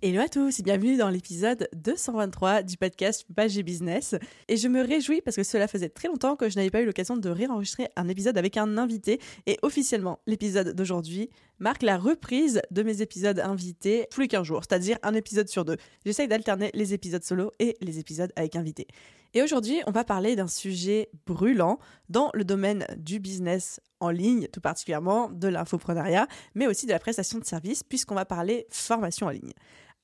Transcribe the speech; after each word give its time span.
Hello 0.00 0.20
à 0.20 0.28
tous 0.28 0.60
et 0.60 0.62
bienvenue 0.62 0.96
dans 0.96 1.08
l'épisode 1.08 1.68
223 1.74 2.62
du 2.62 2.76
podcast 2.76 3.26
Page 3.34 3.58
Business. 3.64 4.14
Et 4.46 4.56
je 4.56 4.68
me 4.68 4.80
réjouis 4.80 5.20
parce 5.22 5.34
que 5.34 5.42
cela 5.42 5.66
faisait 5.66 5.88
très 5.88 6.06
longtemps 6.06 6.36
que 6.36 6.48
je 6.48 6.54
n'avais 6.54 6.70
pas 6.70 6.80
eu 6.82 6.86
l'occasion 6.86 7.16
de 7.16 7.28
réenregistrer 7.28 7.88
un 7.96 8.06
épisode 8.06 8.38
avec 8.38 8.56
un 8.56 8.78
invité. 8.78 9.20
Et 9.46 9.58
officiellement, 9.62 10.20
l'épisode 10.28 10.72
d'aujourd'hui 10.76 11.30
marque 11.58 11.82
la 11.82 11.98
reprise 11.98 12.62
de 12.70 12.84
mes 12.84 13.02
épisodes 13.02 13.40
invités 13.40 14.06
tous 14.12 14.20
les 14.20 14.28
15 14.28 14.44
jours, 14.44 14.62
c'est-à-dire 14.62 14.98
un 15.02 15.14
épisode 15.14 15.48
sur 15.48 15.64
deux. 15.64 15.76
J'essaye 16.06 16.28
d'alterner 16.28 16.70
les 16.74 16.94
épisodes 16.94 17.24
solo 17.24 17.50
et 17.58 17.76
les 17.80 17.98
épisodes 17.98 18.32
avec 18.36 18.54
invités. 18.54 18.86
Et 19.34 19.42
aujourd'hui, 19.42 19.80
on 19.88 19.90
va 19.90 20.04
parler 20.04 20.36
d'un 20.36 20.46
sujet 20.46 21.10
brûlant 21.26 21.80
dans 22.08 22.30
le 22.34 22.44
domaine 22.44 22.86
du 22.96 23.18
business 23.18 23.80
en 24.00 24.10
ligne, 24.10 24.46
tout 24.52 24.60
particulièrement 24.60 25.28
de 25.28 25.48
l'infoprenariat, 25.48 26.28
mais 26.54 26.66
aussi 26.66 26.86
de 26.86 26.92
la 26.92 26.98
prestation 26.98 27.38
de 27.38 27.44
services, 27.44 27.82
puisqu'on 27.82 28.14
va 28.14 28.24
parler 28.24 28.66
formation 28.70 29.26
en 29.26 29.30
ligne. 29.30 29.52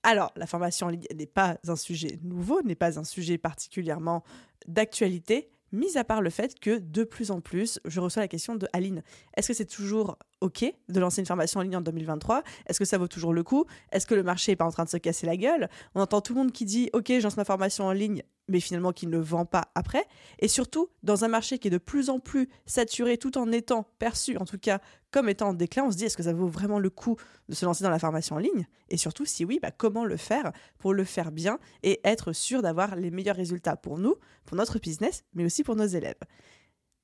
Alors, 0.06 0.32
la 0.36 0.46
formation 0.46 0.86
en 0.86 0.90
ligne 0.90 1.06
n'est 1.16 1.26
pas 1.26 1.56
un 1.66 1.76
sujet 1.76 2.18
nouveau, 2.22 2.60
n'est 2.62 2.74
pas 2.74 2.98
un 2.98 3.04
sujet 3.04 3.38
particulièrement 3.38 4.22
d'actualité, 4.68 5.50
mis 5.72 5.96
à 5.96 6.04
part 6.04 6.20
le 6.20 6.28
fait 6.28 6.60
que 6.60 6.78
de 6.78 7.04
plus 7.04 7.30
en 7.30 7.40
plus, 7.40 7.80
je 7.86 8.00
reçois 8.00 8.22
la 8.22 8.28
question 8.28 8.54
de 8.54 8.68
Aline, 8.74 9.02
est-ce 9.34 9.48
que 9.48 9.54
c'est 9.54 9.64
toujours 9.64 10.18
OK 10.42 10.62
de 10.88 11.00
lancer 11.00 11.20
une 11.20 11.26
formation 11.26 11.60
en 11.60 11.62
ligne 11.62 11.76
en 11.76 11.80
2023 11.80 12.42
Est-ce 12.66 12.78
que 12.78 12.84
ça 12.84 12.98
vaut 12.98 13.08
toujours 13.08 13.32
le 13.32 13.42
coup? 13.42 13.64
Est-ce 13.92 14.06
que 14.06 14.14
le 14.14 14.22
marché 14.22 14.52
n'est 14.52 14.56
pas 14.56 14.66
en 14.66 14.70
train 14.70 14.84
de 14.84 14.90
se 14.90 14.98
casser 14.98 15.26
la 15.26 15.38
gueule? 15.38 15.70
On 15.94 16.02
entend 16.02 16.20
tout 16.20 16.34
le 16.34 16.40
monde 16.40 16.52
qui 16.52 16.66
dit 16.66 16.90
OK, 16.92 17.06
je 17.08 17.22
lance 17.22 17.38
ma 17.38 17.46
formation 17.46 17.86
en 17.86 17.92
ligne, 17.92 18.22
mais 18.48 18.60
finalement 18.60 18.92
qui 18.92 19.06
ne 19.06 19.18
vend 19.18 19.44
pas 19.44 19.70
après. 19.74 20.04
Et 20.38 20.48
surtout, 20.48 20.88
dans 21.02 21.24
un 21.24 21.28
marché 21.28 21.58
qui 21.58 21.68
est 21.68 21.70
de 21.70 21.78
plus 21.78 22.10
en 22.10 22.18
plus 22.18 22.48
saturé, 22.66 23.18
tout 23.18 23.38
en 23.38 23.50
étant 23.52 23.86
perçu, 23.98 24.36
en 24.36 24.44
tout 24.44 24.58
cas, 24.58 24.80
comme 25.10 25.28
étant 25.28 25.48
en 25.48 25.54
déclin, 25.54 25.84
on 25.84 25.90
se 25.90 25.96
dit 25.96 26.04
est-ce 26.04 26.16
que 26.16 26.22
ça 26.22 26.32
vaut 26.32 26.48
vraiment 26.48 26.78
le 26.78 26.90
coup 26.90 27.16
de 27.48 27.54
se 27.54 27.64
lancer 27.64 27.84
dans 27.84 27.90
la 27.90 27.98
formation 27.98 28.36
en 28.36 28.40
ligne? 28.40 28.66
Et 28.88 28.96
surtout, 28.96 29.24
si 29.24 29.44
oui, 29.44 29.58
bah, 29.60 29.70
comment 29.70 30.04
le 30.04 30.16
faire 30.16 30.52
pour 30.78 30.92
le 30.92 31.04
faire 31.04 31.32
bien 31.32 31.58
et 31.82 32.00
être 32.04 32.32
sûr 32.32 32.62
d'avoir 32.62 32.96
les 32.96 33.10
meilleurs 33.10 33.36
résultats 33.36 33.76
pour 33.76 33.98
nous, 33.98 34.16
pour 34.44 34.56
notre 34.56 34.78
business, 34.78 35.24
mais 35.34 35.44
aussi 35.44 35.62
pour 35.62 35.76
nos 35.76 35.86
élèves? 35.86 36.18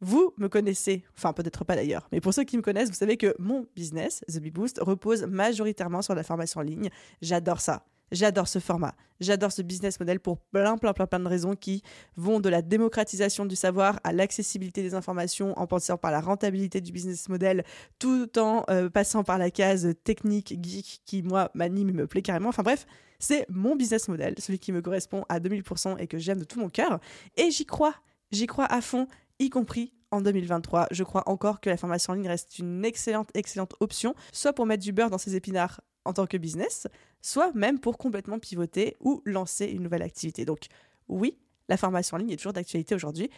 Vous 0.03 0.33
me 0.39 0.49
connaissez, 0.49 1.05
enfin 1.15 1.35
peut-être 1.35 1.65
pas 1.65 1.77
d'ailleurs, 1.77 2.09
mais 2.11 2.23
pour 2.23 2.33
ceux 2.33 2.45
qui 2.45 2.57
me 2.57 2.63
connaissent, 2.63 2.89
vous 2.89 2.95
savez 2.95 3.19
que 3.19 3.35
mon 3.39 3.67
business, 3.77 4.25
The 4.29 4.39
Bee 4.39 4.51
Boost, 4.51 4.79
repose 4.81 5.25
majoritairement 5.25 6.01
sur 6.01 6.15
la 6.15 6.23
formation 6.23 6.61
en 6.61 6.65
ligne. 6.65 6.89
J'adore 7.21 7.61
ça. 7.61 7.85
J'adore 8.13 8.49
ce 8.49 8.59
format. 8.59 8.95
J'adore 9.21 9.53
ce 9.53 9.63
business 9.63 10.01
model 10.01 10.19
pour 10.19 10.39
plein, 10.39 10.79
plein, 10.79 10.93
plein, 10.93 11.07
plein 11.07 11.21
de 11.21 11.29
raisons 11.29 11.55
qui 11.55 11.83
vont 12.17 12.41
de 12.41 12.49
la 12.49 12.63
démocratisation 12.63 13.45
du 13.45 13.55
savoir 13.55 14.01
à 14.03 14.13
l'accessibilité 14.13 14.83
des 14.83 14.95
informations 14.95 15.57
en 15.59 15.67
passant 15.67 15.97
par 15.97 16.11
la 16.11 16.21
rentabilité 16.21 16.81
du 16.81 16.91
business 16.91 17.29
model, 17.29 17.65
tout 17.99 18.39
en 18.39 18.65
euh, 18.71 18.89
passant 18.89 19.23
par 19.23 19.39
la 19.39 19.51
case 19.51 19.95
technique, 20.05 20.59
geek, 20.63 21.03
qui, 21.05 21.23
moi, 21.23 21.51
m'anime 21.55 21.91
et 21.91 21.93
me 21.93 22.07
plaît 22.07 22.23
carrément. 22.23 22.49
Enfin 22.49 22.63
bref, 22.63 22.87
c'est 23.19 23.47
mon 23.49 23.77
business 23.77 24.09
model, 24.09 24.35
celui 24.39 24.59
qui 24.59 24.73
me 24.73 24.81
correspond 24.81 25.25
à 25.29 25.39
2000% 25.39 25.99
et 25.99 26.07
que 26.07 26.19
j'aime 26.19 26.39
de 26.39 26.45
tout 26.45 26.59
mon 26.59 26.71
cœur. 26.71 26.99
Et 27.37 27.51
j'y 27.51 27.67
crois. 27.67 27.95
J'y 28.33 28.47
crois 28.47 28.67
à 28.67 28.81
fond, 28.81 29.07
y 29.39 29.51
compris 29.51 29.93
en 30.11 30.21
2023. 30.21 30.89
Je 30.91 31.05
crois 31.05 31.29
encore 31.29 31.61
que 31.61 31.69
la 31.69 31.77
formation 31.77 32.13
en 32.13 32.17
ligne 32.17 32.29
reste 32.29 32.59
une 32.59 32.85
excellente, 32.85 33.29
excellente 33.35 33.75
option, 33.81 34.15
soit 34.33 34.53
pour 34.53 34.67
mettre 34.67 34.83
du 34.83 34.93
beurre 34.93 35.11
dans 35.11 35.19
ses 35.19 35.37
épinards 35.37 35.81
en 36.05 36.13
tant 36.13 36.27
que 36.27 36.37
business, 36.37 36.87
soit 37.23 37.53
même 37.55 37.79
pour 37.79 37.99
complètement 37.99 38.39
pivoter 38.39 38.97
ou 39.01 39.23
lancer 39.25 39.67
une 39.67 39.83
nouvelle 39.83 40.03
activité. 40.03 40.45
Donc 40.45 40.67
oui, 41.09 41.39
la 41.69 41.77
formation 41.77 42.17
en 42.17 42.21
ligne 42.21 42.31
est 42.31 42.37
toujours 42.37 42.53
d'actualité 42.53 42.95
aujourd'hui. 42.95 43.31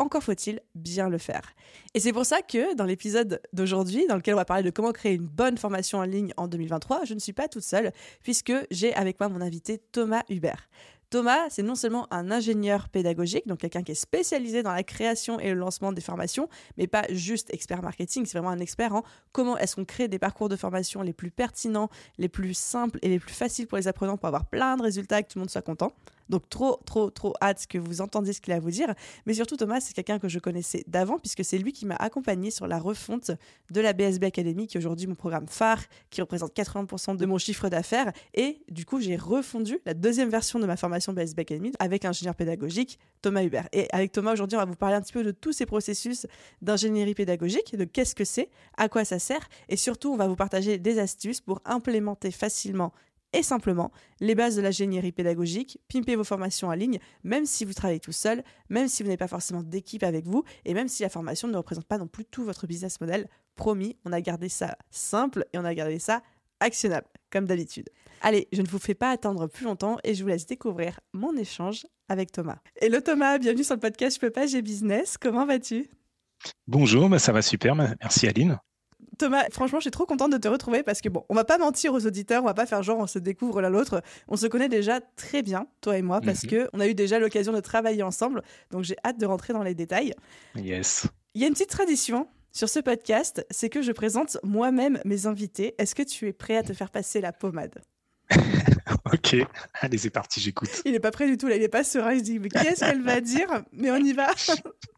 Encore 0.00 0.22
faut-il 0.22 0.60
bien 0.76 1.08
le 1.08 1.18
faire. 1.18 1.54
Et 1.92 2.00
c'est 2.00 2.12
pour 2.12 2.24
ça 2.24 2.40
que 2.40 2.74
dans 2.76 2.84
l'épisode 2.84 3.42
d'aujourd'hui, 3.52 4.06
dans 4.06 4.14
lequel 4.14 4.34
on 4.34 4.36
va 4.36 4.44
parler 4.44 4.62
de 4.62 4.70
comment 4.70 4.92
créer 4.92 5.14
une 5.14 5.26
bonne 5.26 5.58
formation 5.58 5.98
en 5.98 6.04
ligne 6.04 6.32
en 6.36 6.46
2023, 6.46 7.04
je 7.04 7.14
ne 7.14 7.18
suis 7.18 7.32
pas 7.32 7.48
toute 7.48 7.64
seule, 7.64 7.92
puisque 8.22 8.52
j'ai 8.70 8.94
avec 8.94 9.18
moi 9.18 9.28
mon 9.28 9.40
invité 9.40 9.78
Thomas 9.78 10.22
Hubert. 10.28 10.68
Thomas, 11.10 11.48
c'est 11.48 11.62
non 11.62 11.74
seulement 11.74 12.06
un 12.12 12.30
ingénieur 12.30 12.90
pédagogique, 12.90 13.46
donc 13.46 13.60
quelqu'un 13.60 13.82
qui 13.82 13.92
est 13.92 13.94
spécialisé 13.94 14.62
dans 14.62 14.72
la 14.72 14.82
création 14.82 15.40
et 15.40 15.48
le 15.48 15.54
lancement 15.54 15.92
des 15.92 16.02
formations, 16.02 16.50
mais 16.76 16.86
pas 16.86 17.04
juste 17.08 17.52
expert 17.54 17.82
marketing, 17.82 18.26
c'est 18.26 18.36
vraiment 18.36 18.50
un 18.52 18.58
expert 18.58 18.94
en 18.94 19.02
comment 19.32 19.56
est-ce 19.56 19.76
qu'on 19.76 19.86
crée 19.86 20.08
des 20.08 20.18
parcours 20.18 20.50
de 20.50 20.56
formation 20.56 21.00
les 21.00 21.14
plus 21.14 21.30
pertinents, 21.30 21.88
les 22.18 22.28
plus 22.28 22.52
simples 22.52 22.98
et 23.00 23.08
les 23.08 23.18
plus 23.18 23.32
faciles 23.32 23.66
pour 23.66 23.78
les 23.78 23.88
apprenants 23.88 24.18
pour 24.18 24.26
avoir 24.26 24.44
plein 24.44 24.76
de 24.76 24.82
résultats 24.82 25.20
et 25.20 25.22
que 25.22 25.28
tout 25.28 25.38
le 25.38 25.42
monde 25.42 25.50
soit 25.50 25.62
content. 25.62 25.94
Donc 26.28 26.48
trop, 26.48 26.80
trop, 26.84 27.10
trop 27.10 27.34
hâte 27.40 27.66
que 27.66 27.78
vous 27.78 28.00
entendiez 28.00 28.32
ce 28.32 28.40
qu'il 28.40 28.52
a 28.52 28.56
à 28.56 28.60
vous 28.60 28.70
dire. 28.70 28.94
Mais 29.26 29.34
surtout, 29.34 29.56
Thomas, 29.56 29.80
c'est 29.80 29.94
quelqu'un 29.94 30.18
que 30.18 30.28
je 30.28 30.38
connaissais 30.38 30.84
d'avant, 30.86 31.18
puisque 31.18 31.44
c'est 31.44 31.58
lui 31.58 31.72
qui 31.72 31.86
m'a 31.86 31.96
accompagné 31.96 32.50
sur 32.50 32.66
la 32.66 32.78
refonte 32.78 33.30
de 33.70 33.80
la 33.80 33.92
BSB 33.92 34.24
Academy, 34.24 34.66
qui 34.66 34.76
est 34.76 34.80
aujourd'hui 34.80 35.06
mon 35.06 35.14
programme 35.14 35.48
phare, 35.48 35.82
qui 36.10 36.20
représente 36.20 36.54
80% 36.54 37.16
de 37.16 37.26
mon 37.26 37.38
chiffre 37.38 37.68
d'affaires. 37.68 38.12
Et 38.34 38.62
du 38.68 38.84
coup, 38.84 39.00
j'ai 39.00 39.16
refondu 39.16 39.78
la 39.86 39.94
deuxième 39.94 40.28
version 40.28 40.58
de 40.58 40.66
ma 40.66 40.76
formation 40.76 41.12
BSB 41.12 41.40
Academy 41.40 41.72
avec 41.78 42.04
l'ingénieur 42.04 42.34
pédagogique 42.34 42.98
Thomas 43.22 43.42
Hubert. 43.42 43.68
Et 43.72 43.88
avec 43.92 44.12
Thomas, 44.12 44.32
aujourd'hui, 44.32 44.56
on 44.56 44.60
va 44.60 44.66
vous 44.66 44.76
parler 44.76 44.96
un 44.96 45.00
petit 45.00 45.12
peu 45.12 45.24
de 45.24 45.30
tous 45.30 45.52
ces 45.52 45.66
processus 45.66 46.26
d'ingénierie 46.62 47.14
pédagogique, 47.14 47.76
de 47.76 47.84
qu'est-ce 47.84 48.14
que 48.14 48.24
c'est, 48.24 48.50
à 48.76 48.88
quoi 48.88 49.04
ça 49.04 49.18
sert, 49.18 49.48
et 49.68 49.76
surtout, 49.76 50.12
on 50.12 50.16
va 50.16 50.28
vous 50.28 50.36
partager 50.36 50.78
des 50.78 50.98
astuces 50.98 51.40
pour 51.40 51.60
implémenter 51.64 52.30
facilement 52.30 52.92
et 53.32 53.42
simplement 53.42 53.90
les 54.20 54.34
bases 54.34 54.56
de 54.56 54.62
l'ingénierie 54.62 55.12
pédagogique, 55.12 55.80
pimper 55.88 56.16
vos 56.16 56.24
formations 56.24 56.68
en 56.68 56.72
ligne, 56.72 56.98
même 57.24 57.46
si 57.46 57.64
vous 57.64 57.74
travaillez 57.74 58.00
tout 58.00 58.12
seul, 58.12 58.42
même 58.68 58.88
si 58.88 59.02
vous 59.02 59.08
n'avez 59.08 59.18
pas 59.18 59.28
forcément 59.28 59.62
d'équipe 59.62 60.02
avec 60.02 60.26
vous, 60.26 60.44
et 60.64 60.74
même 60.74 60.88
si 60.88 61.02
la 61.02 61.08
formation 61.08 61.48
ne 61.48 61.56
représente 61.56 61.86
pas 61.86 61.98
non 61.98 62.06
plus 62.06 62.24
tout 62.24 62.44
votre 62.44 62.66
business 62.66 63.00
model. 63.00 63.28
Promis, 63.56 63.96
on 64.04 64.12
a 64.12 64.20
gardé 64.20 64.48
ça 64.48 64.76
simple 64.90 65.46
et 65.52 65.58
on 65.58 65.64
a 65.64 65.74
gardé 65.74 65.98
ça 65.98 66.22
actionnable, 66.60 67.06
comme 67.30 67.46
d'habitude. 67.46 67.88
Allez, 68.20 68.48
je 68.52 68.62
ne 68.62 68.68
vous 68.68 68.78
fais 68.78 68.94
pas 68.94 69.10
attendre 69.10 69.46
plus 69.46 69.64
longtemps 69.64 69.98
et 70.04 70.14
je 70.14 70.22
vous 70.22 70.28
laisse 70.28 70.46
découvrir 70.46 71.00
mon 71.12 71.36
échange 71.36 71.86
avec 72.08 72.32
Thomas. 72.32 72.58
Hello 72.80 73.00
Thomas, 73.00 73.38
bienvenue 73.38 73.64
sur 73.64 73.74
le 73.74 73.80
podcast 73.80 74.16
Je 74.16 74.20
peux 74.20 74.30
pas, 74.30 74.46
j'ai 74.46 74.62
business. 74.62 75.16
Comment 75.18 75.46
vas-tu? 75.46 75.88
Bonjour, 76.66 77.08
bah, 77.08 77.18
ça 77.18 77.32
va 77.32 77.42
super, 77.42 77.74
merci 77.74 78.26
Aline. 78.26 78.58
Thomas, 79.18 79.44
franchement, 79.50 79.80
je 79.80 79.82
suis 79.82 79.90
trop 79.90 80.06
contente 80.06 80.32
de 80.32 80.38
te 80.38 80.48
retrouver 80.48 80.82
parce 80.82 81.00
que 81.00 81.08
bon, 81.08 81.24
on 81.28 81.34
va 81.34 81.44
pas 81.44 81.58
mentir 81.58 81.92
aux 81.92 82.06
auditeurs, 82.06 82.42
on 82.42 82.46
va 82.46 82.54
pas 82.54 82.66
faire 82.66 82.82
genre 82.82 82.98
on 82.98 83.06
se 83.06 83.18
découvre 83.18 83.60
l'un 83.60 83.68
l'autre. 83.68 84.02
On 84.28 84.36
se 84.36 84.46
connaît 84.46 84.68
déjà 84.68 85.00
très 85.16 85.42
bien, 85.42 85.66
toi 85.80 85.98
et 85.98 86.02
moi, 86.02 86.20
parce 86.20 86.42
qu'on 86.42 86.56
mhm. 86.56 86.64
que 86.64 86.70
on 86.72 86.80
a 86.80 86.86
eu 86.86 86.94
déjà 86.94 87.18
l'occasion 87.18 87.52
de 87.52 87.60
travailler 87.60 88.02
ensemble. 88.02 88.42
Donc 88.70 88.84
j'ai 88.84 88.96
hâte 89.04 89.18
de 89.18 89.26
rentrer 89.26 89.52
dans 89.52 89.62
les 89.62 89.74
détails. 89.74 90.14
Yes. 90.54 91.06
Il 91.34 91.42
y 91.42 91.44
a 91.44 91.48
une 91.48 91.54
petite 91.54 91.70
tradition 91.70 92.28
sur 92.52 92.68
ce 92.68 92.80
podcast, 92.80 93.44
c'est 93.50 93.68
que 93.68 93.82
je 93.82 93.92
présente 93.92 94.38
moi-même 94.42 95.00
mes 95.04 95.26
invités. 95.26 95.74
Est-ce 95.78 95.94
que 95.94 96.02
tu 96.02 96.26
es 96.28 96.32
prêt 96.32 96.56
à 96.56 96.62
te 96.62 96.72
faire 96.72 96.90
passer 96.90 97.20
la 97.20 97.32
pommade? 97.32 97.80
Ok, 99.12 99.36
allez, 99.80 99.98
c'est 99.98 100.10
parti, 100.10 100.40
j'écoute. 100.40 100.82
Il 100.84 100.92
n'est 100.92 101.00
pas 101.00 101.10
prêt 101.10 101.26
du 101.26 101.36
tout, 101.36 101.46
là, 101.46 101.56
il 101.56 101.60
n'est 101.60 101.68
pas 101.68 101.84
serein, 101.84 102.12
il 102.12 102.20
se 102.20 102.24
dit, 102.24 102.38
mais 102.38 102.48
qu'est-ce 102.48 102.80
qu'elle 102.80 103.02
va 103.02 103.20
dire? 103.20 103.48
Mais 103.72 103.90
on 103.90 103.96
y 103.96 104.12
va 104.12 104.28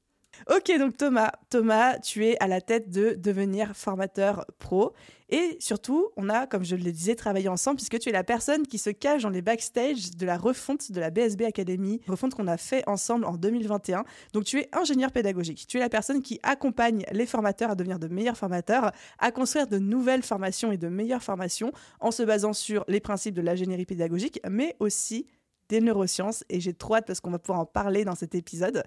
Ok, 0.50 0.76
donc 0.81 0.97
Thomas, 0.97 1.31
Thomas, 1.49 2.00
tu 2.00 2.26
es 2.26 2.37
à 2.43 2.49
la 2.49 2.61
tête 2.61 2.91
de 2.91 3.14
devenir 3.14 3.76
formateur 3.76 4.44
pro. 4.58 4.94
Et 5.29 5.56
surtout, 5.61 6.08
on 6.17 6.29
a, 6.29 6.49
comme 6.49 6.64
je 6.64 6.75
le 6.75 6.91
disais, 6.91 7.14
travaillé 7.14 7.49
ensemble 7.49 7.76
puisque 7.76 8.00
tu 8.00 8.08
es 8.08 8.12
la 8.12 8.25
personne 8.25 8.67
qui 8.67 8.79
se 8.79 8.91
cache 8.91 9.23
dans 9.23 9.31
les 9.31 9.43
backstage 9.43 10.17
de 10.17 10.26
la 10.26 10.37
refonte 10.37 10.91
de 10.91 10.99
la 10.99 11.11
BSB 11.11 11.43
Academy, 11.43 12.00
refonte 12.08 12.35
qu'on 12.35 12.49
a 12.49 12.56
fait 12.56 12.82
ensemble 12.88 13.26
en 13.26 13.37
2021. 13.37 14.02
Donc 14.32 14.43
tu 14.43 14.58
es 14.58 14.69
ingénieur 14.73 15.12
pédagogique. 15.12 15.69
Tu 15.69 15.76
es 15.76 15.81
la 15.81 15.88
personne 15.88 16.20
qui 16.20 16.41
accompagne 16.43 17.05
les 17.12 17.26
formateurs 17.26 17.70
à 17.70 17.75
devenir 17.76 18.00
de 18.00 18.08
meilleurs 18.08 18.37
formateurs, 18.37 18.91
à 19.20 19.31
construire 19.31 19.69
de 19.69 19.79
nouvelles 19.79 20.25
formations 20.25 20.73
et 20.73 20.79
de 20.79 20.88
meilleures 20.88 21.23
formations 21.23 21.70
en 22.00 22.11
se 22.11 22.25
basant 22.25 22.55
sur 22.55 22.85
les 22.88 22.99
principes 22.99 23.37
de 23.37 23.43
l'ingénierie 23.43 23.87
pédagogique, 23.87 24.41
mais 24.50 24.75
aussi 24.81 25.29
des 25.69 25.81
neurosciences. 25.81 26.43
Et 26.49 26.58
j'ai 26.58 26.75
trop 26.75 26.97
hâte 26.97 27.06
parce 27.06 27.20
qu'on 27.20 27.31
va 27.31 27.38
pouvoir 27.38 27.61
en 27.61 27.67
parler 27.67 28.05
dans 28.05 28.17
cet 28.17 28.35
épisode. 28.35 28.82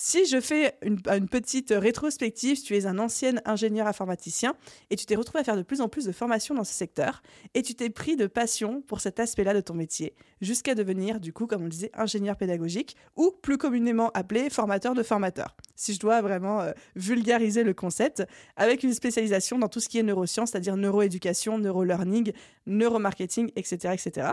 Si 0.00 0.26
je 0.26 0.40
fais 0.40 0.76
une, 0.80 1.00
petite 1.28 1.74
rétrospective, 1.76 2.62
tu 2.62 2.76
es 2.76 2.86
un 2.86 3.00
ancien 3.00 3.32
ingénieur 3.44 3.88
informaticien 3.88 4.54
et 4.90 4.96
tu 4.96 5.06
t'es 5.06 5.16
retrouvé 5.16 5.40
à 5.40 5.44
faire 5.44 5.56
de 5.56 5.62
plus 5.62 5.80
en 5.80 5.88
plus 5.88 6.04
de 6.04 6.12
formations 6.12 6.54
dans 6.54 6.62
ce 6.62 6.72
secteur 6.72 7.20
et 7.54 7.62
tu 7.62 7.74
t'es 7.74 7.90
pris 7.90 8.14
de 8.14 8.28
passion 8.28 8.80
pour 8.80 9.00
cet 9.00 9.18
aspect-là 9.18 9.54
de 9.54 9.60
ton 9.60 9.74
métier 9.74 10.14
jusqu'à 10.40 10.76
devenir, 10.76 11.18
du 11.18 11.32
coup, 11.32 11.48
comme 11.48 11.64
on 11.64 11.68
disait, 11.68 11.90
ingénieur 11.94 12.36
pédagogique 12.36 12.96
ou 13.16 13.32
plus 13.42 13.58
communément 13.58 14.12
appelé 14.14 14.50
formateur 14.50 14.94
de 14.94 15.02
formateurs. 15.02 15.56
Si 15.74 15.94
je 15.94 15.98
dois 15.98 16.22
vraiment 16.22 16.60
euh, 16.60 16.70
vulgariser 16.94 17.64
le 17.64 17.74
concept, 17.74 18.22
avec 18.54 18.84
une 18.84 18.94
spécialisation 18.94 19.58
dans 19.58 19.68
tout 19.68 19.80
ce 19.80 19.88
qui 19.88 19.98
est 19.98 20.04
neurosciences, 20.04 20.52
c'est-à-dire 20.52 20.76
neuroéducation, 20.76 21.58
neurolearning, 21.58 22.32
neuromarketing, 22.66 23.50
etc., 23.56 23.94
etc. 23.94 24.28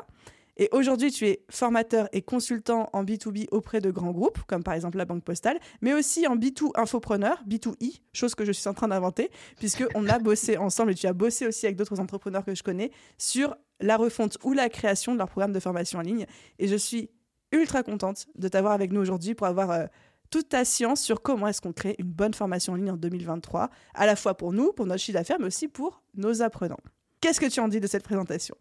Et 0.58 0.70
aujourd'hui, 0.72 1.12
tu 1.12 1.28
es 1.28 1.44
formateur 1.50 2.08
et 2.14 2.22
consultant 2.22 2.90
en 2.94 3.04
B2B 3.04 3.48
auprès 3.52 3.82
de 3.82 3.92
grands 3.92 4.12
groupes, 4.12 4.40
comme 4.48 4.64
par 4.64 4.74
exemple 4.74 4.98
la 4.98 5.06
Banque 5.06 5.24
Postale, 5.24 5.60
mais 5.82 5.94
aussi 5.94 6.28
en 6.28 6.38
B2 6.38 6.72
infopreneur, 6.76 7.44
B2I, 7.48 8.02
chose 8.14 8.36
que 8.36 8.46
je 8.46 8.54
suis 8.54 8.70
en 8.70 8.74
train 8.74 8.88
d'inventer, 8.88 9.30
puisqu'on 9.58 10.08
a 10.08 10.20
bossé 10.20 10.58
ensemble 10.58 10.92
et 10.92 10.96
tu 10.96 11.08
as 11.08 11.14
bossé 11.14 11.46
aussi 11.46 11.66
avec 11.66 11.76
d'autres 11.76 12.00
entrepreneurs 12.00 12.46
que 12.46 12.56
je 12.56 12.64
connais 12.64 12.92
sur 13.18 13.56
la 13.82 13.98
refonte 13.98 14.38
ou 14.44 14.54
la 14.54 14.70
création 14.70 15.14
de 15.14 15.18
leur 15.18 15.30
programme 15.30 15.52
de 15.52 15.60
formation 15.60 16.00
en 16.00 16.04
ligne. 16.04 16.26
Et 16.60 16.68
je 16.68 16.76
suis 16.76 17.10
ultra 17.52 17.84
contente 17.84 18.28
de 18.36 18.48
t'avoir 18.48 18.74
avec 18.74 18.94
nous 18.94 19.02
aujourd'hui 19.02 19.36
pour 19.36 19.48
avoir 19.48 19.72
euh, 19.72 19.86
toute 20.30 20.50
ta 20.50 20.64
science 20.64 21.02
sur 21.02 21.22
comment 21.22 21.48
est-ce 21.48 21.62
qu'on 21.62 21.74
crée 21.74 21.96
une 22.00 22.12
bonne 22.12 22.34
formation 22.34 22.74
en 22.74 22.76
ligne 22.78 22.92
en 22.92 22.98
2023, 22.98 23.70
à 23.94 24.06
la 24.06 24.16
fois 24.16 24.36
pour 24.36 24.54
nous, 24.54 24.72
pour 24.72 24.86
notre 24.86 25.02
chiffre 25.02 25.18
d'affaires, 25.18 25.38
mais 25.40 25.48
aussi 25.48 25.68
pour 25.68 26.02
nos 26.16 26.42
apprenants. 26.42 26.80
Qu'est-ce 27.20 27.40
que 27.40 27.46
tu 27.46 27.60
en 27.60 27.68
dis 27.68 27.80
de 27.80 27.88
cette 27.88 28.04
présentation? 28.04 28.56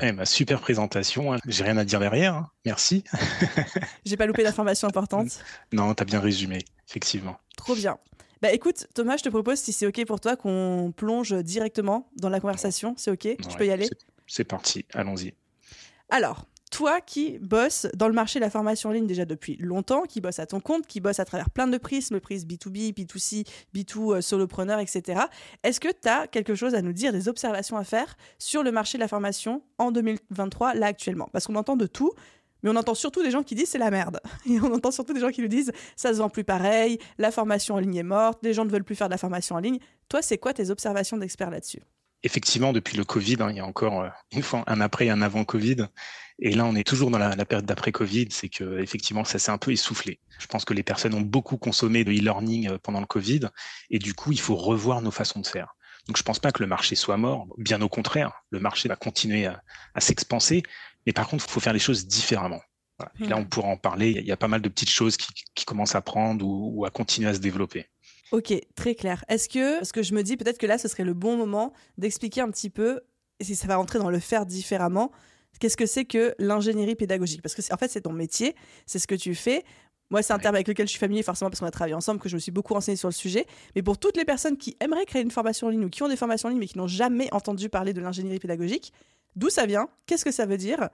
Eh, 0.00 0.12
ma 0.12 0.24
super 0.26 0.60
présentation, 0.60 1.32
hein. 1.32 1.38
j'ai 1.46 1.64
rien 1.64 1.76
à 1.76 1.84
dire 1.84 2.00
derrière, 2.00 2.34
hein. 2.34 2.50
merci. 2.64 3.04
j'ai 4.04 4.16
pas 4.16 4.26
loupé 4.26 4.42
d'informations 4.42 4.88
importantes 4.88 5.40
Non, 5.72 5.92
t'as 5.94 6.04
bien 6.04 6.20
résumé, 6.20 6.64
effectivement. 6.88 7.38
Trop 7.56 7.74
bien. 7.74 7.98
Bah 8.42 8.52
écoute, 8.52 8.86
Thomas, 8.94 9.18
je 9.18 9.24
te 9.24 9.28
propose, 9.28 9.58
si 9.58 9.72
c'est 9.72 9.86
OK 9.86 10.04
pour 10.06 10.20
toi, 10.20 10.36
qu'on 10.36 10.92
plonge 10.96 11.34
directement 11.42 12.08
dans 12.16 12.30
la 12.30 12.40
conversation. 12.40 12.94
C'est 12.96 13.10
OK? 13.10 13.24
Je 13.24 13.56
peux 13.56 13.66
y 13.66 13.70
aller? 13.70 13.88
C'est 14.26 14.44
parti, 14.44 14.86
allons-y. 14.94 15.34
Alors, 16.08 16.46
toi 16.70 17.00
qui 17.00 17.38
bosses 17.40 17.86
dans 17.94 18.08
le 18.08 18.14
marché 18.14 18.38
de 18.38 18.44
la 18.44 18.50
formation 18.50 18.90
en 18.90 18.92
ligne 18.92 19.06
déjà 19.06 19.24
depuis 19.24 19.56
longtemps, 19.56 20.02
qui 20.02 20.20
bosse 20.20 20.38
à 20.38 20.46
ton 20.46 20.60
compte, 20.60 20.86
qui 20.86 21.00
bosse 21.00 21.20
à 21.20 21.24
travers 21.24 21.50
plein 21.50 21.66
de 21.66 21.76
prismes, 21.78 22.14
le 22.14 22.20
prisme 22.20 22.48
B2B, 22.48 22.94
B2C, 22.94 23.46
B2 23.74 24.20
solopreneur, 24.20 24.78
etc. 24.78 25.22
Est-ce 25.62 25.80
que 25.80 25.88
tu 25.88 26.08
as 26.08 26.26
quelque 26.26 26.54
chose 26.54 26.74
à 26.74 26.82
nous 26.82 26.92
dire, 26.92 27.12
des 27.12 27.28
observations 27.28 27.76
à 27.76 27.84
faire 27.84 28.16
sur 28.38 28.62
le 28.62 28.72
marché 28.72 28.98
de 28.98 29.00
la 29.00 29.08
formation 29.08 29.62
en 29.78 29.90
2023, 29.90 30.74
là 30.74 30.86
actuellement? 30.86 31.28
Parce 31.32 31.46
qu'on 31.46 31.56
entend 31.56 31.76
de 31.76 31.86
tout, 31.86 32.12
mais 32.62 32.70
on 32.70 32.76
entend 32.76 32.94
surtout 32.94 33.22
des 33.22 33.30
gens 33.30 33.42
qui 33.42 33.54
disent 33.54 33.70
c'est 33.70 33.78
la 33.78 33.90
merde. 33.90 34.20
Et 34.48 34.60
on 34.60 34.72
entend 34.72 34.90
surtout 34.90 35.12
des 35.12 35.20
gens 35.20 35.30
qui 35.30 35.42
nous 35.42 35.48
disent 35.48 35.72
ça 35.96 36.12
se 36.12 36.18
vend 36.18 36.28
plus 36.28 36.44
pareil, 36.44 36.98
la 37.18 37.30
formation 37.30 37.74
en 37.74 37.78
ligne 37.78 37.96
est 37.96 38.02
morte, 38.02 38.38
les 38.42 38.54
gens 38.54 38.64
ne 38.64 38.70
veulent 38.70 38.84
plus 38.84 38.96
faire 38.96 39.08
de 39.08 39.14
la 39.14 39.18
formation 39.18 39.56
en 39.56 39.60
ligne. 39.60 39.78
Toi, 40.08 40.22
c'est 40.22 40.38
quoi 40.38 40.52
tes 40.52 40.70
observations 40.70 41.16
d'experts 41.16 41.50
là-dessus? 41.50 41.82
Effectivement, 42.22 42.72
depuis 42.72 42.96
le 42.96 43.04
Covid, 43.04 43.36
hein, 43.40 43.50
il 43.50 43.56
y 43.56 43.60
a 43.60 43.64
encore 43.64 44.02
euh, 44.02 44.08
une 44.32 44.42
fois 44.42 44.62
un 44.66 44.80
après 44.80 45.06
et 45.06 45.10
un 45.10 45.22
avant 45.22 45.44
Covid. 45.44 45.86
Et 46.38 46.52
là, 46.52 46.64
on 46.64 46.74
est 46.74 46.86
toujours 46.86 47.10
dans 47.10 47.18
la, 47.18 47.36
la 47.36 47.44
période 47.44 47.66
d'après 47.66 47.92
Covid, 47.92 48.28
c'est 48.30 48.48
que 48.48 48.78
effectivement, 48.80 49.24
ça 49.24 49.38
s'est 49.38 49.50
un 49.50 49.58
peu 49.58 49.72
essoufflé. 49.72 50.20
Je 50.38 50.46
pense 50.46 50.64
que 50.64 50.74
les 50.74 50.82
personnes 50.82 51.14
ont 51.14 51.20
beaucoup 51.20 51.56
consommé 51.56 52.04
de 52.04 52.12
e-learning 52.12 52.68
euh, 52.68 52.78
pendant 52.78 53.00
le 53.00 53.06
Covid, 53.06 53.48
et 53.90 53.98
du 53.98 54.14
coup, 54.14 54.32
il 54.32 54.40
faut 54.40 54.56
revoir 54.56 55.02
nos 55.02 55.10
façons 55.10 55.40
de 55.40 55.46
faire. 55.46 55.74
Donc, 56.06 56.16
je 56.16 56.22
pense 56.22 56.38
pas 56.38 56.50
que 56.50 56.62
le 56.62 56.66
marché 56.66 56.94
soit 56.94 57.18
mort. 57.18 57.46
Bien 57.58 57.80
au 57.82 57.88
contraire, 57.88 58.32
le 58.50 58.58
marché 58.58 58.88
va 58.88 58.96
continuer 58.96 59.46
à, 59.46 59.62
à 59.94 60.00
s'expanser, 60.00 60.62
mais 61.06 61.12
par 61.12 61.28
contre, 61.28 61.44
il 61.46 61.50
faut 61.50 61.60
faire 61.60 61.74
les 61.74 61.78
choses 61.78 62.06
différemment. 62.06 62.60
Voilà. 62.98 63.12
Et 63.20 63.26
là, 63.28 63.36
on 63.36 63.44
pourra 63.44 63.68
en 63.68 63.76
parler. 63.76 64.10
Il 64.10 64.26
y 64.26 64.32
a 64.32 64.36
pas 64.36 64.48
mal 64.48 64.60
de 64.60 64.68
petites 64.68 64.90
choses 64.90 65.16
qui, 65.16 65.28
qui 65.54 65.64
commencent 65.64 65.94
à 65.94 66.02
prendre 66.02 66.44
ou, 66.44 66.72
ou 66.74 66.84
à 66.84 66.90
continuer 66.90 67.28
à 67.30 67.34
se 67.34 67.38
développer. 67.38 67.86
Ok, 68.32 68.54
très 68.76 68.94
clair. 68.94 69.24
Est-ce 69.28 69.48
que, 69.48 69.78
parce 69.78 69.90
que 69.92 70.02
je 70.02 70.14
me 70.14 70.22
dis 70.22 70.36
peut-être 70.36 70.58
que 70.58 70.66
là, 70.66 70.78
ce 70.78 70.86
serait 70.86 71.04
le 71.04 71.14
bon 71.14 71.36
moment 71.36 71.72
d'expliquer 71.98 72.40
un 72.40 72.50
petit 72.50 72.70
peu, 72.70 73.00
et 73.40 73.44
si 73.44 73.56
ça 73.56 73.66
va 73.66 73.76
rentrer 73.76 73.98
dans 73.98 74.10
le 74.10 74.20
faire 74.20 74.46
différemment, 74.46 75.10
qu'est-ce 75.58 75.76
que 75.76 75.86
c'est 75.86 76.04
que 76.04 76.34
l'ingénierie 76.38 76.94
pédagogique? 76.94 77.42
Parce 77.42 77.54
que 77.54 77.62
en 77.72 77.76
fait, 77.76 77.88
c'est 77.88 78.02
ton 78.02 78.12
métier, 78.12 78.54
c'est 78.86 79.00
ce 79.00 79.08
que 79.08 79.16
tu 79.16 79.34
fais. 79.34 79.64
Moi, 80.10 80.22
c'est 80.22 80.32
un 80.32 80.38
terme 80.38 80.54
avec 80.54 80.68
lequel 80.68 80.86
je 80.86 80.90
suis 80.90 80.98
familier, 80.98 81.22
forcément, 81.22 81.50
parce 81.50 81.60
qu'on 81.60 81.66
a 81.66 81.70
travaillé 81.72 81.94
ensemble, 81.94 82.20
que 82.20 82.28
je 82.28 82.36
me 82.36 82.40
suis 82.40 82.52
beaucoup 82.52 82.74
renseigné 82.74 82.96
sur 82.96 83.08
le 83.08 83.14
sujet. 83.14 83.46
Mais 83.74 83.82
pour 83.82 83.98
toutes 83.98 84.16
les 84.16 84.24
personnes 84.24 84.56
qui 84.56 84.76
aimeraient 84.80 85.06
créer 85.06 85.22
une 85.22 85.30
formation 85.30 85.66
en 85.66 85.70
ligne 85.70 85.84
ou 85.84 85.88
qui 85.88 86.02
ont 86.02 86.08
des 86.08 86.16
formations 86.16 86.48
en 86.48 86.50
ligne, 86.50 86.60
mais 86.60 86.66
qui 86.66 86.78
n'ont 86.78 86.88
jamais 86.88 87.32
entendu 87.32 87.68
parler 87.68 87.92
de 87.92 88.00
l'ingénierie 88.00 88.38
pédagogique, 88.38 88.92
d'où 89.34 89.50
ça 89.50 89.66
vient? 89.66 89.88
Qu'est-ce 90.06 90.24
que 90.24 90.32
ça 90.32 90.46
veut 90.46 90.56
dire? 90.56 90.88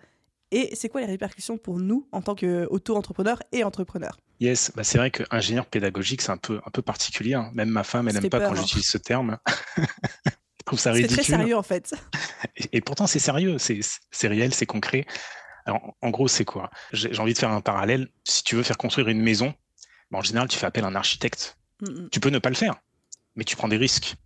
Et 0.53 0.75
c'est 0.75 0.89
quoi 0.89 1.01
les 1.03 1.07
répercussions 1.07 1.59
pour 1.59 1.79
nous 1.79 2.07
en 2.13 2.23
tant 2.23 2.35
qu'auto-entrepreneurs 2.35 3.43
et 3.53 3.65
entrepreneurs? 3.65 4.19
Yes, 4.39 4.73
bah 4.77 4.85
c'est 4.85 4.99
vrai 4.99 5.11
qu'ingénieur 5.11 5.67
pédagogique, 5.67 6.21
c'est 6.21 6.33
un 6.33 6.37
peu, 6.37 6.61
un 6.67 6.71
peu 6.71 6.83
particulier. 6.83 7.35
Hein. 7.35 7.51
Même 7.55 7.71
ma 7.71 7.85
femme, 7.85 8.09
elle 8.09 8.15
n'aime 8.15 8.29
pas 8.29 8.41
quand 8.41 8.53
hein. 8.53 8.57
j'utilise 8.57 8.87
ce 8.87 8.99
terme. 8.99 9.39
trouve 10.67 10.79
ça 10.79 10.93
ridicule. 10.93 11.17
C'est 11.17 11.23
très 11.23 11.39
sérieux 11.39 11.57
en 11.57 11.63
fait. 11.63 11.95
Et, 12.73 12.81
pourtant 12.83 13.07
c'est 13.07 13.19
sérieux, 13.19 13.57
c'est 13.59 14.29
réel, 14.29 14.53
c'est 14.53 14.67
concret. 14.67 15.07
Alors 15.65 15.97
en 16.03 16.11
gros 16.11 16.29
c'est 16.29 16.45
quoi? 16.45 16.71
J'ai 16.93 17.19
envie 17.19 17.33
de 17.33 17.39
faire 17.39 17.51
un 17.51 17.63
parallèle. 17.63 18.09
Si 18.25 18.45
tu 18.45 18.57
veux 18.57 18.63
faire 18.63 18.77
construire 18.77 19.09
une 19.09 19.23
maison, 19.23 19.55
en 20.13 20.23
général 20.23 20.49
tu 20.49 20.59
fais 20.59 20.67
appel 20.67 20.85
à 20.85 20.89
un 20.89 20.95
architecte. 20.95 21.57
Tu 22.11 22.21
peux 22.21 22.31
ne 22.31 22.39
pas 22.39 22.51
le 22.51 22.57
faire, 22.57 22.75
mais 23.37 23.45
tu 23.45 23.57
prends 23.57 23.69
des 23.69 23.77
risques. 23.77 24.17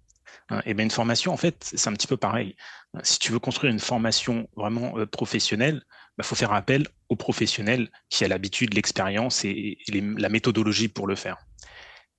Hein, 0.49 0.63
et 0.67 0.75
bien 0.75 0.85
une 0.85 0.91
formation 0.91 1.33
en 1.33 1.37
fait 1.37 1.71
c'est 1.77 1.89
un 1.89 1.93
petit 1.93 2.09
peu 2.09 2.17
pareil. 2.17 2.57
Si 3.03 3.19
tu 3.19 3.31
veux 3.31 3.39
construire 3.39 3.73
une 3.73 3.79
formation 3.79 4.49
vraiment 4.57 4.99
euh, 4.99 5.07
professionnelle, 5.07 5.85
bah, 6.21 6.25
faut 6.25 6.35
faire 6.35 6.53
appel 6.53 6.87
aux 7.09 7.17
professionnels 7.17 7.91
qui 8.11 8.27
a 8.27 8.29
l'habitude, 8.29 8.75
l'expérience 8.75 9.43
et, 9.47 9.79
la 9.91 10.29
méthodologie 10.29 10.89
pour 10.89 11.07
le 11.07 11.15
faire. 11.15 11.39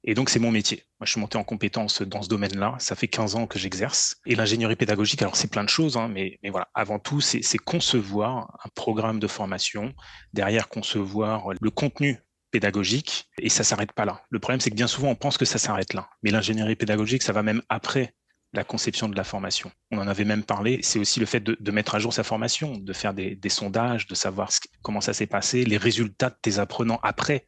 Et 0.03 0.15
donc, 0.15 0.31
c'est 0.31 0.39
mon 0.39 0.49
métier. 0.49 0.85
Moi, 0.99 1.05
je 1.05 1.11
suis 1.11 1.21
monté 1.21 1.37
en 1.37 1.43
compétence 1.43 2.01
dans 2.01 2.23
ce 2.23 2.27
domaine-là. 2.27 2.77
Ça 2.79 2.95
fait 2.95 3.07
15 3.07 3.35
ans 3.35 3.45
que 3.45 3.59
j'exerce. 3.59 4.15
Et 4.25 4.33
l'ingénierie 4.33 4.75
pédagogique, 4.75 5.21
alors 5.21 5.35
c'est 5.35 5.51
plein 5.51 5.63
de 5.63 5.69
choses, 5.69 5.97
hein, 5.97 6.07
mais, 6.07 6.39
mais 6.41 6.49
voilà, 6.49 6.69
avant 6.73 6.97
tout, 6.97 7.21
c'est 7.21 7.59
concevoir 7.59 8.57
un 8.65 8.69
programme 8.73 9.19
de 9.19 9.27
formation, 9.27 9.93
derrière 10.33 10.67
concevoir 10.67 11.49
le 11.61 11.69
contenu 11.69 12.17
pédagogique, 12.49 13.29
et 13.37 13.49
ça 13.49 13.63
s'arrête 13.63 13.91
pas 13.91 14.05
là. 14.05 14.23
Le 14.31 14.39
problème, 14.39 14.61
c'est 14.61 14.71
que 14.71 14.75
bien 14.75 14.87
souvent, 14.87 15.09
on 15.09 15.15
pense 15.15 15.37
que 15.37 15.45
ça 15.45 15.59
s'arrête 15.59 15.93
là. 15.93 16.09
Mais 16.23 16.31
l'ingénierie 16.31 16.75
pédagogique, 16.75 17.21
ça 17.21 17.33
va 17.33 17.43
même 17.43 17.61
après 17.69 18.15
la 18.53 18.63
conception 18.63 19.07
de 19.07 19.15
la 19.15 19.23
formation. 19.23 19.71
On 19.91 19.97
en 19.97 20.07
avait 20.07 20.25
même 20.25 20.43
parlé, 20.43 20.79
c'est 20.83 20.99
aussi 20.99 21.19
le 21.19 21.25
fait 21.25 21.39
de, 21.39 21.71
mettre 21.71 21.95
à 21.95 21.99
jour 21.99 22.13
sa 22.13 22.23
formation, 22.23 22.77
de 22.77 22.93
faire 22.93 23.13
des, 23.13 23.39
sondages, 23.49 24.07
de 24.07 24.15
savoir 24.15 24.49
comment 24.81 25.01
ça 25.01 25.13
s'est 25.13 25.27
passé, 25.27 25.63
les 25.63 25.77
résultats 25.77 26.29
de 26.29 26.35
tes 26.41 26.59
apprenants 26.59 26.99
après 27.03 27.47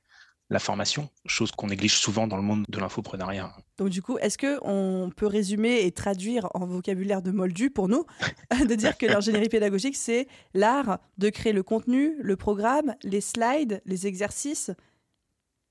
la 0.49 0.59
formation, 0.59 1.09
chose 1.25 1.51
qu'on 1.51 1.67
néglige 1.67 1.95
souvent 1.95 2.27
dans 2.27 2.37
le 2.37 2.43
monde 2.43 2.65
de 2.69 2.79
l'infoprenariat. 2.79 3.51
Donc 3.77 3.89
du 3.89 4.01
coup, 4.01 4.17
est-ce 4.19 4.37
que 4.37 4.59
on 4.61 5.09
peut 5.09 5.25
résumer 5.25 5.85
et 5.85 5.91
traduire 5.91 6.47
en 6.53 6.65
vocabulaire 6.67 7.21
de 7.21 7.31
Moldu 7.31 7.69
pour 7.69 7.87
nous, 7.87 8.05
de 8.67 8.75
dire 8.75 8.97
que 8.97 9.05
l'ingénierie 9.05 9.49
pédagogique, 9.49 9.95
c'est 9.95 10.27
l'art 10.53 10.99
de 11.17 11.29
créer 11.29 11.53
le 11.53 11.63
contenu, 11.63 12.15
le 12.21 12.35
programme, 12.35 12.95
les 13.03 13.21
slides, 13.21 13.81
les 13.85 14.05
exercices 14.05 14.71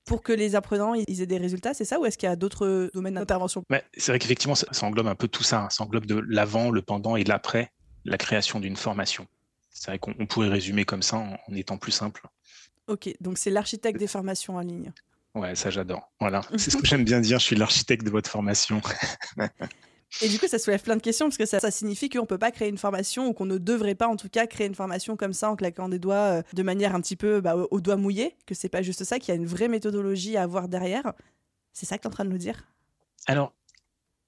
pour 0.05 0.21
que 0.21 0.33
les 0.33 0.55
apprenants 0.55 0.93
ils 0.93 1.21
aient 1.21 1.27
des 1.27 1.37
résultats, 1.37 1.73
c'est 1.73 1.85
ça 1.85 1.99
ou 1.99 2.05
est-ce 2.05 2.17
qu'il 2.17 2.27
y 2.27 2.31
a 2.31 2.35
d'autres 2.35 2.89
domaines 2.93 3.15
d'intervention? 3.15 3.63
C'est 3.97 4.11
vrai 4.11 4.19
qu'effectivement, 4.19 4.55
ça, 4.55 4.67
englobe 4.85 5.07
un 5.07 5.15
peu 5.15 5.27
tout 5.27 5.43
ça. 5.43 5.67
Ça 5.69 5.83
englobe 5.83 6.05
de 6.05 6.21
l'avant, 6.27 6.71
le 6.71 6.81
pendant 6.81 7.15
et 7.15 7.23
l'après, 7.23 7.71
la 8.05 8.17
création 8.17 8.59
d'une 8.59 8.75
formation. 8.75 9.27
C'est 9.69 9.87
vrai 9.87 9.99
qu'on 9.99 10.25
pourrait 10.25 10.49
résumer 10.49 10.85
comme 10.85 11.01
ça 11.01 11.17
en 11.17 11.55
étant 11.55 11.77
plus 11.77 11.91
simple. 11.91 12.27
Ok, 12.87 13.09
donc 13.21 13.37
c'est 13.37 13.49
l'architecte 13.49 13.99
des 13.99 14.07
formations 14.07 14.57
en 14.57 14.61
ligne. 14.61 14.91
Ouais, 15.35 15.55
ça 15.55 15.69
j'adore. 15.69 16.11
Voilà, 16.19 16.41
c'est 16.57 16.69
ce 16.71 16.77
que 16.77 16.85
j'aime 16.85 17.05
bien 17.05 17.21
dire, 17.21 17.39
je 17.39 17.45
suis 17.45 17.55
l'architecte 17.55 18.05
de 18.05 18.11
votre 18.11 18.29
formation. 18.29 18.81
Et 20.21 20.29
du 20.29 20.39
coup, 20.39 20.47
ça 20.47 20.59
soulève 20.59 20.81
plein 20.81 20.95
de 20.95 21.01
questions 21.01 21.27
parce 21.27 21.37
que 21.37 21.45
ça, 21.45 21.71
signifie 21.71 22.09
qu'on 22.09 22.21
ne 22.21 22.25
peut 22.27 22.37
pas 22.37 22.51
créer 22.51 22.69
une 22.69 22.77
formation 22.77 23.27
ou 23.27 23.33
qu'on 23.33 23.45
ne 23.45 23.57
devrait 23.57 23.95
pas, 23.95 24.07
en 24.07 24.15
tout 24.15 24.29
cas, 24.29 24.45
créer 24.45 24.67
une 24.67 24.75
formation 24.75 25.17
comme 25.17 25.33
ça 25.33 25.49
en 25.49 25.55
claquant 25.55 25.89
des 25.89 25.99
doigts 25.99 26.15
euh, 26.15 26.43
de 26.53 26.63
manière 26.63 26.95
un 26.95 27.01
petit 27.01 27.15
peu 27.15 27.41
bah, 27.41 27.55
au 27.55 27.81
doigt 27.81 27.95
mouillé, 27.95 28.35
que 28.45 28.53
c'est 28.53 28.69
pas 28.69 28.81
juste 28.81 29.03
ça, 29.03 29.19
qu'il 29.19 29.29
y 29.29 29.31
a 29.31 29.35
une 29.35 29.47
vraie 29.47 29.67
méthodologie 29.67 30.37
à 30.37 30.43
avoir 30.43 30.67
derrière. 30.67 31.13
C'est 31.73 31.85
ça 31.85 31.97
que 31.97 32.03
tu 32.03 32.07
es 32.07 32.11
en 32.11 32.13
train 32.13 32.25
de 32.25 32.29
nous 32.29 32.37
dire? 32.37 32.67
Alors, 33.25 33.53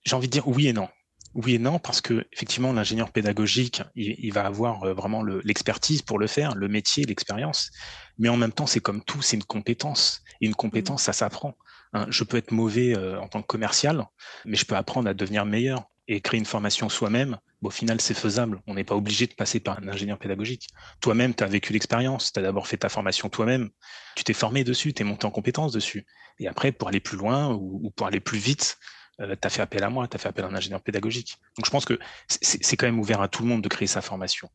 j'ai 0.04 0.16
envie 0.16 0.28
de 0.28 0.32
dire 0.32 0.48
oui 0.48 0.68
et 0.68 0.74
non. 0.74 0.88
Oui 1.36 1.56
et 1.56 1.60
non, 1.60 1.80
parce 1.80 2.00
que 2.00 2.26
effectivement, 2.32 2.72
l'ingénieur 2.72 3.12
pédagogique, 3.12 3.84
il, 3.96 4.32
va 4.32 4.46
avoir 4.46 4.84
euh, 4.84 4.94
vraiment 4.94 5.22
l'expertise 5.22 6.02
pour 6.02 6.18
le 6.18 6.28
faire, 6.28 6.56
le 6.56 6.70
métier, 6.70 7.04
l'expérience. 7.04 7.72
Mais 8.18 8.30
en 8.30 8.38
même 8.38 8.54
temps, 8.54 8.68
c'est 8.68 8.80
comme 8.80 9.04
tout, 9.04 9.22
c'est 9.22 9.36
une 9.36 9.44
compétence. 9.44 10.24
Et 10.40 10.48
une 10.48 10.56
compétence, 10.56 11.04
mmh. 11.04 11.06
ça 11.06 11.14
s'apprend. 11.14 11.56
Hein, 11.96 12.08
je 12.10 12.26
peux 12.26 12.36
être 12.36 12.52
mauvais 12.52 12.94
euh, 12.94 13.18
en 13.22 13.30
tant 13.30 13.42
que 13.42 13.48
commercial, 13.48 14.06
mais 14.44 14.58
je 14.58 14.66
peux 14.66 14.76
apprendre 14.76 15.08
à 15.10 15.14
devenir 15.14 15.46
meilleur 15.46 15.86
et 16.10 16.20
créer 16.20 16.38
une 16.38 16.46
formation 16.46 16.90
soi-même. 16.90 17.38
au 17.62 17.70
final, 17.70 18.02
c'est 18.02 18.14
faisable. 18.14 18.62
On 18.68 18.74
n'est 18.74 18.84
pas 18.84 18.96
obligé 18.96 19.28
de 19.28 19.34
passer 19.34 19.62
par 19.62 19.80
un 19.80 19.88
ingénieur 19.88 20.20
pédagogique. 20.20 20.68
Toi-même, 21.00 21.34
tu 21.34 21.46
as 21.46 21.48
vécu 21.48 21.72
l'expérience. 21.72 22.34
Tu 22.34 22.40
as 22.40 22.44
d'abord 22.44 22.68
fait 22.68 22.76
ta 22.76 22.90
formation 22.90 23.30
toi-même. 23.30 23.70
Tu 24.18 24.26
t'es 24.26 24.34
formé 24.34 24.66
dessus, 24.66 24.94
tu 24.94 25.04
es 25.04 25.06
monté 25.06 25.26
en 25.26 25.32
compétence 25.32 25.72
dessus. 25.72 26.06
Et 26.38 26.50
après, 26.50 26.74
pour 26.74 26.90
aller 26.90 27.00
plus 27.00 27.18
loin 27.18 27.54
ou, 27.54 27.80
ou 27.82 27.92
pour 27.92 28.08
aller 28.08 28.20
plus 28.20 28.40
vite, 28.40 28.78
euh, 29.22 29.34
tu 29.42 29.48
as 29.48 29.50
fait 29.50 29.62
appel 29.62 29.82
à 29.86 29.90
moi, 29.90 30.06
tu 30.10 30.16
as 30.16 30.20
fait 30.20 30.28
appel 30.28 30.44
à 30.44 30.50
un 30.50 30.56
ingénieur 30.56 30.82
pédagogique. 30.82 31.38
Donc 31.58 31.66
je 31.66 31.72
pense 31.72 31.86
que 31.86 31.98
c'est 32.28 32.76
quand 32.76 32.88
même 32.88 33.00
ouvert 33.00 33.22
à 33.22 33.30
tout 33.30 33.42
le 33.42 33.48
monde 33.48 33.62
de 33.62 33.70
créer 33.70 33.88
sa 33.88 34.02
formation. 34.02 34.50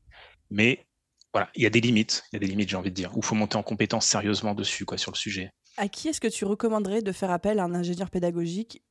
Mais 0.50 0.86
voilà, 1.32 1.48
il 1.54 1.62
y 1.62 1.66
a 1.66 1.70
des 1.70 1.80
limites, 1.80 2.24
il 2.30 2.34
y 2.34 2.38
a 2.38 2.40
des 2.40 2.48
limites, 2.48 2.68
j'ai 2.68 2.76
envie 2.76 2.90
de 2.90 2.94
dire, 2.94 3.16
où 3.16 3.20
il 3.20 3.24
faut 3.24 3.34
monter 3.34 3.56
en 3.56 3.62
compétence 3.62 4.04
sérieusement 4.06 4.54
dessus, 4.54 4.84
quoi, 4.84 4.98
sur 4.98 5.10
le 5.10 5.16
sujet. 5.16 5.52
À 5.76 5.88
qui 5.88 6.08
est-ce 6.08 6.20
que 6.20 6.28
tu 6.28 6.44
recommanderais 6.44 7.02
de 7.02 7.12
faire 7.12 7.30
appel 7.30 7.58
à 7.58 7.64
un 7.64 7.74
ingénieur 7.74 8.10
pédagogique 8.10 8.82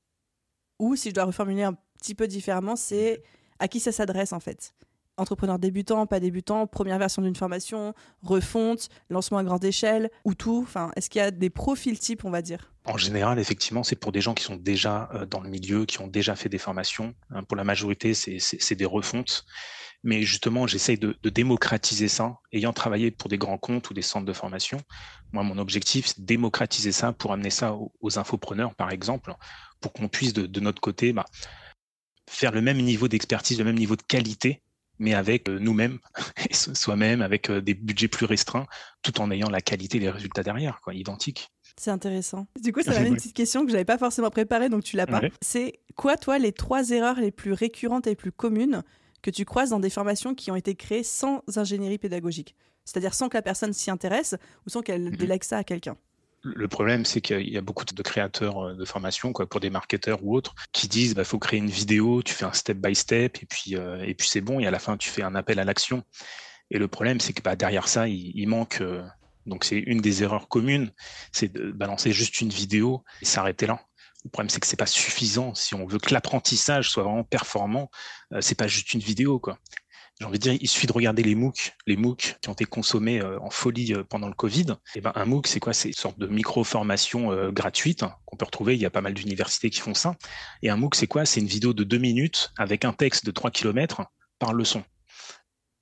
Ou, 0.79 0.95
si 0.95 1.09
je 1.09 1.15
dois 1.15 1.25
reformuler 1.25 1.63
un 1.63 1.75
petit 1.99 2.15
peu 2.15 2.27
différemment, 2.27 2.75
c'est 2.75 3.21
à 3.59 3.67
qui 3.67 3.79
ça 3.79 3.91
s'adresse 3.91 4.33
en 4.33 4.39
fait? 4.39 4.73
Entrepreneur 5.17 5.59
débutant, 5.59 6.07
pas 6.07 6.21
débutant, 6.21 6.65
première 6.65 6.97
version 6.97 7.21
d'une 7.21 7.35
formation, 7.35 7.93
refonte, 8.23 8.87
lancement 9.09 9.37
à 9.37 9.43
grande 9.43 9.65
échelle, 9.65 10.09
ou 10.23 10.33
tout? 10.33 10.61
Enfin, 10.63 10.91
Est-ce 10.95 11.09
qu'il 11.09 11.19
y 11.19 11.21
a 11.21 11.29
des 11.29 11.49
profils 11.49 11.99
types, 11.99 12.23
on 12.23 12.29
va 12.29 12.41
dire? 12.41 12.71
En 12.85 12.95
général, 12.95 13.37
effectivement, 13.37 13.83
c'est 13.83 13.97
pour 13.97 14.13
des 14.13 14.21
gens 14.21 14.33
qui 14.33 14.45
sont 14.45 14.55
déjà 14.55 15.09
euh, 15.13 15.25
dans 15.25 15.41
le 15.41 15.49
milieu, 15.49 15.85
qui 15.85 15.99
ont 15.99 16.07
déjà 16.07 16.37
fait 16.37 16.47
des 16.47 16.57
formations. 16.57 17.13
Hein, 17.31 17.43
pour 17.43 17.57
la 17.57 17.65
majorité, 17.65 18.13
c'est 18.13 18.75
des 18.75 18.85
refontes. 18.85 19.45
Mais 20.03 20.23
justement, 20.23 20.65
j'essaye 20.65 20.97
de, 20.97 21.17
démocratiser 21.23 22.07
ça, 22.07 22.37
ayant 22.53 22.73
travaillé 22.73 23.11
pour 23.11 23.29
des 23.29 23.37
grands 23.37 23.57
comptes 23.57 23.89
ou 23.89 23.93
des 23.93 24.01
centres 24.01 24.25
de 24.25 24.33
formation. 24.33 24.79
Moi, 25.33 25.43
mon 25.43 25.57
objectif, 25.57 26.07
c'est 26.07 26.21
de 26.21 26.25
démocratiser 26.25 26.91
ça 26.91 27.11
pour 27.11 27.33
amener 27.33 27.49
ça 27.49 27.75
aux, 27.75 28.19
infopreneurs, 28.19 28.75
par 28.75 28.91
exemple, 28.91 29.33
pour 29.81 29.91
qu'on 29.93 30.07
puisse, 30.07 30.33
de, 30.33 30.59
notre 30.59 30.81
côté, 30.81 31.11
bah, 31.11 31.25
faire 32.29 32.51
le 32.51 32.61
même 32.61 32.77
niveau 32.77 33.07
d'expertise, 33.07 33.57
le 33.57 33.65
même 33.65 33.77
niveau 33.77 33.95
de 33.95 34.01
qualité 34.01 34.61
mais 34.99 35.13
avec 35.13 35.49
euh, 35.49 35.57
nous-mêmes, 35.59 35.99
soi-même, 36.51 37.21
avec 37.21 37.49
euh, 37.49 37.61
des 37.61 37.73
budgets 37.73 38.07
plus 38.07 38.25
restreints, 38.25 38.67
tout 39.01 39.19
en 39.21 39.31
ayant 39.31 39.49
la 39.49 39.61
qualité 39.61 39.97
et 39.97 40.01
les 40.01 40.09
résultats 40.09 40.43
derrière, 40.43 40.81
quoi, 40.81 40.93
identiques. 40.93 41.49
C'est 41.77 41.91
intéressant. 41.91 42.47
Du 42.61 42.73
coup, 42.73 42.81
ça 42.81 42.91
m'amène 42.91 43.13
une 43.13 43.15
petite 43.15 43.35
question 43.35 43.61
que 43.61 43.69
je 43.69 43.73
n'avais 43.73 43.85
pas 43.85 43.97
forcément 43.97 44.29
préparée, 44.29 44.67
donc 44.67 44.83
tu 44.83 44.97
l'as 44.97 45.07
pas. 45.07 45.21
C'est 45.41 45.79
quoi, 45.95 46.17
toi, 46.17 46.37
les 46.37 46.51
trois 46.51 46.89
erreurs 46.89 47.19
les 47.21 47.31
plus 47.31 47.53
récurrentes 47.53 48.05
et 48.07 48.11
les 48.11 48.15
plus 48.17 48.33
communes 48.33 48.83
que 49.21 49.31
tu 49.31 49.45
croises 49.45 49.69
dans 49.69 49.79
des 49.79 49.89
formations 49.89 50.35
qui 50.35 50.51
ont 50.51 50.55
été 50.55 50.75
créées 50.75 51.03
sans 51.03 51.43
ingénierie 51.55 51.97
pédagogique 51.97 52.55
C'est-à-dire 52.85 53.13
sans 53.13 53.29
que 53.29 53.37
la 53.37 53.41
personne 53.41 53.73
s'y 53.73 53.91
intéresse 53.91 54.35
ou 54.65 54.69
sans 54.69 54.81
qu'elle 54.81 55.05
mhm. 55.05 55.15
délègue 55.15 55.43
ça 55.43 55.57
à 55.57 55.63
quelqu'un 55.63 55.97
le 56.41 56.67
problème, 56.67 57.05
c'est 57.05 57.21
qu'il 57.21 57.49
y 57.49 57.57
a 57.57 57.61
beaucoup 57.61 57.85
de 57.85 58.01
créateurs 58.01 58.59
euh, 58.59 58.73
de 58.73 58.85
formation, 58.85 59.33
quoi, 59.33 59.47
pour 59.47 59.59
des 59.59 59.69
marketeurs 59.69 60.23
ou 60.23 60.35
autres, 60.35 60.55
qui 60.71 60.87
disent, 60.87 61.15
bah, 61.15 61.23
faut 61.23 61.39
créer 61.39 61.59
une 61.59 61.69
vidéo, 61.69 62.23
tu 62.23 62.33
fais 62.33 62.45
un 62.45 62.53
step 62.53 62.77
by 62.77 62.95
step, 62.95 63.37
et 63.41 63.45
puis, 63.45 63.75
euh, 63.75 64.03
et 64.05 64.13
puis 64.13 64.27
c'est 64.27 64.41
bon, 64.41 64.59
et 64.59 64.67
à 64.67 64.71
la 64.71 64.79
fin, 64.79 64.97
tu 64.97 65.09
fais 65.09 65.21
un 65.21 65.35
appel 65.35 65.59
à 65.59 65.65
l'action. 65.65 66.03
Et 66.71 66.77
le 66.77 66.87
problème, 66.87 67.19
c'est 67.19 67.33
que 67.33 67.41
bah, 67.41 67.55
derrière 67.55 67.87
ça, 67.87 68.07
il, 68.07 68.47
manque. 68.47 68.81
Euh, 68.81 69.03
donc, 69.45 69.63
c'est 69.63 69.79
une 69.79 70.01
des 70.01 70.23
erreurs 70.23 70.47
communes, 70.47 70.91
c'est 71.31 71.51
de 71.51 71.71
balancer 71.71 72.11
juste 72.11 72.41
une 72.41 72.49
vidéo 72.49 73.03
et 73.21 73.25
s'arrêter 73.25 73.65
là. 73.67 73.81
Le 74.25 74.29
problème, 74.29 74.49
c'est 74.49 74.59
que 74.59 74.67
c'est 74.67 74.75
pas 74.75 74.85
suffisant. 74.85 75.55
Si 75.55 75.75
on 75.75 75.85
veut 75.85 75.99
que 75.99 76.13
l'apprentissage 76.13 76.89
soit 76.89 77.03
vraiment 77.03 77.23
performant, 77.23 77.89
c'est 78.41 78.55
pas 78.55 78.67
juste 78.67 78.93
une 78.93 78.99
vidéo, 78.99 79.39
quoi 79.39 79.57
j'ai 80.19 80.25
envie 80.25 80.37
de 80.37 80.43
dire, 80.43 80.57
il 80.59 80.67
suffit 80.67 80.87
de 80.87 80.91
regarder 80.91 81.23
les 81.23 81.33
MOOC, 81.33 81.73
les 81.87 81.95
MOOC 81.95 82.37
qui 82.41 82.49
ont 82.49 82.53
été 82.53 82.65
consommés 82.65 83.21
euh, 83.21 83.39
en 83.39 83.49
folie 83.49 83.93
euh, 83.93 84.03
pendant 84.03 84.27
le 84.27 84.33
Covid. 84.33 84.65
Et 84.71 84.97
eh 84.97 85.01
ben, 85.01 85.13
un 85.15 85.25
MOOC, 85.25 85.47
c'est 85.47 85.61
quoi? 85.61 85.71
C'est 85.71 85.89
une 85.89 85.93
sorte 85.93 86.19
de 86.19 86.27
micro-formation 86.27 87.31
euh, 87.31 87.51
gratuite 87.51 88.03
hein, 88.03 88.15
qu'on 88.25 88.35
peut 88.35 88.45
retrouver. 88.45 88.75
Il 88.75 88.81
y 88.81 88.85
a 88.85 88.89
pas 88.89 89.01
mal 89.01 89.13
d'universités 89.13 89.69
qui 89.69 89.79
font 89.79 89.93
ça. 89.93 90.15
Et 90.61 90.69
un 90.69 90.75
MOOC, 90.75 90.95
c'est 90.95 91.07
quoi? 91.07 91.25
C'est 91.25 91.39
une 91.39 91.47
vidéo 91.47 91.73
de 91.73 91.85
deux 91.85 91.97
minutes 91.97 92.51
avec 92.57 92.83
un 92.83 92.91
texte 92.91 93.25
de 93.25 93.31
3 93.31 93.51
km 93.51 94.03
par 94.39 94.53
leçon. 94.53 94.83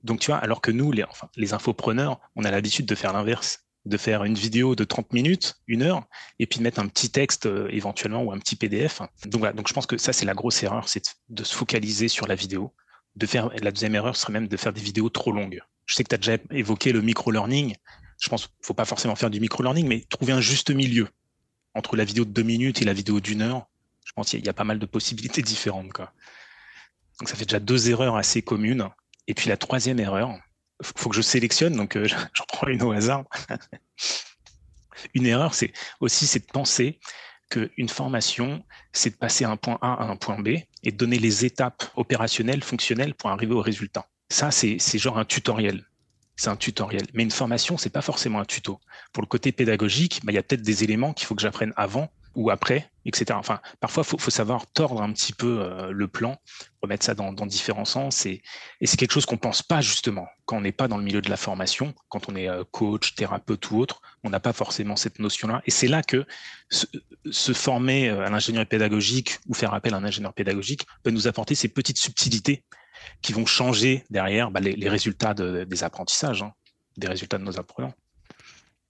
Donc, 0.04 0.20
tu 0.20 0.28
vois, 0.28 0.38
alors 0.38 0.62
que 0.62 0.70
nous, 0.70 0.92
les, 0.92 1.04
enfin, 1.04 1.30
les 1.36 1.54
infopreneurs, 1.54 2.20
on 2.36 2.44
a 2.44 2.52
l'habitude 2.52 2.86
de 2.86 2.96
faire 2.96 3.14
l'inverse 3.14 3.67
de 3.88 3.98
faire 3.98 4.24
une 4.24 4.36
vidéo 4.36 4.76
de 4.76 4.84
30 4.84 5.14
minutes, 5.14 5.56
une 5.68 5.82
heure, 5.82 6.04
et 6.40 6.46
puis 6.46 6.60
de 6.60 6.64
mettre 6.64 6.80
un 6.80 6.88
petit 6.88 7.10
texte 7.10 7.48
éventuellement 7.70 8.24
ou 8.24 8.32
un 8.32 8.40
petit 8.40 8.56
PDF. 8.56 9.02
Donc 9.26 9.40
voilà, 9.40 9.54
donc 9.54 9.68
je 9.68 9.74
pense 9.74 9.86
que 9.86 9.98
ça 9.98 10.14
c'est 10.14 10.26
la 10.26 10.34
grosse 10.34 10.62
erreur, 10.64 10.88
c'est 10.88 11.16
de 11.30 11.44
se 11.44 11.56
focaliser 11.56 12.08
sur 12.08 12.28
la 12.28 12.36
vidéo, 12.36 12.74
de 13.16 13.26
faire, 13.26 13.50
la 13.62 13.72
deuxième 13.72 13.96
erreur 13.96 14.16
serait 14.16 14.34
même 14.34 14.48
de 14.48 14.58
faire 14.58 14.74
des 14.74 14.82
vidéos 14.82 15.10
trop 15.10 15.32
longues. 15.32 15.62
Je 15.86 15.96
sais 15.96 16.04
que 16.04 16.10
tu 16.10 16.16
as 16.16 16.18
déjà 16.18 16.38
évoqué 16.52 16.92
le 16.92 17.02
micro-learning. 17.02 17.76
Je 18.20 18.30
pense 18.30 18.46
qu'il 18.46 18.56
ne 18.62 18.66
faut 18.66 18.74
pas 18.74 18.86
forcément 18.86 19.16
faire 19.16 19.30
du 19.30 19.40
micro-learning, 19.40 19.88
mais 19.88 20.02
trouver 20.10 20.34
un 20.34 20.42
juste 20.42 20.70
milieu 20.70 21.08
entre 21.74 21.96
la 21.96 22.04
vidéo 22.04 22.26
de 22.26 22.32
deux 22.32 22.44
minutes 22.44 22.82
et 22.82 22.86
la 22.86 22.94
vidéo 22.94 23.20
d'une 23.20 23.42
heure. 23.42 23.68
Je 24.06 24.12
pense 24.14 24.30
qu'il 24.30 24.46
y, 24.46 24.50
a 24.50 24.54
pas 24.54 24.64
mal 24.64 24.80
de 24.80 24.86
possibilités 24.86 25.42
différentes. 25.42 25.94
Quoi. 25.94 26.14
Donc 27.20 27.30
ça 27.30 27.36
fait 27.36 27.46
déjà 27.46 27.60
deux 27.60 27.90
erreurs 27.90 28.16
assez 28.16 28.42
communes. 28.42 28.90
Et 29.28 29.34
puis 29.34 29.50
la 29.50 29.58
troisième 29.58 30.00
erreur, 30.00 30.38
faut 30.82 31.10
que 31.10 31.16
je 31.16 31.22
sélectionne, 31.22 31.76
donc 31.76 31.96
euh, 31.96 32.08
j'en 32.34 32.46
prends 32.48 32.68
une 32.68 32.84
au 32.84 32.92
hasard. 32.92 33.24
une 35.14 35.26
erreur, 35.26 35.54
c'est 35.54 35.74
aussi 36.00 36.28
c'est 36.28 36.40
de 36.40 36.52
penser 36.52 37.00
qu'une 37.50 37.90
formation, 37.90 38.64
c'est 38.92 39.12
de 39.12 39.16
passer 39.16 39.46
un 39.46 39.56
point 39.58 39.78
A 39.82 39.94
à 39.94 40.06
un 40.06 40.16
point 40.18 40.40
B 40.40 40.50
et 40.84 40.92
de 40.92 40.98
donner 40.98 41.18
les 41.18 41.46
étapes 41.46 41.84
opérationnelles, 41.96 42.64
fonctionnelles 42.64 43.14
pour 43.14 43.30
arriver 43.30 43.54
au 43.54 43.62
résultat. 43.62 44.08
Ça, 44.30 44.52
c'est 44.52 44.80
genre 44.98 45.18
un 45.18 45.26
tutoriel. 45.26 45.86
C'est 46.36 46.50
un 46.50 46.58
tutoriel. 46.58 47.08
Mais 47.14 47.24
une 47.24 47.32
formation, 47.32 47.78
c'est 47.78 47.90
pas 47.90 48.02
forcément 48.02 48.40
un 48.40 48.46
tuto. 48.46 48.80
Pour 49.14 49.24
le 49.24 49.28
côté 49.28 49.52
pédagogique, 49.52 50.20
bah, 50.24 50.32
il 50.32 50.36
y 50.36 50.38
a 50.38 50.44
peut-être 50.44 50.62
des 50.62 50.84
éléments 50.84 51.14
qu'il 51.14 51.26
faut 51.26 51.36
que 51.36 51.42
j'apprenne 51.42 51.74
avant 51.78 52.12
ou 52.36 52.52
après, 52.52 52.92
etc. 53.08 53.38
Enfin, 53.40 53.62
parfois, 53.80 54.04
il 54.06 54.20
faut, 54.20 54.32
savoir 54.32 54.68
tordre 54.68 55.02
un 55.02 55.12
petit 55.14 55.34
peu 55.34 55.62
euh, 55.62 55.92
le 55.92 56.08
plan, 56.08 56.38
remettre 56.82 57.06
ça 57.06 57.16
dans, 57.16 57.32
différents 57.46 57.86
sens. 57.86 58.26
Et, 58.26 58.42
c'est 58.84 58.98
quelque 58.98 59.14
chose 59.14 59.26
qu'on 59.26 59.38
pense 59.38 59.64
pas 59.64 59.82
justement 59.82 60.28
quand 60.46 60.58
on 60.58 60.62
n'est 60.62 60.74
pas 60.74 60.88
dans 60.88 60.98
le 60.98 61.04
milieu 61.04 61.22
de 61.22 61.30
la 61.30 61.38
formation, 61.38 61.96
quand 62.10 62.30
on 62.30 62.36
est 62.36 62.50
euh, 62.50 62.64
coach, 62.70 63.16
thérapeute 63.16 63.72
ou 63.72 63.80
autre, 63.80 64.02
on 64.24 64.30
n'a 64.30 64.40
pas 64.40 64.54
forcément 64.54 64.96
cette 64.96 65.20
notion-là. 65.20 65.62
Et 65.66 65.72
c'est 65.72 65.88
là 65.88 66.04
que 66.04 66.26
se, 66.70 67.54
former 67.54 68.10
euh, 68.10 68.26
à 68.26 68.30
l'ingénierie 68.30 68.66
pédagogique 68.66 69.40
ou 69.48 69.54
faire 69.54 69.74
appel 69.74 69.94
à 69.94 69.98
un 69.98 70.04
ingénieur 70.04 70.34
pédagogique 70.34 70.86
peut 71.04 71.12
nous 71.12 71.28
apporter 71.28 71.56
ces 71.56 71.70
petites 71.70 71.98
subtilités 71.98 72.64
qui 73.22 73.32
vont 73.32 73.46
changer 73.46 74.04
derrière 74.10 74.52
bah, 74.52 74.60
les, 74.60 74.90
résultats 74.90 75.34
des 75.34 75.84
apprentissages, 75.84 76.44
hein, 76.44 76.52
des 76.98 77.08
résultats 77.08 77.38
de 77.38 77.44
nos 77.44 77.58
apprenants. 77.58 77.94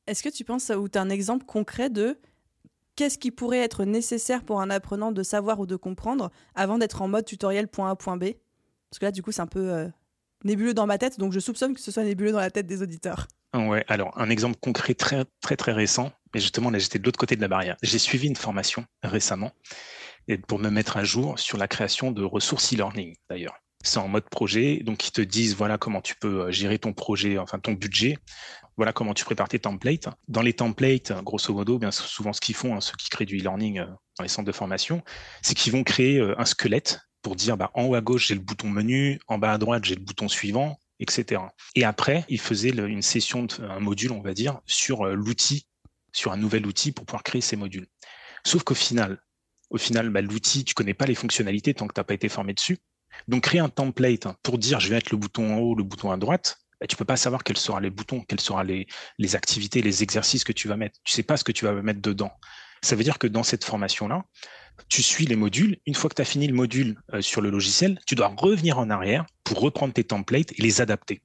Est-ce 0.07 0.23
que 0.23 0.29
tu 0.29 0.43
penses, 0.43 0.69
ou 0.69 0.87
tu 0.87 0.97
as 0.97 1.01
un 1.01 1.09
exemple 1.09 1.45
concret 1.45 1.89
de 1.89 2.17
qu'est-ce 2.97 3.17
qui 3.17 3.31
pourrait 3.31 3.59
être 3.59 3.85
nécessaire 3.85 4.43
pour 4.43 4.59
un 4.59 4.69
apprenant 4.69 5.13
de 5.13 5.23
savoir 5.23 5.61
ou 5.61 5.65
de 5.65 5.77
comprendre 5.77 6.31
avant 6.55 6.77
d'être 6.77 7.01
en 7.01 7.07
mode 7.07 7.23
tutoriel 7.23 7.69
point 7.69 7.91
A, 7.91 7.95
point 7.95 8.17
B? 8.17 8.31
Parce 8.89 8.99
que 8.99 9.05
là, 9.05 9.11
du 9.11 9.21
coup, 9.21 9.31
c'est 9.31 9.41
un 9.41 9.47
peu 9.47 9.71
euh, 9.71 9.87
nébuleux 10.43 10.73
dans 10.73 10.87
ma 10.87 10.97
tête, 10.97 11.19
donc 11.19 11.31
je 11.31 11.39
soupçonne 11.39 11.73
que 11.73 11.79
ce 11.79 11.91
soit 11.91 12.03
nébuleux 12.03 12.33
dans 12.33 12.39
la 12.39 12.51
tête 12.51 12.67
des 12.67 12.81
auditeurs. 12.81 13.27
Ouais, 13.55 13.85
alors 13.87 14.11
un 14.19 14.29
exemple 14.29 14.57
concret 14.59 14.93
très 14.93 15.23
très 15.41 15.55
très 15.55 15.71
récent, 15.71 16.11
mais 16.33 16.39
justement 16.39 16.69
là 16.69 16.79
j'étais 16.79 16.99
de 16.99 17.05
l'autre 17.05 17.17
côté 17.17 17.35
de 17.35 17.41
la 17.41 17.47
barrière. 17.47 17.77
J'ai 17.81 17.97
suivi 17.97 18.27
une 18.27 18.35
formation 18.35 18.85
récemment 19.03 19.51
pour 20.47 20.59
me 20.59 20.69
mettre 20.69 20.97
à 20.97 21.05
jour 21.05 21.39
sur 21.39 21.57
la 21.57 21.67
création 21.67 22.11
de 22.11 22.23
ressources 22.23 22.73
e-learning 22.73 23.15
d'ailleurs. 23.29 23.55
C'est 23.83 23.99
en 23.99 24.09
mode 24.09 24.29
projet, 24.29 24.81
donc 24.83 25.07
ils 25.07 25.11
te 25.11 25.21
disent 25.21 25.55
voilà 25.55 25.77
comment 25.77 26.01
tu 26.01 26.15
peux 26.15 26.41
euh, 26.41 26.51
gérer 26.51 26.77
ton 26.77 26.93
projet, 26.93 27.37
enfin 27.37 27.57
ton 27.57 27.71
budget, 27.71 28.17
voilà 28.77 28.93
comment 28.93 29.13
tu 29.13 29.25
prépares 29.25 29.49
tes 29.49 29.59
templates. 29.59 30.07
Dans 30.27 30.41
les 30.41 30.53
templates, 30.53 31.11
grosso 31.23 31.53
modo, 31.53 31.79
bien 31.79 31.91
souvent 31.91 32.31
ce 32.31 32.39
qu'ils 32.39 32.55
font, 32.55 32.75
hein, 32.75 32.81
ceux 32.81 32.95
qui 32.97 33.09
créent 33.09 33.25
du 33.25 33.39
e-learning 33.39 33.79
euh, 33.79 33.85
dans 34.17 34.23
les 34.23 34.29
centres 34.29 34.47
de 34.47 34.51
formation, 34.51 35.03
c'est 35.41 35.55
qu'ils 35.55 35.73
vont 35.73 35.83
créer 35.83 36.19
euh, 36.19 36.39
un 36.39 36.45
squelette 36.45 36.99
pour 37.23 37.35
dire 37.35 37.57
bah, 37.57 37.71
en 37.73 37.85
haut 37.85 37.95
à 37.95 38.01
gauche 38.01 38.27
j'ai 38.27 38.35
le 38.35 38.39
bouton 38.39 38.69
menu, 38.69 39.19
en 39.27 39.39
bas 39.39 39.51
à 39.51 39.57
droite 39.57 39.83
j'ai 39.83 39.95
le 39.95 40.01
bouton 40.01 40.27
suivant, 40.27 40.79
etc. 40.99 41.41
Et 41.75 41.83
après, 41.83 42.23
ils 42.29 42.39
faisaient 42.39 42.69
une 42.69 43.01
session, 43.01 43.47
un 43.59 43.79
module, 43.79 44.11
on 44.11 44.21
va 44.21 44.33
dire, 44.33 44.61
sur 44.67 45.07
euh, 45.07 45.15
l'outil, 45.15 45.67
sur 46.13 46.31
un 46.31 46.37
nouvel 46.37 46.65
outil 46.67 46.91
pour 46.91 47.05
pouvoir 47.05 47.23
créer 47.23 47.41
ces 47.41 47.55
modules. 47.55 47.87
Sauf 48.45 48.63
qu'au 48.63 48.75
final, 48.75 49.19
au 49.71 49.77
final, 49.77 50.09
bah, 50.09 50.21
l'outil, 50.21 50.63
tu 50.63 50.75
connais 50.75 50.93
pas 50.93 51.05
les 51.05 51.15
fonctionnalités 51.15 51.73
tant 51.73 51.87
que 51.87 51.93
tu 51.93 51.99
n'as 51.99 52.05
pas 52.05 52.13
été 52.13 52.29
formé 52.29 52.53
dessus. 52.53 52.77
Donc 53.27 53.43
créer 53.43 53.59
un 53.59 53.69
template 53.69 54.27
pour 54.43 54.59
dire 54.59 54.79
je 54.79 54.89
vais 54.89 54.95
mettre 54.95 55.09
le 55.11 55.17
bouton 55.17 55.55
en 55.55 55.57
haut, 55.57 55.75
le 55.75 55.83
bouton 55.83 56.11
à 56.11 56.17
droite, 56.17 56.59
bah, 56.79 56.87
tu 56.87 56.95
peux 56.95 57.05
pas 57.05 57.17
savoir 57.17 57.43
quels 57.43 57.57
seront 57.57 57.79
les 57.79 57.89
boutons, 57.89 58.21
quelles 58.21 58.39
seront 58.39 58.61
les, 58.61 58.87
activités, 59.35 59.81
les 59.81 60.03
exercices 60.03 60.43
que 60.43 60.51
tu 60.51 60.67
vas 60.67 60.77
mettre. 60.77 60.99
Tu 61.03 61.13
sais 61.13 61.23
pas 61.23 61.37
ce 61.37 61.43
que 61.43 61.51
tu 61.51 61.65
vas 61.65 61.73
mettre 61.73 62.01
dedans. 62.01 62.31
Ça 62.81 62.95
veut 62.95 63.03
dire 63.03 63.17
que 63.17 63.27
dans 63.27 63.43
cette 63.43 63.63
formation-là, 63.63 64.23
tu 64.89 65.01
suis 65.01 65.25
les 65.25 65.35
modules. 65.35 65.77
Une 65.87 65.95
fois 65.95 66.09
que 66.09 66.15
tu 66.15 66.21
as 66.21 66.25
fini 66.25 66.47
le 66.47 66.53
module 66.53 66.99
euh, 67.13 67.21
sur 67.21 67.41
le 67.41 67.49
logiciel, 67.49 67.99
tu 68.05 68.15
dois 68.15 68.33
revenir 68.37 68.77
en 68.77 68.89
arrière 68.89 69.25
pour 69.43 69.59
reprendre 69.59 69.93
tes 69.93 70.03
templates 70.03 70.51
et 70.51 70.61
les 70.61 70.81
adapter. 70.81 71.23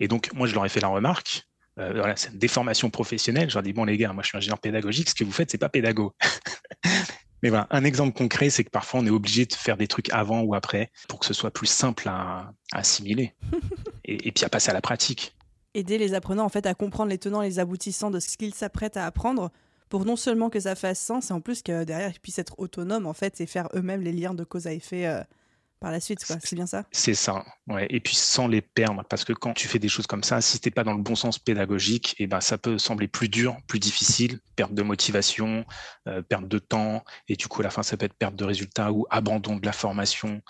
Et 0.00 0.08
donc, 0.08 0.32
moi, 0.32 0.46
je 0.46 0.54
leur 0.54 0.64
ai 0.64 0.70
fait 0.70 0.80
la 0.80 0.88
remarque. 0.88 1.46
Euh, 1.78 1.92
voilà, 1.94 2.16
c'est 2.16 2.30
une 2.30 2.38
déformation 2.38 2.88
professionnelle. 2.88 3.50
Je 3.50 3.54
leur 3.54 3.62
ai 3.62 3.66
dit, 3.66 3.72
bon, 3.74 3.84
les 3.84 3.98
gars, 3.98 4.12
moi, 4.12 4.22
je 4.22 4.28
suis 4.28 4.38
ingénieur 4.38 4.58
pédagogique. 4.58 5.10
Ce 5.10 5.14
que 5.14 5.24
vous 5.24 5.32
faites, 5.32 5.50
c'est 5.50 5.58
pas 5.58 5.68
pédago. 5.68 6.14
Mais 7.42 7.48
voilà, 7.48 7.66
un 7.70 7.84
exemple 7.84 8.16
concret, 8.16 8.50
c'est 8.50 8.62
que 8.62 8.70
parfois 8.70 9.00
on 9.00 9.06
est 9.06 9.10
obligé 9.10 9.46
de 9.46 9.52
faire 9.52 9.76
des 9.76 9.88
trucs 9.88 10.12
avant 10.12 10.42
ou 10.42 10.54
après 10.54 10.92
pour 11.08 11.18
que 11.18 11.26
ce 11.26 11.34
soit 11.34 11.50
plus 11.50 11.66
simple 11.66 12.08
à, 12.08 12.52
assimiler 12.72 13.34
et, 14.04 14.32
puis 14.32 14.44
à 14.44 14.48
passer 14.48 14.70
à 14.70 14.74
la 14.74 14.80
pratique. 14.80 15.34
Aider 15.74 15.98
les 15.98 16.14
apprenants 16.14 16.44
en 16.44 16.48
fait 16.48 16.66
à 16.66 16.74
comprendre 16.74 17.10
les 17.10 17.18
tenants 17.18 17.42
et 17.42 17.48
les 17.48 17.58
aboutissants 17.58 18.10
de 18.10 18.20
ce 18.20 18.36
qu'ils 18.36 18.54
s'apprêtent 18.54 18.96
à 18.96 19.06
apprendre 19.06 19.50
pour 19.88 20.04
non 20.04 20.16
seulement 20.16 20.50
que 20.50 20.60
ça 20.60 20.74
fasse 20.74 21.00
sens, 21.00 21.30
et 21.30 21.34
en 21.34 21.40
plus 21.40 21.62
que 21.62 21.84
derrière 21.84 22.10
ils 22.14 22.20
puissent 22.20 22.38
être 22.38 22.58
autonomes 22.58 23.06
en 23.06 23.12
fait 23.12 23.40
et 23.40 23.46
faire 23.46 23.68
eux-mêmes 23.74 24.02
les 24.02 24.12
liens 24.12 24.34
de 24.34 24.44
cause 24.44 24.66
à 24.66 24.72
effet 24.72 25.06
euh, 25.06 25.22
par 25.82 25.90
la 25.90 26.00
suite, 26.00 26.20
C'est 26.24 26.54
bien 26.54 26.66
ça? 26.66 26.84
C'est 26.92 27.14
ça, 27.14 27.44
ouais. 27.66 27.88
Et 27.90 27.98
puis 27.98 28.14
sans 28.14 28.46
les 28.46 28.62
perdre, 28.62 29.02
parce 29.08 29.24
que 29.24 29.32
quand 29.32 29.52
tu 29.52 29.66
fais 29.66 29.80
des 29.80 29.88
choses 29.88 30.06
comme 30.06 30.22
ça, 30.22 30.40
si 30.40 30.60
t'es 30.60 30.70
pas 30.70 30.84
dans 30.84 30.94
le 30.94 31.02
bon 31.02 31.16
sens 31.16 31.40
pédagogique, 31.40 32.14
et 32.20 32.22
eh 32.22 32.26
ben 32.28 32.40
ça 32.40 32.56
peut 32.56 32.78
sembler 32.78 33.08
plus 33.08 33.28
dur, 33.28 33.56
plus 33.66 33.80
difficile, 33.80 34.38
perte 34.54 34.72
de 34.72 34.82
motivation, 34.82 35.64
euh, 36.08 36.22
perte 36.22 36.46
de 36.46 36.58
temps, 36.60 37.04
et 37.26 37.34
du 37.34 37.48
coup 37.48 37.62
à 37.62 37.64
la 37.64 37.70
fin 37.70 37.82
ça 37.82 37.96
peut 37.96 38.06
être 38.06 38.14
perte 38.14 38.36
de 38.36 38.44
résultats 38.44 38.92
ou 38.92 39.06
abandon 39.10 39.56
de 39.56 39.66
la 39.66 39.72
formation. 39.72 40.40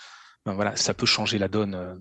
Ben 0.45 0.53
voilà, 0.53 0.75
ça 0.75 0.93
peut 0.93 1.07
changer 1.07 1.39
la 1.39 1.47
donne 1.47 1.73
euh, 1.73 1.95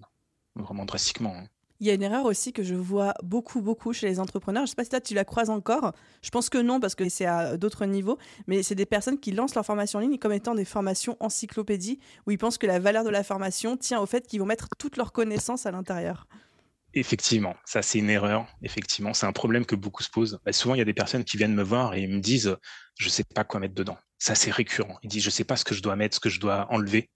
vraiment 0.56 0.85
drastiquement. 0.85 1.35
Hein. 1.37 1.47
Il 1.82 1.87
y 1.88 1.90
a 1.90 1.94
une 1.94 2.02
erreur 2.02 2.26
aussi 2.26 2.52
que 2.52 2.62
je 2.62 2.76
vois 2.76 3.12
beaucoup, 3.25 3.61
beaucoup 3.61 3.92
chez 3.92 4.06
les 4.06 4.21
entrepreneurs. 4.21 4.61
Je 4.61 4.66
ne 4.66 4.68
sais 4.68 4.76
pas 4.76 4.85
si 4.85 4.90
toi, 4.90 5.00
tu 5.00 5.14
la 5.14 5.25
croises 5.25 5.50
encore. 5.50 5.92
Je 6.23 6.30
pense 6.30 6.49
que 6.49 6.59
non, 6.59 6.78
parce 6.78 6.94
que 6.94 7.09
c'est 7.09 7.26
à 7.26 7.56
d'autres 7.56 7.87
niveaux. 7.87 8.18
Mais 8.47 8.62
c'est 8.62 8.76
des 8.76 8.87
personnes 8.87 9.18
qui 9.18 9.32
lancent 9.32 9.56
leur 9.56 9.66
formation 9.66 9.99
en 9.99 10.02
ligne 10.02 10.16
comme 10.16 10.32
étant 10.32 10.54
des 10.54 10.64
formations 10.64 11.16
encyclopédie, 11.18 11.99
où 12.25 12.30
ils 12.30 12.38
pensent 12.38 12.56
que 12.56 12.68
la 12.68 12.78
valeur 12.78 13.02
de 13.02 13.11
la 13.11 13.25
formation 13.25 13.76
tient 13.76 13.99
au 13.99 14.06
fait 14.06 14.28
qu'ils 14.28 14.38
vont 14.38 14.47
mettre 14.47 14.68
toutes 14.78 14.97
leurs 14.97 15.11
connaissances 15.11 15.66
à 15.66 15.73
l'intérieur. 15.73 16.28
Effectivement, 16.94 17.56
ça 17.64 17.82
c'est 17.82 17.99
une 17.99 18.11
erreur. 18.11 18.47
Effectivement, 18.62 19.12
c'est 19.12 19.26
un 19.26 19.32
problème 19.32 19.64
que 19.64 19.75
beaucoup 19.75 20.04
se 20.04 20.11
posent. 20.11 20.38
Bah, 20.44 20.52
souvent, 20.52 20.76
il 20.76 20.78
y 20.78 20.82
a 20.82 20.85
des 20.85 20.94
personnes 20.94 21.25
qui 21.25 21.37
viennent 21.37 21.54
me 21.54 21.64
voir 21.64 21.94
et 21.94 22.06
me 22.06 22.21
disent, 22.21 22.56
je 22.97 23.06
ne 23.06 23.11
sais 23.11 23.25
pas 23.25 23.42
quoi 23.42 23.59
mettre 23.59 23.75
dedans. 23.75 23.97
Ça 24.18 24.37
c'est 24.37 24.52
récurrent. 24.52 24.99
Ils 25.02 25.09
disent, 25.09 25.23
je 25.23 25.28
ne 25.28 25.32
sais 25.32 25.44
pas 25.44 25.56
ce 25.56 25.64
que 25.64 25.75
je 25.75 25.82
dois 25.82 25.97
mettre, 25.97 26.14
ce 26.14 26.21
que 26.21 26.28
je 26.28 26.38
dois 26.38 26.66
enlever. 26.71 27.11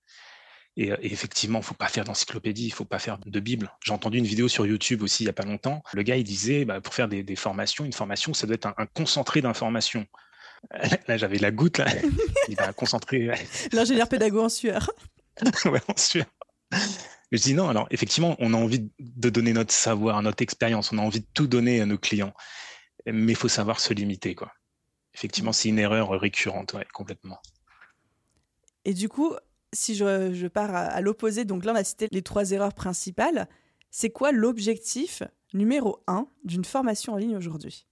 Et, 0.76 0.92
effectivement, 1.00 1.60
il 1.60 1.64
faut 1.64 1.74
pas 1.74 1.88
faire 1.88 2.04
d'encyclopédie, 2.04 2.66
il 2.66 2.72
faut 2.72 2.84
pas 2.84 2.98
faire 2.98 3.18
de 3.18 3.40
Bible. 3.40 3.72
J'ai 3.82 3.92
entendu 3.92 4.18
une 4.18 4.26
vidéo 4.26 4.48
sur 4.48 4.66
YouTube 4.66 5.02
aussi 5.02 5.22
il 5.24 5.26
y 5.26 5.30
a 5.30 5.32
pas 5.32 5.44
longtemps. 5.44 5.82
Le 5.94 6.02
gars, 6.02 6.16
il 6.16 6.24
disait, 6.24 6.64
bah, 6.64 6.80
pour 6.80 6.94
faire 6.94 7.08
des, 7.08 7.36
formations, 7.36 7.84
une 7.84 7.92
formation, 7.92 8.34
ça 8.34 8.46
doit 8.46 8.54
être 8.54 8.66
un, 8.66 8.86
concentré 8.86 9.40
d'informations. 9.40 10.06
Là, 11.08 11.16
j'avais 11.16 11.38
la 11.38 11.50
goutte, 11.50 11.78
là. 11.78 11.86
Il 12.48 12.56
va 12.56 12.72
concentrer. 12.72 13.30
L'ingénieur 13.72 14.08
pédago 14.08 14.42
en 14.42 14.48
sueur. 14.48 14.90
ouais, 15.66 15.80
en 15.86 15.96
sueur. 15.96 16.26
Je 17.32 17.38
dis 17.38 17.54
non, 17.54 17.68
alors 17.68 17.86
effectivement, 17.90 18.36
on 18.38 18.54
a 18.54 18.56
envie 18.56 18.90
de 18.98 19.30
donner 19.30 19.52
notre 19.52 19.72
savoir, 19.72 20.22
notre 20.22 20.42
expérience, 20.42 20.92
on 20.92 20.98
a 20.98 21.02
envie 21.02 21.20
de 21.20 21.26
tout 21.34 21.46
donner 21.46 21.80
à 21.80 21.86
nos 21.86 21.98
clients, 21.98 22.32
mais 23.06 23.32
il 23.32 23.36
faut 23.36 23.48
savoir 23.48 23.80
se 23.80 23.92
limiter. 23.92 24.34
Quoi. 24.34 24.52
Effectivement, 25.14 25.52
c'est 25.52 25.68
une 25.68 25.78
erreur 25.78 26.10
récurrente, 26.10 26.72
ouais, 26.74 26.86
complètement. 26.92 27.38
Et 28.84 28.94
du 28.94 29.08
coup, 29.08 29.34
si 29.76 29.94
je, 29.94 30.46
pars 30.48 30.74
à, 30.74 31.00
l'opposé, 31.00 31.44
donc 31.44 31.64
là 31.64 31.72
on 31.72 31.76
a 31.76 31.84
cité 31.84 32.08
les 32.10 32.22
trois 32.22 32.50
erreurs 32.50 32.74
principales, 32.74 33.48
c'est 33.90 34.10
quoi 34.10 34.32
l'objectif 34.32 35.22
numéro 35.54 36.02
un 36.06 36.28
d'une 36.44 36.64
formation 36.64 37.14
en 37.14 37.16
ligne 37.16 37.36
aujourd'hui? 37.36 37.86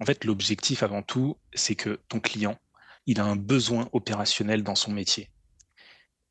En 0.00 0.06
fait, 0.06 0.24
l'objectif 0.24 0.82
avant 0.82 1.02
tout, 1.02 1.36
c'est 1.52 1.74
que 1.74 2.00
ton 2.08 2.20
client, 2.20 2.58
il 3.06 3.20
a 3.20 3.24
un 3.24 3.36
besoin 3.36 3.88
opérationnel 3.92 4.62
dans 4.62 4.74
son 4.74 4.92
métier. 4.92 5.30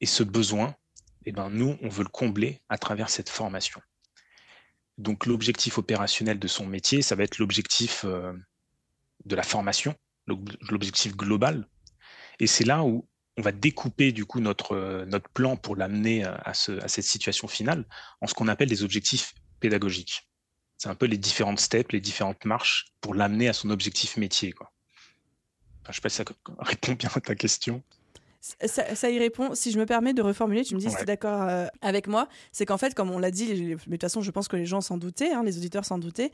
Et 0.01 0.05
ce 0.05 0.23
besoin, 0.23 0.75
eh 1.25 1.31
ben, 1.31 1.49
nous, 1.49 1.77
on 1.81 1.89
veut 1.89 2.03
le 2.03 2.09
combler 2.09 2.61
à 2.69 2.77
travers 2.77 3.09
cette 3.09 3.29
formation. 3.29 3.81
Donc 4.97 5.25
l'objectif 5.25 5.77
opérationnel 5.77 6.39
de 6.39 6.47
son 6.47 6.65
métier, 6.65 7.01
ça 7.01 7.15
va 7.15 7.23
être 7.23 7.37
l'objectif 7.37 8.03
euh, 8.05 8.33
de 9.25 9.35
la 9.35 9.43
formation, 9.43 9.95
l'objectif 10.27 11.15
global. 11.15 11.67
Et 12.39 12.47
c'est 12.47 12.65
là 12.65 12.83
où 12.83 13.07
on 13.39 13.41
va 13.41 13.51
découper 13.53 14.11
du 14.11 14.25
coup 14.25 14.41
notre, 14.41 14.73
euh, 14.73 15.05
notre 15.05 15.29
plan 15.29 15.55
pour 15.55 15.77
l'amener 15.77 16.25
à, 16.25 16.41
à, 16.43 16.53
cette 16.53 17.05
situation 17.05 17.47
finale 17.47 17.85
en 18.19 18.27
ce 18.27 18.33
qu'on 18.33 18.49
appelle 18.49 18.67
des 18.67 18.83
objectifs 18.83 19.33
pédagogiques. 19.61 20.29
C'est 20.77 20.89
un 20.89 20.95
peu 20.95 21.05
les 21.05 21.17
différentes 21.17 21.59
steps, 21.59 21.91
les 21.93 22.01
différentes 22.01 22.43
marches 22.45 22.87
pour 22.99 23.15
l'amener 23.15 23.47
à 23.47 23.53
son 23.53 23.69
objectif 23.69 24.17
métier. 24.17 24.51
Quoi. 24.51 24.71
je 25.85 25.89
ne 25.89 25.93
sais 25.93 26.01
pas 26.01 26.09
si 26.09 26.17
ça 26.17 26.25
répond 26.59 26.93
bien 26.93 27.09
à 27.15 27.21
ta 27.21 27.35
question. 27.35 27.81
Ça, 28.41 29.09
y 29.09 29.19
répond. 29.19 29.53
Si 29.53 29.71
je 29.71 29.79
me 29.79 29.85
permets 29.85 30.13
de 30.13 30.21
reformuler, 30.21 30.63
tu 30.63 30.75
me 30.75 30.79
dis 30.79 30.89
si 30.89 30.95
tu 30.95 31.01
es 31.01 31.05
d'accord 31.05 31.41
euh, 31.41 31.67
avec 31.81 32.07
moi, 32.07 32.29
c'est 32.53 32.65
qu'en 32.65 32.77
fait, 32.77 32.93
comme 32.93 33.11
on 33.11 33.19
l'a 33.19 33.31
dit, 33.31 33.53
mais 33.53 33.75
de 33.75 33.75
toute 33.75 34.01
façon, 34.01 34.21
je 34.21 34.31
pense 34.31 34.47
que 34.47 34.55
les 34.55 34.65
gens 34.65 34.79
s'en 34.79 34.97
doutaient, 34.97 35.31
hein, 35.31 35.43
les 35.43 35.57
auditeurs 35.57 35.83
s'en 35.83 35.97
doutaient, 35.97 36.31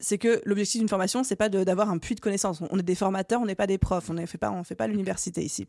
c'est 0.00 0.16
que 0.18 0.40
l'objectif 0.46 0.80
d'une 0.80 0.88
formation, 0.88 1.22
c'est 1.22 1.36
pas 1.36 1.50
d'avoir 1.50 1.90
un 1.90 1.98
puits 1.98 2.14
de 2.14 2.20
connaissances. 2.20 2.62
On 2.70 2.78
est 2.78 2.82
des 2.82 2.94
formateurs, 2.94 3.40
on 3.42 3.46
n'est 3.46 3.54
pas 3.54 3.66
des 3.66 3.78
profs, 3.78 4.08
on 4.08 4.14
ne 4.14 4.24
fait 4.24 4.38
pas, 4.38 4.64
fait 4.64 4.74
pas 4.74 4.86
l'université 4.86 5.42
ici. 5.42 5.66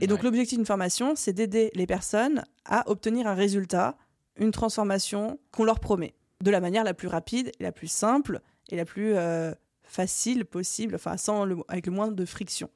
Et 0.00 0.06
donc 0.06 0.22
l'objectif 0.22 0.58
d'une 0.58 0.66
formation, 0.66 1.14
c'est 1.16 1.32
d'aider 1.32 1.70
les 1.74 1.86
personnes 1.86 2.44
à 2.64 2.88
obtenir 2.90 3.26
un 3.26 3.34
résultat, 3.34 3.96
une 4.36 4.50
transformation 4.50 5.38
qu'on 5.52 5.64
leur 5.64 5.80
promet, 5.80 6.14
de 6.42 6.50
la 6.50 6.60
manière 6.60 6.84
la 6.84 6.94
plus 6.94 7.08
rapide, 7.08 7.52
la 7.60 7.72
plus 7.72 7.88
simple 7.88 8.40
et 8.70 8.76
la 8.76 8.84
plus 8.84 9.14
euh, 9.14 9.52
facile 9.82 10.44
possible, 10.44 10.94
enfin 10.94 11.16
sans 11.16 11.46
avec 11.68 11.86
le 11.86 11.92
moins 11.92 12.10
de 12.10 12.24
friction. 12.24 12.70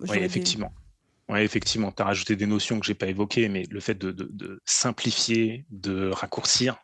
Oui, 0.00 0.18
effectivement. 0.18 0.72
Oui, 1.28 1.40
effectivement, 1.40 1.90
tu 1.90 2.02
as 2.02 2.06
rajouté 2.06 2.36
des 2.36 2.46
notions 2.46 2.78
que 2.78 2.86
je 2.86 2.90
n'ai 2.90 2.94
pas 2.94 3.06
évoquées, 3.06 3.48
mais 3.48 3.64
le 3.70 3.80
fait 3.80 3.94
de, 3.94 4.60
simplifier, 4.66 5.64
de 5.70 6.10
raccourcir, 6.10 6.76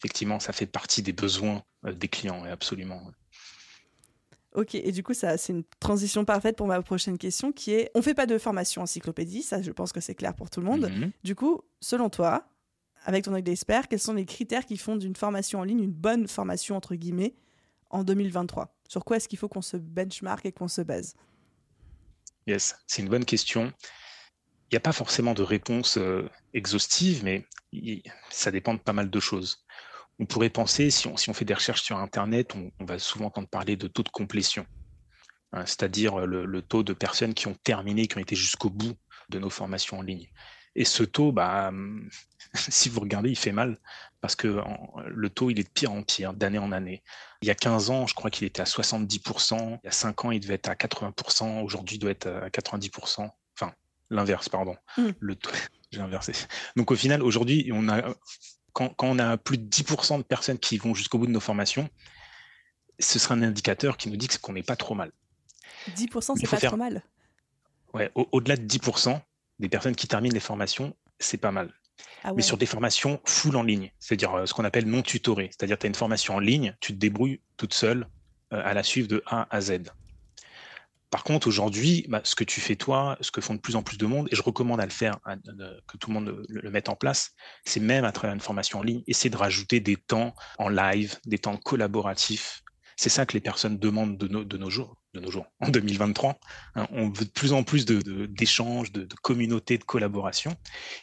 effectivement, 0.00 0.40
ça 0.40 0.52
fait 0.52 0.66
partie 0.66 1.02
des 1.02 1.12
besoins 1.12 1.62
euh, 1.86 1.92
des 1.92 2.08
clients, 2.08 2.44
absolument. 2.44 3.10
Ok, 4.54 4.74
et 4.74 4.92
du 4.92 5.02
coup, 5.02 5.14
ça, 5.14 5.38
c'est 5.38 5.52
une 5.52 5.64
transition 5.80 6.24
parfaite 6.24 6.56
pour 6.56 6.66
ma 6.66 6.82
prochaine 6.82 7.16
question 7.16 7.52
qui 7.52 7.72
est 7.72 7.90
on 7.94 8.02
fait 8.02 8.14
pas 8.14 8.26
de 8.26 8.36
formation 8.36 8.82
encyclopédie, 8.82 9.42
ça, 9.42 9.62
je 9.62 9.70
pense 9.70 9.92
que 9.92 10.00
c'est 10.00 10.14
clair 10.14 10.34
pour 10.34 10.50
tout 10.50 10.60
le 10.60 10.66
monde. 10.66 10.90
Mhm. 10.90 11.10
Du 11.24 11.34
coup, 11.34 11.62
selon 11.80 12.10
toi, 12.10 12.46
avec 13.04 13.24
ton 13.24 13.34
œil 13.34 13.42
d'expert, 13.42 13.88
quels 13.88 13.98
sont 13.98 14.12
les 14.12 14.26
critères 14.26 14.66
qui 14.66 14.76
font 14.76 14.96
d'une 14.96 15.16
formation 15.16 15.60
en 15.60 15.64
ligne 15.64 15.82
une 15.82 15.92
bonne 15.92 16.28
formation, 16.28 16.76
entre 16.76 16.94
guillemets, 16.94 17.34
en 17.90 18.04
2023 18.04 18.74
Sur 18.88 19.04
quoi 19.04 19.16
est-ce 19.16 19.28
qu'il 19.28 19.38
faut 19.38 19.48
qu'on 19.48 19.62
se 19.62 19.78
benchmark 19.78 20.44
et 20.44 20.52
qu'on 20.52 20.68
se 20.68 20.82
base? 20.82 21.14
Yes, 22.46 22.76
c'est 22.86 23.02
une 23.02 23.08
bonne 23.08 23.24
question. 23.24 23.72
Il 24.70 24.74
n'y 24.74 24.76
a 24.76 24.80
pas 24.80 24.92
forcément 24.92 25.32
de 25.32 25.42
réponse 25.42 25.96
euh, 25.96 26.28
exhaustive, 26.52 27.24
mais 27.24 27.46
ça 28.30 28.50
dépend 28.50 28.74
de 28.74 28.80
pas 28.80 28.92
mal 28.92 29.10
de 29.10 29.20
choses 29.20 29.64
on 30.18 30.26
pourrait 30.26 30.50
penser, 30.50 30.90
si 30.90 31.08
on, 31.08 31.16
fait 31.16 31.44
des 31.44 31.54
recherches 31.54 31.82
sur 31.82 31.98
Internet, 31.98 32.54
on, 32.54 32.84
va 32.84 32.98
souvent 32.98 33.26
entendre 33.26 33.48
parler 33.48 33.76
de 33.76 33.88
taux 33.88 34.02
de 34.02 34.08
complétion, 34.08 34.66
hein, 35.52 35.66
c'est-à-dire 35.66 36.26
le, 36.26 36.62
taux 36.62 36.82
de 36.82 36.92
personnes 36.92 37.34
qui 37.34 37.48
ont 37.48 37.56
terminé, 37.64 38.06
qui 38.06 38.18
ont 38.18 38.20
été 38.20 38.36
jusqu'au 38.36 38.70
bout 38.70 38.94
de 39.30 39.38
nos 39.38 39.50
formations 39.50 39.98
en 39.98 40.02
ligne. 40.02 40.28
Et 40.74 40.84
ce 40.84 41.02
taux, 41.02 41.32
bah, 41.32 41.72
si 42.54 42.88
vous 42.88 43.00
regardez, 43.00 43.30
il 43.30 43.36
fait 43.36 43.52
mal 43.52 43.78
parce 44.20 44.36
que 44.36 44.62
le 45.06 45.30
taux, 45.30 45.50
il 45.50 45.58
est 45.58 45.64
de 45.64 45.68
pire 45.68 45.90
en 45.92 46.02
pire, 46.02 46.32
d'année 46.32 46.58
en 46.58 46.70
année. 46.70 47.02
Il 47.42 47.48
y 47.48 47.50
a 47.50 47.56
15 47.56 47.90
ans, 47.90 48.06
je 48.06 48.14
crois 48.14 48.30
qu'il 48.30 48.46
était 48.46 48.62
à 48.62 48.64
70%. 48.64 49.80
Il 49.82 49.86
y 49.86 49.88
a 49.88 49.90
5 49.90 50.24
ans, 50.24 50.30
il 50.30 50.38
devait 50.38 50.54
être 50.54 50.68
à 50.68 50.74
80%. 50.74 51.62
Aujourd'hui, 51.62 51.96
il 51.96 51.98
doit 51.98 52.12
être 52.12 52.28
à 52.28 52.48
90%. 52.48 53.28
Enfin, 53.58 53.72
l'inverse, 54.10 54.48
pardon. 54.48 54.76
Mmh. 54.96 55.08
Le 55.18 55.34
taux, 55.34 55.50
j'ai 55.90 56.00
inversé. 56.00 56.34
Donc, 56.76 56.92
au 56.92 56.96
final, 56.96 57.20
aujourd'hui, 57.20 57.68
on 57.74 57.88
a 57.88 58.14
quand, 58.72 58.94
on 59.02 59.18
a 59.18 59.36
plus 59.36 59.58
de 59.58 59.68
10% 59.68 60.18
de 60.18 60.22
personnes 60.22 60.58
qui 60.58 60.78
vont 60.78 60.94
jusqu'au 60.94 61.18
bout 61.18 61.26
de 61.26 61.32
nos 61.32 61.40
formations, 61.40 61.88
ce 62.98 63.18
sera 63.18 63.34
un 63.34 63.42
indicateur 63.42 63.96
qui 63.96 64.08
nous 64.08 64.16
dit 64.16 64.28
qu'on 64.40 64.52
n'est 64.52 64.62
pas 64.62 64.76
trop 64.76 64.94
mal. 64.94 65.12
10%, 65.96 66.34
c'est 66.38 66.48
pas 66.48 66.58
trop 66.58 66.76
mal. 66.76 67.02
Ouais, 67.94 68.10
au-delà 68.14 68.56
de 68.56 68.66
10% 68.66 69.20
des 69.58 69.68
personnes 69.68 69.94
qui 69.94 70.08
terminent 70.08 70.32
les 70.32 70.40
formations, 70.40 70.96
c'est 71.18 71.36
pas 71.36 71.50
mal. 71.50 71.72
Ah 72.24 72.32
Mais 72.34 72.42
sur 72.42 72.56
des 72.56 72.66
formations 72.66 73.20
full 73.24 73.56
en 73.56 73.62
ligne, 73.62 73.92
c'est-à-dire 73.98 74.32
euh, 74.34 74.46
ce 74.46 74.54
qu'on 74.54 74.64
appelle 74.64 74.86
non 74.86 75.02
tutorées, 75.02 75.50
c'est-à-dire 75.50 75.78
tu 75.78 75.86
as 75.86 75.88
une 75.88 75.94
formation 75.94 76.36
en 76.36 76.38
ligne, 76.38 76.74
tu 76.80 76.92
te 76.94 76.98
débrouilles 76.98 77.40
toute 77.56 77.74
seule 77.74 78.08
euh, 78.52 78.62
à 78.64 78.74
la 78.74 78.82
suivre 78.82 79.08
de 79.08 79.22
A 79.26 79.46
à 79.54 79.60
Z. 79.60 79.92
Par 81.12 81.24
contre, 81.24 81.46
aujourd'hui, 81.46 82.06
bah, 82.08 82.22
ce 82.24 82.34
que 82.34 82.42
tu 82.42 82.62
fais 82.62 82.74
toi, 82.74 83.18
ce 83.20 83.30
que 83.30 83.42
font 83.42 83.54
de 83.54 83.60
plus 83.60 83.76
en 83.76 83.82
plus 83.82 83.98
de 83.98 84.06
monde, 84.06 84.28
et 84.32 84.34
je 84.34 84.40
recommande 84.40 84.80
à 84.80 84.86
le 84.86 84.90
faire, 84.90 85.20
que 85.86 85.98
tout 85.98 86.08
le 86.08 86.14
monde 86.14 86.42
le, 86.48 86.70
mette 86.70 86.88
en 86.88 86.96
place, 86.96 87.32
c'est 87.66 87.80
même 87.80 88.06
à 88.06 88.12
travers 88.12 88.32
une 88.32 88.40
formation 88.40 88.78
en 88.78 88.82
ligne, 88.82 89.02
essayer 89.06 89.28
de 89.28 89.36
rajouter 89.36 89.78
des 89.78 89.96
temps 89.96 90.34
en 90.56 90.70
live, 90.70 91.18
des 91.26 91.38
temps 91.38 91.58
collaboratifs. 91.58 92.62
C'est 92.96 93.10
ça 93.10 93.26
que 93.26 93.34
les 93.34 93.40
personnes 93.40 93.78
demandent 93.78 94.16
de, 94.16 94.56
nos 94.56 94.70
jours, 94.70 94.96
de 95.12 95.20
nos 95.20 95.30
jours, 95.30 95.44
en 95.60 95.68
2023. 95.68 96.40
Hein. 96.76 96.86
on 96.92 97.10
veut 97.10 97.26
de 97.26 97.30
plus 97.30 97.52
en 97.52 97.62
plus 97.62 97.84
d'échanges, 97.84 98.90
de, 98.90 99.06
communautés, 99.20 99.76
de 99.76 99.84
collaboration, 99.84 100.56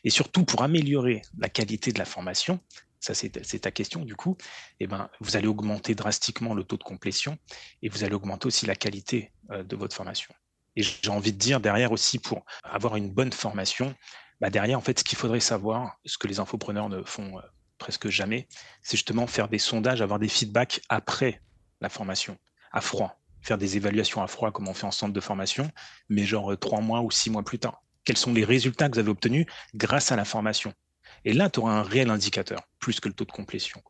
et 0.03 0.09
surtout 0.09 0.43
pour 0.43 0.63
améliorer 0.63 1.21
la 1.37 1.49
qualité 1.49 1.91
de 1.91 1.99
la 1.99 2.05
formation, 2.05 2.59
ça 2.99 3.13
c'est 3.13 3.29
ta 3.29 3.71
question 3.71 4.03
du 4.03 4.15
coup, 4.15 4.37
eh 4.79 4.87
ben, 4.87 5.09
vous 5.19 5.35
allez 5.35 5.47
augmenter 5.47 5.95
drastiquement 5.95 6.53
le 6.53 6.63
taux 6.63 6.77
de 6.77 6.83
complétion 6.83 7.37
et 7.81 7.89
vous 7.89 8.03
allez 8.03 8.13
augmenter 8.13 8.47
aussi 8.47 8.65
la 8.65 8.75
qualité 8.75 9.31
euh, 9.51 9.63
de 9.63 9.75
votre 9.75 9.95
formation. 9.95 10.33
Et 10.75 10.83
j'ai 10.83 11.09
envie 11.09 11.33
de 11.33 11.37
dire 11.37 11.59
derrière 11.59 11.91
aussi 11.91 12.19
pour 12.19 12.45
avoir 12.63 12.95
une 12.95 13.09
bonne 13.09 13.31
formation, 13.31 13.95
bah 14.41 14.49
derrière 14.49 14.77
en 14.77 14.81
fait 14.81 14.99
ce 14.99 15.03
qu'il 15.03 15.17
faudrait 15.17 15.39
savoir, 15.39 15.97
ce 16.05 16.17
que 16.17 16.27
les 16.27 16.39
infopreneurs 16.39 16.89
ne 16.89 17.03
font 17.03 17.37
euh, 17.37 17.41
presque 17.77 18.09
jamais, 18.09 18.47
c'est 18.81 18.97
justement 18.97 19.27
faire 19.27 19.47
des 19.47 19.59
sondages, 19.59 20.01
avoir 20.01 20.19
des 20.19 20.29
feedbacks 20.29 20.81
après 20.89 21.41
la 21.81 21.89
formation, 21.89 22.37
à 22.71 22.81
froid, 22.81 23.19
faire 23.41 23.57
des 23.57 23.77
évaluations 23.77 24.21
à 24.21 24.27
froid 24.27 24.51
comme 24.51 24.67
on 24.67 24.73
fait 24.73 24.85
en 24.85 24.91
centre 24.91 25.13
de 25.13 25.19
formation, 25.21 25.71
mais 26.09 26.25
genre 26.25 26.51
euh, 26.51 26.57
trois 26.57 26.81
mois 26.81 27.01
ou 27.01 27.11
six 27.11 27.29
mois 27.29 27.43
plus 27.43 27.59
tard. 27.59 27.81
Quels 28.03 28.17
sont 28.17 28.33
les 28.33 28.45
résultats 28.45 28.89
que 28.89 28.95
vous 28.95 28.99
avez 28.99 29.09
obtenus 29.09 29.45
grâce 29.75 30.11
à 30.11 30.15
la 30.15 30.25
formation? 30.25 30.73
Et 31.25 31.33
là, 31.33 31.49
tu 31.49 31.59
auras 31.59 31.73
un 31.73 31.83
réel 31.83 32.09
indicateur, 32.09 32.61
plus 32.79 32.99
que 32.99 33.07
le 33.07 33.13
taux 33.13 33.25
de 33.25 33.31
complétion. 33.31 33.81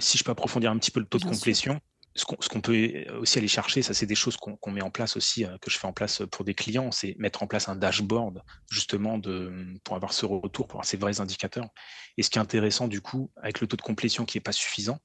si 0.00 0.18
je 0.18 0.24
peux 0.24 0.30
approfondir 0.30 0.70
un 0.70 0.78
petit 0.78 0.90
peu 0.90 1.00
le 1.00 1.06
taux 1.06 1.18
de 1.18 1.24
complétion, 1.24 1.80
ce 2.16 2.24
qu'on 2.24 2.60
peut 2.60 3.04
aussi 3.18 3.38
aller 3.38 3.48
chercher, 3.48 3.82
ça 3.82 3.92
c'est 3.92 4.06
des 4.06 4.14
choses 4.14 4.36
qu'on 4.36 4.70
met 4.70 4.82
en 4.82 4.90
place 4.90 5.16
aussi, 5.16 5.44
euh, 5.44 5.58
que 5.58 5.70
je 5.70 5.78
fais 5.78 5.86
en 5.86 5.92
place 5.92 6.22
pour 6.30 6.44
des 6.44 6.54
clients, 6.54 6.90
c'est 6.90 7.14
mettre 7.18 7.42
en 7.42 7.46
place 7.46 7.68
un 7.68 7.76
dashboard 7.76 8.42
justement 8.70 9.18
de, 9.18 9.52
pour 9.84 9.96
avoir 9.96 10.12
ce 10.12 10.24
retour, 10.24 10.66
pour 10.66 10.76
avoir 10.76 10.86
ces 10.86 10.96
vrais 10.96 11.20
indicateurs. 11.20 11.68
Et 12.16 12.22
ce 12.22 12.30
qui 12.30 12.38
est 12.38 12.40
intéressant 12.40 12.88
du 12.88 13.00
coup, 13.00 13.30
avec 13.36 13.60
le 13.60 13.66
taux 13.66 13.76
de 13.76 13.82
complétion 13.82 14.24
qui 14.24 14.38
n'est 14.38 14.42
pas 14.42 14.52
suffisant, 14.52 14.98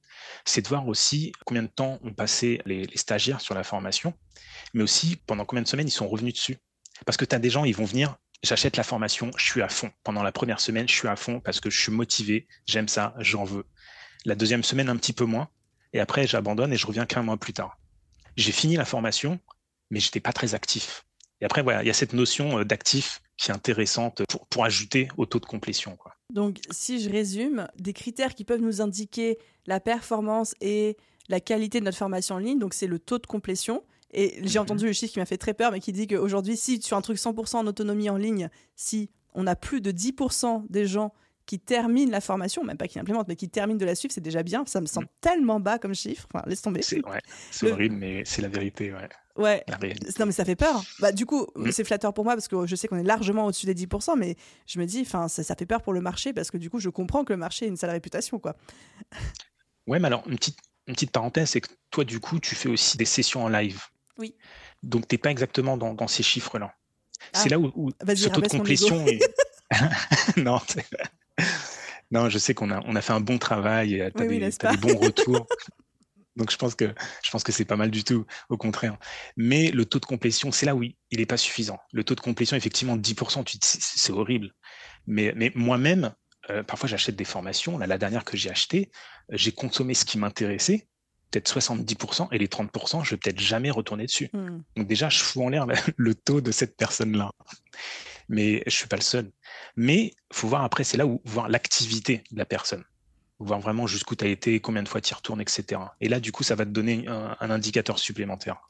c'est 0.44 0.62
de 0.62 0.68
voir 0.68 0.88
aussi 0.88 1.32
combien 1.44 1.62
de 1.62 1.68
temps 1.68 1.98
ont 2.02 2.14
passé 2.14 2.60
les, 2.64 2.84
les 2.84 2.96
stagiaires 2.96 3.40
sur 3.40 3.54
la 3.54 3.64
formation, 3.64 4.14
mais 4.72 4.82
aussi 4.82 5.16
pendant 5.26 5.44
combien 5.44 5.62
de 5.62 5.68
semaines 5.68 5.88
ils 5.88 5.92
sont 5.92 6.08
revenus 6.08 6.34
dessus. 6.34 6.56
Parce 7.04 7.16
que 7.16 7.24
tu 7.24 7.34
as 7.34 7.38
des 7.38 7.50
gens, 7.50 7.64
ils 7.64 7.76
vont 7.76 7.84
venir, 7.84 8.16
j'achète 8.42 8.76
la 8.76 8.82
formation, 8.82 9.30
je 9.36 9.44
suis 9.44 9.62
à 9.62 9.68
fond. 9.68 9.90
Pendant 10.04 10.22
la 10.22 10.32
première 10.32 10.60
semaine, 10.60 10.88
je 10.88 10.94
suis 10.94 11.08
à 11.08 11.16
fond 11.16 11.40
parce 11.40 11.60
que 11.60 11.70
je 11.70 11.80
suis 11.80 11.92
motivé, 11.92 12.46
j'aime 12.66 12.88
ça, 12.88 13.14
j'en 13.18 13.44
veux. 13.44 13.64
la 14.24 14.34
deuxième 14.34 14.62
semaine 14.62 14.88
un 14.88 14.96
petit 14.96 15.12
peu 15.12 15.24
moins, 15.24 15.48
et 15.92 16.00
après 16.00 16.26
j'abandonne 16.26 16.72
et 16.72 16.76
je 16.76 16.86
reviens 16.86 17.06
qu'un 17.06 17.22
mois 17.22 17.36
plus 17.36 17.52
tard. 17.52 17.78
J'ai 18.36 18.52
fini 18.52 18.76
la 18.76 18.84
formation, 18.84 19.40
mais 19.90 20.00
j'étais 20.00 20.20
pas 20.20 20.32
très 20.32 20.54
actif. 20.54 21.04
Et 21.42 21.44
après, 21.44 21.62
voilà, 21.62 21.82
il 21.82 21.86
y 21.86 21.90
a 21.90 21.94
cette 21.94 22.12
notion 22.12 22.60
euh, 22.60 22.64
d'actif 22.64 23.20
qui 23.36 23.50
est 23.50 23.54
intéressante 23.54 24.22
pour, 24.48 24.64
ajouter 24.64 25.08
au 25.16 25.26
taux 25.26 25.40
de 25.40 25.44
complétion. 25.44 25.98
Donc, 26.30 26.58
si 26.70 27.00
je 27.00 27.10
résume, 27.10 27.66
des 27.76 27.92
critères 27.92 28.36
qui 28.36 28.44
peuvent 28.44 28.60
nous 28.60 28.80
indiquer 28.80 29.38
la 29.66 29.80
performance 29.80 30.54
et 30.60 30.96
la 31.28 31.40
qualité 31.40 31.80
de 31.80 31.84
notre 31.84 31.98
formation 31.98 32.36
en 32.36 32.38
ligne, 32.38 32.60
c'est 32.70 32.86
le 32.86 33.00
taux 33.00 33.18
de 33.18 33.26
complétion. 33.26 33.82
Et 34.12 34.40
j'ai 34.42 34.58
mhm. 34.58 34.64
entendu 34.64 34.86
le 34.86 34.92
chiffre 34.92 35.12
qui 35.12 35.18
m'a 35.18 35.26
fait 35.26 35.38
très 35.38 35.54
peur, 35.54 35.72
mais 35.72 35.80
qui 35.80 35.92
dit 35.92 36.06
qu'aujourd'hui, 36.06 36.56
si 36.56 36.80
sur 36.82 36.96
un 36.96 37.02
truc 37.02 37.16
100% 37.16 37.56
en 37.56 37.66
autonomie 37.66 38.10
en 38.10 38.16
ligne, 38.16 38.50
si 38.76 39.10
on 39.34 39.46
a 39.46 39.56
plus 39.56 39.80
de 39.80 39.90
10% 39.90 40.64
des 40.68 40.86
gens 40.86 41.12
qui 41.46 41.58
terminent 41.58 42.10
la 42.10 42.20
formation, 42.20 42.62
même 42.64 42.76
pas 42.76 42.88
qui 42.88 42.98
l'implémentent, 42.98 43.28
mais 43.28 43.36
qui 43.36 43.48
terminent 43.48 43.78
de 43.78 43.84
la 43.84 43.94
suivre, 43.94 44.14
c'est 44.14 44.20
déjà 44.20 44.42
bien. 44.42 44.64
Ça 44.66 44.80
me 44.80 44.86
semble 44.86 45.06
mm. 45.06 45.20
tellement 45.20 45.60
bas 45.60 45.78
comme 45.78 45.94
chiffre. 45.94 46.26
Enfin, 46.32 46.44
laisse 46.46 46.62
tomber. 46.62 46.82
C'est 46.82 47.02
horrible, 47.70 47.96
mais 47.96 48.22
c'est 48.24 48.42
la 48.42 48.48
vérité. 48.48 48.92
Ouais. 48.92 49.08
Ouais. 49.36 49.64
Non, 50.18 50.26
mais 50.26 50.32
ça 50.32 50.44
fait 50.44 50.56
peur. 50.56 50.82
Bah, 51.00 51.10
du 51.10 51.26
coup, 51.26 51.46
mm. 51.56 51.70
c'est 51.72 51.84
flatteur 51.84 52.14
pour 52.14 52.24
moi 52.24 52.34
parce 52.34 52.48
que 52.48 52.66
je 52.66 52.76
sais 52.76 52.86
qu'on 52.86 52.98
est 52.98 53.02
largement 53.02 53.46
au-dessus 53.46 53.66
des 53.66 53.74
10%, 53.74 54.16
mais 54.16 54.36
je 54.66 54.78
me 54.78 54.86
dis, 54.86 55.00
enfin, 55.00 55.28
ça, 55.28 55.42
ça, 55.42 55.54
fait 55.56 55.66
peur 55.66 55.82
pour 55.82 55.92
le 55.92 56.00
marché 56.00 56.32
parce 56.32 56.50
que 56.50 56.58
du 56.58 56.70
coup, 56.70 56.78
je 56.78 56.90
comprends 56.90 57.24
que 57.24 57.32
le 57.32 57.38
marché 57.38 57.64
a 57.64 57.68
une 57.68 57.76
sale 57.76 57.90
réputation, 57.90 58.38
quoi. 58.38 58.56
Ouais, 59.86 59.98
mais 59.98 60.06
alors, 60.06 60.22
une 60.28 60.36
petite, 60.36 60.58
une 60.86 60.94
petite 60.94 61.10
parenthèse, 61.10 61.50
c'est 61.50 61.60
que 61.60 61.70
toi, 61.90 62.04
du 62.04 62.20
coup, 62.20 62.38
tu 62.38 62.54
fais 62.54 62.68
aussi 62.68 62.96
des 62.96 63.04
sessions 63.04 63.44
en 63.44 63.48
live. 63.48 63.82
Oui. 64.18 64.34
Donc, 64.82 65.08
tu 65.08 65.14
n'es 65.14 65.18
pas 65.18 65.30
exactement 65.30 65.76
dans, 65.76 65.94
dans 65.94 66.08
ces 66.08 66.22
chiffres-là. 66.22 66.74
c'est 67.32 67.46
ah. 67.46 67.50
là 67.50 67.58
où, 67.58 67.72
où 67.74 67.90
ce 68.14 68.28
taux 68.28 68.40
de 68.40 68.48
complétion 68.48 69.06
est... 69.06 69.20
non, 70.36 70.60
non, 72.10 72.28
je 72.28 72.38
sais 72.38 72.54
qu'on 72.54 72.70
a, 72.70 72.82
on 72.86 72.94
a 72.94 73.00
fait 73.00 73.14
un 73.14 73.20
bon 73.20 73.38
travail 73.38 73.94
et 73.94 74.10
tu 74.14 74.22
as, 74.22 74.26
des, 74.26 74.76
bons 74.76 74.96
retours. 75.00 75.46
Donc 76.36 76.50
je 76.50 76.56
pense 76.56 76.74
que 76.74 76.94
je 77.22 77.30
pense 77.30 77.42
que 77.42 77.52
c'est 77.52 77.64
pas 77.64 77.76
mal 77.76 77.90
du 77.90 78.04
tout, 78.04 78.26
au 78.48 78.56
contraire. 78.56 78.98
Mais 79.36 79.70
le 79.70 79.84
taux 79.84 79.98
de 79.98 80.04
complétion, 80.04 80.52
c'est 80.52 80.66
là 80.66 80.74
où 80.74 80.82
il 80.82 80.94
n'est 81.10 81.26
pas 81.26 81.36
suffisant. 81.36 81.78
Le 81.92 82.04
taux 82.04 82.14
de 82.14 82.20
complétion, 82.20 82.56
effectivement, 82.56 82.96
10%, 82.96 83.44
c'est 83.60 84.12
horrible. 84.12 84.52
Mais, 85.06 85.32
mais 85.36 85.52
moi-même, 85.54 86.14
euh, 86.50 86.62
parfois 86.62 86.88
j'achète 86.88 87.16
des 87.16 87.24
formations. 87.24 87.78
Là, 87.78 87.86
la 87.86 87.98
dernière 87.98 88.24
que 88.24 88.36
j'ai 88.36 88.50
achetée, 88.50 88.90
euh, 89.30 89.36
j'ai 89.36 89.52
consommé 89.52 89.94
ce 89.94 90.04
qui 90.04 90.18
m'intéressait, 90.18 90.88
peut-être 91.32 91.52
70%, 91.52 92.28
et 92.30 92.38
les 92.38 92.46
30%, 92.46 93.04
je 93.04 93.10
vais 93.10 93.16
peut-être 93.16 93.40
jamais 93.40 93.70
retourner 93.70 94.06
dessus. 94.06 94.30
Hmm. 94.32 94.60
Donc 94.76 94.86
déjà, 94.86 95.08
je 95.08 95.18
fous 95.18 95.42
en 95.42 95.48
l'air 95.48 95.66
le 95.96 96.14
taux 96.14 96.40
de 96.40 96.52
cette 96.52 96.76
personne-là 96.76 97.30
mais 98.32 98.62
je 98.66 98.70
suis 98.74 98.88
pas 98.88 98.96
le 98.96 99.02
seul. 99.02 99.30
Mais 99.76 100.12
faut 100.32 100.48
voir 100.48 100.64
après, 100.64 100.84
c'est 100.84 100.96
là 100.96 101.06
où 101.06 101.20
voir 101.24 101.48
l'activité 101.48 102.24
de 102.30 102.38
la 102.38 102.44
personne, 102.44 102.84
voir 103.38 103.60
vraiment 103.60 103.86
jusqu'où 103.86 104.16
tu 104.16 104.24
as 104.24 104.28
été, 104.28 104.60
combien 104.60 104.82
de 104.82 104.88
fois 104.88 105.00
tu 105.00 105.12
y 105.12 105.14
retournes, 105.14 105.40
etc. 105.40 105.80
Et 106.00 106.08
là, 106.08 106.18
du 106.18 106.32
coup, 106.32 106.42
ça 106.42 106.54
va 106.54 106.64
te 106.64 106.70
donner 106.70 107.06
un, 107.08 107.50
indicateur 107.50 107.98
supplémentaire. 107.98 108.60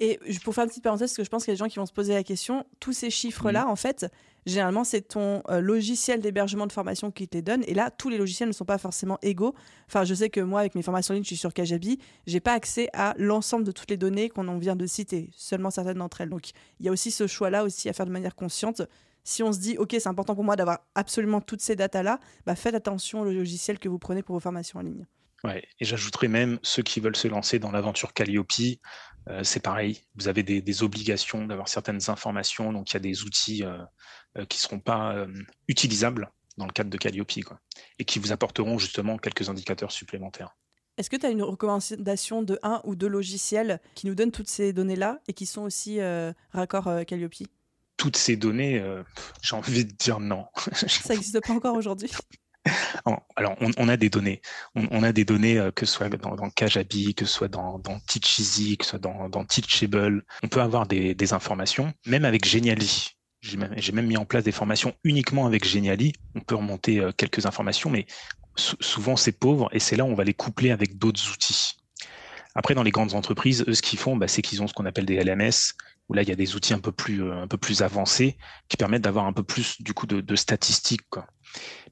Et 0.00 0.18
pour 0.42 0.54
faire 0.54 0.64
une 0.64 0.70
petite 0.70 0.82
parenthèse, 0.82 1.10
parce 1.10 1.18
que 1.18 1.24
je 1.24 1.28
pense 1.28 1.44
qu'il 1.44 1.52
y 1.52 1.54
a 1.54 1.56
des 1.56 1.58
gens 1.58 1.68
qui 1.68 1.78
vont 1.78 1.84
se 1.84 1.92
poser 1.92 2.14
la 2.14 2.24
question, 2.24 2.64
tous 2.80 2.94
ces 2.94 3.10
chiffres-là, 3.10 3.66
mmh. 3.66 3.70
en 3.70 3.76
fait, 3.76 4.06
généralement, 4.46 4.82
c'est 4.82 5.02
ton 5.02 5.42
euh, 5.50 5.60
logiciel 5.60 6.20
d'hébergement 6.20 6.66
de 6.66 6.72
formation 6.72 7.10
qui 7.10 7.28
te 7.28 7.36
les 7.36 7.42
donne. 7.42 7.62
Et 7.66 7.74
là, 7.74 7.90
tous 7.90 8.08
les 8.08 8.16
logiciels 8.16 8.48
ne 8.48 8.54
sont 8.54 8.64
pas 8.64 8.78
forcément 8.78 9.18
égaux. 9.20 9.54
Enfin, 9.88 10.04
je 10.04 10.14
sais 10.14 10.30
que 10.30 10.40
moi, 10.40 10.60
avec 10.60 10.74
mes 10.74 10.80
formations 10.80 11.12
en 11.12 11.16
ligne, 11.16 11.24
je 11.24 11.28
suis 11.28 11.36
sur 11.36 11.52
Kajabi, 11.52 11.98
j'ai 12.26 12.40
pas 12.40 12.54
accès 12.54 12.88
à 12.94 13.14
l'ensemble 13.18 13.64
de 13.64 13.72
toutes 13.72 13.90
les 13.90 13.98
données 13.98 14.30
qu'on 14.30 14.58
vient 14.58 14.74
de 14.76 14.86
citer, 14.86 15.28
seulement 15.36 15.70
certaines 15.70 15.98
d'entre 15.98 16.22
elles. 16.22 16.30
Donc, 16.30 16.50
il 16.78 16.86
y 16.86 16.88
a 16.88 16.92
aussi 16.92 17.10
ce 17.10 17.26
choix-là 17.26 17.62
aussi 17.62 17.90
à 17.90 17.92
faire 17.92 18.06
de 18.06 18.12
manière 18.12 18.34
consciente. 18.34 18.80
Si 19.22 19.42
on 19.42 19.52
se 19.52 19.58
dit, 19.58 19.76
OK, 19.76 19.90
c'est 19.98 20.08
important 20.08 20.34
pour 20.34 20.44
moi 20.44 20.56
d'avoir 20.56 20.78
absolument 20.94 21.42
toutes 21.42 21.60
ces 21.60 21.76
datas-là, 21.76 22.20
bah, 22.46 22.56
faites 22.56 22.74
attention 22.74 23.20
au 23.20 23.24
logiciel 23.24 23.78
que 23.78 23.90
vous 23.90 23.98
prenez 23.98 24.22
pour 24.22 24.34
vos 24.34 24.40
formations 24.40 24.78
en 24.78 24.82
ligne. 24.82 25.06
Ouais, 25.44 25.66
et 25.78 25.84
j'ajouterais 25.84 26.28
même 26.28 26.58
ceux 26.62 26.82
qui 26.82 27.00
veulent 27.00 27.16
se 27.16 27.28
lancer 27.28 27.58
dans 27.58 27.70
l'aventure 27.70 28.12
Calliope, 28.12 28.52
euh, 29.28 29.42
c'est 29.44 29.60
pareil, 29.60 30.00
vous 30.16 30.28
avez 30.28 30.42
des, 30.42 30.82
obligations 30.82 31.46
d'avoir 31.46 31.68
certaines 31.68 32.10
informations, 32.10 32.72
donc 32.72 32.90
il 32.90 32.94
y 32.94 32.96
a 32.96 33.00
des 33.00 33.22
outils 33.22 33.64
euh, 33.64 33.78
euh, 34.38 34.44
qui 34.46 34.58
ne 34.58 34.60
seront 34.60 34.80
pas 34.80 35.26
utilisables 35.68 36.30
dans 36.56 36.66
le 36.66 36.72
cadre 36.72 36.90
de 36.90 36.96
Calliope, 36.96 37.44
quoi, 37.44 37.60
et 37.98 38.04
qui 38.04 38.18
vous 38.18 38.32
apporteront 38.32 38.78
justement 38.78 39.18
quelques 39.18 39.48
indicateurs 39.48 39.92
supplémentaires. 39.92 40.56
Est-ce 40.96 41.08
que 41.08 41.16
tu 41.16 41.24
as 41.24 41.30
une 41.30 41.42
recommandation 41.42 42.42
de 42.42 42.58
un 42.62 42.82
ou 42.84 42.94
deux 42.94 43.08
logiciels 43.08 43.80
qui 43.94 44.06
nous 44.06 44.14
donnent 44.14 44.32
toutes 44.32 44.48
ces 44.48 44.72
données-là 44.72 45.20
et 45.28 45.32
qui 45.32 45.46
sont 45.46 45.62
aussi 45.62 46.00
raccords 46.52 47.06
Calliope? 47.06 47.34
Toutes 47.96 48.16
ces 48.16 48.36
données, 48.36 48.82
j'ai 49.42 49.56
envie 49.56 49.84
de 49.84 49.92
dire 49.92 50.20
non. 50.20 50.46
Ça 50.72 51.14
n'existe 51.14 51.40
pas 51.40 51.52
encore 51.52 51.76
aujourd'hui? 51.76 52.10
alors, 53.36 53.56
on, 53.60 53.88
a 53.88 53.96
des 53.96 54.10
données. 54.10 54.42
On, 54.74 55.02
a 55.02 55.12
des 55.12 55.24
données, 55.24 55.58
euh, 55.58 55.70
que 55.70 55.86
ce 55.86 55.94
soit 55.94 56.08
dans, 56.08 56.34
dans 56.34 56.50
Kajabi, 56.50 57.14
que 57.14 57.24
ce 57.24 57.32
soit 57.32 57.48
dans, 57.48 57.78
dans 57.78 57.98
Teacheasy, 58.00 58.76
que 58.76 58.84
ce 58.84 58.90
soit 58.90 58.98
dans, 58.98 59.28
dans 59.28 59.44
Teachable. 59.44 60.24
On 60.42 60.48
peut 60.48 60.60
avoir 60.60 60.86
des, 60.86 61.32
informations, 61.32 61.92
même 62.06 62.24
avec 62.24 62.46
Geniali. 62.46 63.16
J'ai 63.40 63.56
même, 63.56 64.06
mis 64.06 64.18
en 64.18 64.26
place 64.26 64.44
des 64.44 64.52
formations 64.52 64.94
uniquement 65.04 65.46
avec 65.46 65.66
Geniali. 65.66 66.12
On 66.34 66.40
peut 66.40 66.56
remonter 66.56 67.00
euh, 67.00 67.12
quelques 67.12 67.46
informations, 67.46 67.88
mais 67.88 68.06
souvent 68.56 69.16
c'est 69.16 69.32
pauvre 69.32 69.70
et 69.72 69.78
c'est 69.78 69.96
là 69.96 70.04
où 70.04 70.08
on 70.08 70.14
va 70.14 70.24
les 70.24 70.34
coupler 70.34 70.70
avec 70.70 70.98
d'autres 70.98 71.32
outils. 71.32 71.76
Après, 72.54 72.74
dans 72.74 72.82
les 72.82 72.90
grandes 72.90 73.14
entreprises, 73.14 73.64
eux, 73.68 73.74
ce 73.74 73.82
qu'ils 73.82 73.98
font, 73.98 74.16
bah, 74.16 74.28
c'est 74.28 74.42
qu'ils 74.42 74.62
ont 74.62 74.66
ce 74.66 74.74
qu'on 74.74 74.84
appelle 74.84 75.06
des 75.06 75.22
LMS, 75.22 75.74
où 76.10 76.12
là, 76.12 76.22
il 76.22 76.28
y 76.28 76.32
a 76.32 76.36
des 76.36 76.56
outils 76.56 76.74
un 76.74 76.80
peu 76.80 76.92
plus, 76.92 77.22
euh, 77.22 77.40
un 77.42 77.48
peu 77.48 77.56
plus 77.56 77.80
avancés 77.80 78.36
qui 78.68 78.76
permettent 78.76 79.02
d'avoir 79.02 79.24
un 79.24 79.32
peu 79.32 79.44
plus 79.44 79.80
du 79.80 79.94
coup 79.94 80.06
de, 80.06 80.20
de 80.20 80.36
statistiques. 80.36 81.08
Quoi. 81.08 81.26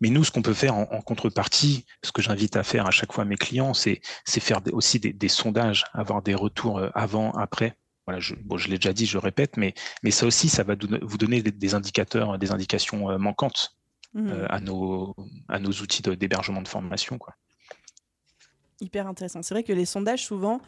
Mais 0.01 0.11
nous, 0.11 0.25
ce 0.25 0.31
qu'on 0.31 0.43
peut 0.43 0.55
faire 0.55 0.75
en, 0.75 0.87
contrepartie, 1.01 1.85
ce 2.05 2.13
que 2.13 2.23
j'invite 2.23 2.57
à 2.57 2.63
faire 2.63 2.87
à 2.87 2.91
chaque 2.91 3.13
fois 3.13 3.25
à 3.25 3.27
mes 3.27 3.37
clients, 3.37 3.75
c'est 3.75 4.01
faire 4.27 4.61
aussi 4.73 5.01
des, 5.01 5.29
sondages, 5.29 5.85
avoir 5.93 6.23
des 6.23 6.35
retours 6.35 6.79
euh, 6.79 6.91
avant, 6.95 7.33
après. 7.33 7.77
Voilà, 8.07 8.21
je, 8.21 8.35
bon, 8.35 8.57
je 8.57 8.69
l'ai 8.69 8.77
déjà 8.77 8.93
dit, 8.93 9.07
je 9.07 9.19
répète, 9.19 9.57
mais, 9.57 9.75
mais 10.03 10.11
ça 10.11 10.27
aussi, 10.27 10.49
ça 10.49 10.63
va 10.63 10.75
vous 11.03 11.19
donner 11.19 11.43
des, 11.43 11.75
indicateurs, 11.75 12.39
des 12.39 12.53
indications 12.53 13.11
euh, 13.11 13.19
manquantes 13.19 13.77
mmh. 14.15 14.29
euh, 14.29 14.47
à, 14.49 14.61
nos, 14.61 15.15
à 15.49 15.59
nos 15.59 15.71
outils 15.71 16.03
d'hébergement 16.03 16.63
de, 16.63 16.69
formation. 16.69 17.19
Quoi. 17.19 17.35
Hyper 18.81 19.07
intéressant. 19.09 19.43
C'est 19.43 19.55
vrai 19.55 19.65
que 19.65 19.73
les 19.73 19.87
sondages, 19.87 20.25
souvent, 20.25 20.61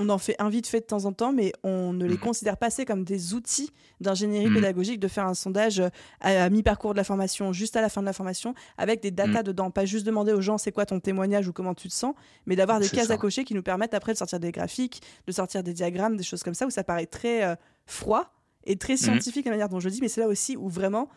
on 0.00 0.08
en 0.08 0.18
fait 0.18 0.34
un 0.38 0.48
vite 0.48 0.66
fait 0.66 0.80
de 0.80 0.86
temps 0.86 1.04
en 1.04 1.12
temps, 1.12 1.32
mais 1.32 1.52
on 1.62 1.92
ne 1.92 2.06
les 2.06 2.14
mhm. 2.14 2.20
considère 2.20 2.56
pas 2.56 2.66
assez 2.66 2.84
comme 2.84 3.04
des 3.04 3.34
outils 3.34 3.70
d'ingénierie 4.00 4.48
mhm. 4.48 4.54
pédagogique 4.54 4.98
de 4.98 5.08
faire 5.08 5.26
un 5.26 5.34
sondage 5.34 5.82
à, 6.20 6.48
mi-parcours 6.48 6.92
de 6.92 6.96
la 6.96 7.04
formation, 7.04 7.52
juste 7.52 7.76
à 7.76 7.82
la 7.82 7.90
fin 7.90 8.00
de 8.00 8.06
la 8.06 8.14
formation, 8.14 8.54
avec 8.78 9.02
des 9.02 9.10
datas 9.10 9.40
mhm. 9.40 9.44
dedans. 9.44 9.70
Pas 9.70 9.84
juste 9.84 10.06
demander 10.06 10.32
aux 10.32 10.40
gens 10.40 10.56
c'est 10.56 10.72
quoi 10.72 10.86
ton 10.86 11.00
témoignage 11.00 11.46
ou 11.46 11.52
comment 11.52 11.74
tu 11.74 11.88
te 11.88 11.94
sens, 11.94 12.14
mais 12.46 12.56
d'avoir 12.56 12.80
des 12.80 12.88
cases 12.88 13.10
à 13.10 13.18
cocher 13.18 13.44
qui 13.44 13.54
nous 13.54 13.62
permettent 13.62 13.94
après 13.94 14.14
de 14.14 14.18
sortir 14.18 14.40
des 14.40 14.52
graphiques, 14.52 15.02
de 15.26 15.32
sortir 15.32 15.62
des 15.62 15.74
diagrammes, 15.74 16.16
des 16.16 16.24
choses 16.24 16.42
comme 16.42 16.54
ça, 16.54 16.66
où 16.66 16.70
ça 16.70 16.82
paraît 16.82 17.06
très 17.06 17.44
euh, 17.44 17.54
froid 17.84 18.32
et 18.64 18.76
très 18.76 18.96
scientifique 18.96 19.44
la 19.44 19.52
manière 19.52 19.68
dont 19.68 19.80
je 19.80 19.88
dis, 19.90 20.00
mais 20.00 20.08
c'est 20.08 20.20
là 20.20 20.28
aussi 20.28 20.56
où 20.56 20.68
vraiment 20.68 21.08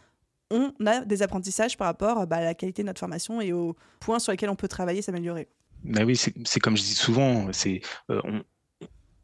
on 0.52 0.74
a 0.86 1.06
des 1.06 1.22
apprentissages 1.22 1.78
par 1.78 1.88
rapport 1.88 2.28
bah, 2.28 2.38
à 2.38 2.42
la 2.42 2.54
qualité 2.54 2.84
de 2.84 2.88
notre 2.88 3.00
formation 3.00 3.42
et 3.42 3.54
aux 3.54 3.76
points 4.00 4.20
sur 4.20 4.32
lesquels 4.32 4.50
on 4.50 4.56
peut 4.56 4.68
travailler, 4.68 5.02
s'améliorer. 5.02 5.48
Ben 5.84 6.06
oui, 6.06 6.16
c'est 6.16 6.60
comme 6.60 6.78
je 6.78 6.84
dis 6.84 6.94
souvent, 6.94 7.52
c'est 7.52 7.82
euh, 8.10 8.22
on 8.24 8.44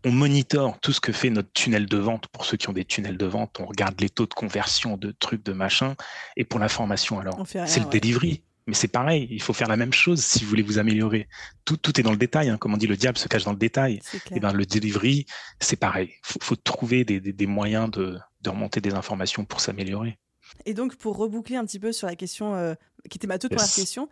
monitore 0.06 0.80
tout 0.80 0.94
ce 0.94 1.02
que 1.02 1.12
fait 1.12 1.30
notre 1.30 1.52
tunnel 1.54 1.86
de 1.86 1.98
vente. 1.98 2.28
Pour 2.28 2.46
ceux 2.46 2.58
qui 2.58 2.70
ont 2.70 2.74
des 2.74 2.86
tunnels 2.86 3.18
de 3.18 3.26
vente, 3.26 3.60
on 3.60 3.66
regarde 3.66 4.00
les 4.00 4.10
taux 4.10 4.26
de 4.26 4.34
conversion 4.34 4.98
de 4.98 5.12
trucs, 5.12 5.44
de 5.44 5.54
machin. 5.54 5.96
Et 6.38 6.46
pour 6.46 6.60
la 6.60 6.70
formation, 6.70 7.20
alors, 7.20 7.46
c'est 7.46 7.80
le 7.80 7.90
delivery. 7.90 8.44
Mais 8.68 8.76
c'est 8.76 8.88
pareil, 8.88 9.28
il 9.32 9.42
faut 9.42 9.54
faire 9.54 9.68
la 9.68 9.78
même 9.78 9.94
chose 9.94 10.24
si 10.24 10.44
vous 10.44 10.50
voulez 10.50 10.62
vous 10.62 10.78
améliorer. 10.78 11.28
Tout, 11.66 11.76
tout 11.76 12.00
est 12.00 12.04
dans 12.04 12.12
le 12.12 12.18
détail. 12.18 12.50
Hein. 12.50 12.58
Comme 12.58 12.76
on 12.76 12.78
dit, 12.78 12.86
le 12.86 12.98
diable 12.98 13.18
se 13.18 13.28
cache 13.28 13.44
dans 13.44 13.52
le 13.52 13.58
détail. 13.58 13.96
Et 14.14 14.20
eh 14.36 14.40
ben, 14.40 14.54
le 14.54 14.64
delivery, 14.64 15.26
c'est 15.60 15.76
pareil. 15.76 16.12
Il 16.36 16.44
faut, 16.44 16.56
trouver 16.56 17.04
des, 17.04 17.48
moyens 17.48 17.90
de, 17.90 18.20
remonter 18.46 18.80
des 18.80 18.94
informations 18.94 19.44
pour 19.44 19.60
s'améliorer. 19.60 20.20
Et 20.66 20.76
donc, 20.76 20.96
pour 20.98 21.18
reboucler 21.18 21.56
un 21.56 21.66
petit 21.66 21.80
peu 21.80 21.92
sur 21.92 22.06
la 22.06 22.16
question 22.16 22.54
euh, 22.54 22.76
qui 23.10 23.18
était 23.18 23.26
ma 23.26 23.40
toute 23.40 23.56
première 23.56 23.74
question, 23.74 24.08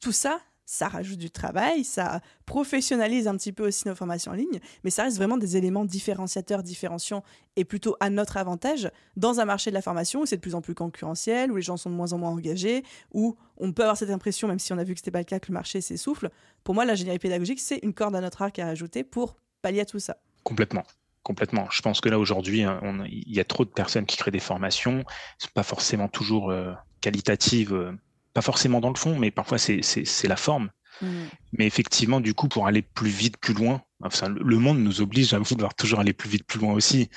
tout 0.00 0.12
ça, 0.12 0.40
ça 0.68 0.86
rajoute 0.88 1.16
du 1.16 1.30
travail, 1.30 1.82
ça 1.82 2.20
professionnalise 2.44 3.26
un 3.26 3.38
petit 3.38 3.52
peu 3.52 3.66
aussi 3.66 3.88
nos 3.88 3.94
formations 3.94 4.32
en 4.32 4.34
ligne, 4.34 4.60
mais 4.84 4.90
ça 4.90 5.04
reste 5.04 5.16
vraiment 5.16 5.38
des 5.38 5.56
éléments 5.56 5.86
différenciateurs, 5.86 6.62
différenciants 6.62 7.24
et 7.56 7.64
plutôt 7.64 7.96
à 8.00 8.10
notre 8.10 8.36
avantage 8.36 8.90
dans 9.16 9.40
un 9.40 9.46
marché 9.46 9.70
de 9.70 9.74
la 9.74 9.80
formation 9.80 10.20
où 10.20 10.26
c'est 10.26 10.36
de 10.36 10.42
plus 10.42 10.54
en 10.54 10.60
plus 10.60 10.74
concurrentiel, 10.74 11.50
où 11.50 11.56
les 11.56 11.62
gens 11.62 11.78
sont 11.78 11.88
de 11.88 11.94
moins 11.94 12.12
en 12.12 12.18
moins 12.18 12.32
engagés, 12.32 12.82
où 13.14 13.34
on 13.56 13.72
peut 13.72 13.80
avoir 13.80 13.96
cette 13.96 14.10
impression, 14.10 14.46
même 14.46 14.58
si 14.58 14.74
on 14.74 14.78
a 14.78 14.84
vu 14.84 14.92
que 14.92 15.00
ce 15.00 15.04
n'était 15.04 15.10
pas 15.10 15.20
le 15.20 15.24
cas, 15.24 15.40
que 15.40 15.48
le 15.48 15.54
marché 15.54 15.80
s'essouffle. 15.80 16.28
Pour 16.64 16.74
moi, 16.74 16.84
l'ingénierie 16.84 17.18
pédagogique, 17.18 17.60
c'est 17.60 17.78
une 17.82 17.94
corde 17.94 18.14
à 18.14 18.20
notre 18.20 18.42
arc 18.42 18.58
à 18.58 18.68
ajouter 18.68 19.04
pour 19.04 19.36
pallier 19.62 19.80
à 19.80 19.86
tout 19.86 20.00
ça. 20.00 20.18
Complètement 20.44 20.84
complètement. 21.24 21.66
Je 21.70 21.82
pense 21.82 22.00
que 22.00 22.08
là 22.08 22.18
aujourd'hui, 22.18 22.62
hein, 22.62 22.80
il 23.06 23.34
y 23.34 23.38
a 23.38 23.44
trop 23.44 23.66
de 23.66 23.70
personnes 23.70 24.06
qui 24.06 24.16
créent 24.16 24.30
des 24.30 24.38
formations, 24.38 25.04
sont 25.36 25.50
pas 25.52 25.62
forcément 25.62 26.08
toujours 26.08 26.50
euh, 26.50 26.72
qualitatives 27.02 27.74
euh, 27.74 27.92
pas 28.34 28.42
forcément 28.42 28.80
dans 28.80 28.90
le 28.90 28.98
fond, 28.98 29.18
mais 29.18 29.30
parfois 29.30 29.58
c'est 29.58 30.28
la 30.28 30.36
forme. 30.36 30.70
Mm. 31.00 31.06
Mais 31.52 31.66
effectivement, 31.66 32.20
du 32.20 32.34
coup, 32.34 32.48
pour 32.48 32.66
aller 32.66 32.82
plus 32.82 33.10
vite, 33.10 33.36
plus 33.38 33.54
loin, 33.54 33.82
Enfin, 34.04 34.28
le 34.28 34.58
monde 34.58 34.78
nous 34.78 35.00
oblige, 35.00 35.34
à 35.34 35.40
vouloir 35.40 35.74
toujours 35.74 35.98
aller 35.98 36.12
plus 36.12 36.28
vite, 36.28 36.44
plus 36.44 36.60
loin 36.60 36.72
aussi. 36.72 37.10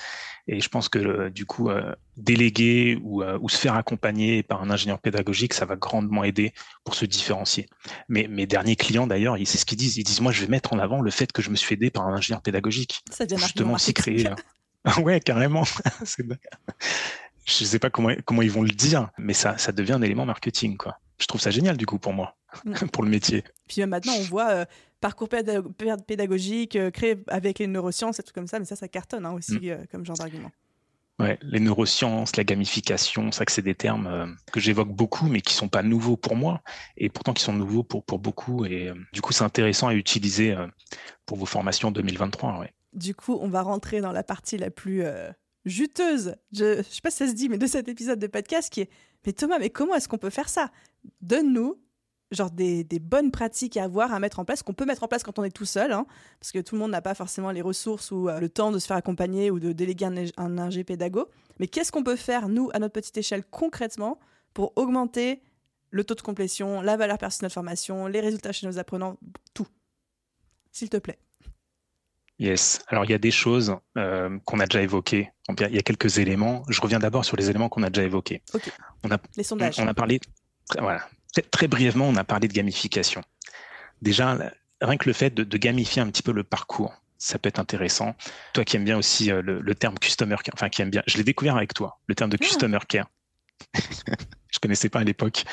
Et 0.48 0.60
je 0.60 0.68
pense 0.68 0.90
que 0.90 0.98
euh, 0.98 1.30
du 1.30 1.46
coup, 1.46 1.70
euh, 1.70 1.94
déléguer 2.18 3.00
ou, 3.04 3.24
ou, 3.24 3.50
se 3.50 3.58
faire 3.58 3.76
accompagner 3.76 4.42
par 4.42 4.64
un 4.64 4.72
ingénieur 4.72 4.98
pédagogique, 4.98 5.54
ça 5.54 5.66
va 5.66 5.76
grandement 5.76 6.24
aider 6.24 6.54
pour 6.84 6.96
se 6.96 7.06
différencier. 7.06 7.68
Mais 8.10 8.28
mes 8.28 8.48
derniers 8.48 8.76
clients, 8.76 9.06
d'ailleurs, 9.06 9.38
c'est 9.46 9.60
ce 9.60 9.66
qu'ils 9.66 9.78
disent. 9.78 9.98
Ils 9.98 10.04
disent, 10.04 10.22
moi, 10.22 10.32
je 10.32 10.42
vais 10.42 10.48
mettre 10.48 10.74
en 10.74 10.80
avant 10.80 11.02
le 11.02 11.12
fait 11.12 11.32
que 11.32 11.44
je 11.44 11.52
me 11.52 11.56
suis 11.56 11.76
aidé 11.76 11.92
par 11.92 12.08
un 12.08 12.16
ingénieur 12.16 12.42
pédagogique. 12.42 13.02
Ça 13.12 13.26
justement 13.28 13.74
aussi 13.74 13.94
créer. 13.94 14.28
ouais, 15.04 15.20
carrément. 15.20 15.64
je 17.46 17.64
sais 17.66 17.80
pas 17.80 17.90
comment, 17.90 18.12
comment 18.26 18.42
ils 18.42 18.52
vont 18.52 18.64
le 18.64 18.70
dire, 18.70 19.10
mais 19.18 19.34
ça, 19.34 19.58
ça 19.58 19.72
devient 19.72 19.94
un 19.94 20.02
élément 20.02 20.26
marketing, 20.26 20.78
quoi. 20.78 21.00
Je 21.20 21.28
trouve 21.28 21.42
ça 21.42 21.52
génial, 21.52 21.78
du 21.78 21.86
coup, 21.86 22.00
pour 22.00 22.14
moi, 22.14 22.36
pour 22.92 23.04
le 23.04 23.10
métier. 23.10 23.44
Puis 23.68 23.86
maintenant, 23.86 24.14
on 24.18 24.24
voit 24.24 24.66
parcours 25.02 25.28
pédagogique 25.28 26.76
euh, 26.78 26.92
créé 26.92 27.22
avec 27.28 27.60
les 27.60 27.68
neurosciences 27.68 28.20
et 28.20 28.24
tout 28.24 28.34
comme 28.34 28.48
ça, 28.48 28.60
mais 28.60 28.66
ça, 28.66 28.78
ça 28.78 28.88
cartonne 28.88 29.26
hein, 29.26 29.34
aussi 29.34 29.60
mm. 29.60 29.70
euh, 29.70 29.78
comme 29.92 30.06
genre 30.06 30.16
d'argument. 30.16 30.52
Ouais, 31.20 31.38
les 31.42 31.60
neurosciences, 31.60 32.36
la 32.36 32.44
gamification, 32.44 33.32
ça 33.32 33.46
que 33.46 33.52
c'est 33.52 33.62
des 33.62 33.76
termes 33.76 34.08
euh, 34.08 34.26
que 34.52 34.60
j'évoque 34.60 34.90
beaucoup, 34.90 35.28
mais 35.28 35.42
qui 35.42 35.54
sont 35.54 35.68
pas 35.68 35.84
nouveaux 35.84 36.18
pour 36.18 36.36
moi, 36.36 36.62
et 36.98 37.10
pourtant 37.10 37.34
qui 37.34 37.44
sont 37.44 37.54
nouveaux 37.54 37.84
pour, 37.84 38.04
pour 38.04 38.20
beaucoup. 38.20 38.66
Et 38.66 38.92
du 39.12 39.22
coup, 39.22 39.34
c'est 39.34 39.44
intéressant 39.44 39.88
à 39.88 39.94
utiliser 39.94 40.56
pour 41.26 41.38
vos 41.38 41.46
formations 41.46 41.92
2023. 41.92 42.60
Ouais. 42.60 42.74
Du 42.94 43.14
coup, 43.14 43.38
on 43.40 43.50
va 43.50 43.62
rentrer 43.62 44.02
dans 44.02 44.12
la 44.12 44.24
partie 44.24 44.58
la 44.58 44.72
plus 44.72 45.04
juteuse, 45.66 46.36
je 46.52 46.78
ne 46.78 46.84
sais 46.84 47.02
pas 47.02 47.12
si 47.12 47.18
ça 47.18 47.28
se 47.28 47.34
dit, 47.34 47.50
mais 47.50 47.58
de 47.58 47.68
cet 47.68 47.88
épisode 47.88 48.20
de 48.20 48.28
podcast 48.28 48.72
qui 48.72 48.82
est 48.82 48.90
Mais 49.26 49.34
Thomas, 49.34 49.60
mais 49.60 49.70
comment 49.70 49.96
est-ce 49.96 50.08
qu'on 50.08 50.18
peut 50.18 50.30
faire 50.30 50.50
ça? 50.50 50.72
Donne-nous 51.22 51.80
genre 52.32 52.50
des, 52.50 52.84
bonnes 53.00 53.32
pratiques 53.32 53.78
à 53.78 53.84
avoir, 53.84 54.14
à 54.14 54.20
mettre 54.20 54.40
en 54.40 54.46
place, 54.46 54.64
qu'on 54.64 54.74
peut 54.74 54.86
mettre 54.86 55.04
en 55.04 55.08
place 55.08 55.24
quand 55.24 55.38
on 55.38 55.44
est 55.44 55.52
tout 55.52 55.66
seul, 55.66 55.92
hein, 55.92 56.06
parce 56.40 56.52
que 56.52 56.60
tout 56.60 56.76
le 56.76 56.80
monde 56.80 56.92
n'a 56.92 57.02
pas 57.02 57.14
forcément 57.14 57.52
les 57.52 57.62
ressources 57.62 58.12
ou 58.12 58.30
euh, 58.30 58.40
le 58.40 58.50
temps 58.50 58.72
de 58.72 58.80
se 58.80 58.88
faire 58.88 58.98
accompagner 58.98 59.52
ou 59.52 59.60
de 59.60 59.74
déléguer 59.74 60.06
un, 60.06 60.16
un 60.38 60.58
ingé 60.58 60.84
pédago. 60.84 61.28
Mais 61.60 61.68
qu'est-ce 61.68 61.92
qu'on 61.92 62.04
peut 62.04 62.16
faire, 62.16 62.48
nous, 62.50 62.70
à 62.74 62.80
notre 62.80 62.94
petite 62.94 63.18
échelle, 63.18 63.44
concrètement, 63.44 64.20
pour 64.54 64.74
augmenter 64.78 65.42
le 65.90 66.04
taux 66.06 66.16
de 66.16 66.22
complétion, 66.22 66.82
la 66.82 66.96
valeur 66.96 67.18
personnelle 67.18 67.50
de 67.50 67.54
formation, 67.54 68.08
les 68.08 68.22
résultats 68.22 68.54
chez 68.54 68.66
nos 68.66 68.80
apprenants, 68.80 69.18
tout? 69.54 69.68
S'il 70.72 70.90
te 70.90 70.98
plaît. 70.98 71.20
Yes. 72.42 72.80
Alors, 72.88 73.06
il 73.06 73.12
y 73.12 73.14
a 73.14 73.20
des 73.20 73.30
choses 73.30 73.78
euh, 74.00 74.40
qu'on 74.46 74.60
a 74.60 74.66
déjà 74.66 74.82
évoquées. 74.82 75.30
Il 75.48 75.76
y 75.76 75.78
a 75.78 75.84
quelques 75.84 76.18
éléments. 76.18 76.64
Je 76.70 76.82
reviens 76.82 76.98
d'abord 76.98 77.24
sur 77.24 77.38
les 77.38 77.52
éléments 77.52 77.70
qu'on 77.70 77.84
a 77.84 77.92
déjà 77.92 78.04
évoqués. 78.04 78.42
On 79.04 79.12
a, 79.12 79.20
les 79.38 79.44
sondages. 79.44 79.80
On, 79.80 79.88
a 79.88 79.94
parlé. 79.94 80.20
Voilà. 80.80 81.08
Très, 81.52 81.68
brièvement, 81.68 82.10
on 82.10 82.16
a 82.16 82.24
parlé 82.24 82.48
de 82.48 82.54
gamification. 82.54 83.22
Déjà, 84.02 84.40
rien 84.82 84.98
que 84.98 85.08
le 85.08 85.14
fait 85.14 85.30
de, 85.30 85.58
gamifier 85.58 86.02
un 86.02 86.10
petit 86.10 86.24
peu 86.24 86.32
le 86.32 86.44
parcours, 86.44 86.92
ça 87.20 87.38
peut 87.38 87.48
être 87.48 87.60
intéressant. 87.60 88.16
Toi 88.54 88.66
qui 88.66 88.76
aimes 88.76 88.86
bien 88.86 88.98
aussi 88.98 89.32
euh, 89.32 89.44
le, 89.44 89.76
terme 89.76 90.00
customer 90.00 90.38
care, 90.44 90.56
enfin 90.56 90.70
qui 90.70 90.82
aime 90.82 90.90
bien, 90.90 91.04
je 91.06 91.18
l'ai 91.18 91.24
découvert 91.24 91.56
avec 91.56 91.76
toi, 91.76 92.00
le 92.08 92.16
terme 92.16 92.32
de 92.32 92.38
ah. 92.42 92.44
customer 92.44 92.80
care. 92.88 93.08
je 93.76 94.60
connaissais 94.60 94.90
pas 94.90 95.02
à 95.02 95.04
l'époque. 95.04 95.44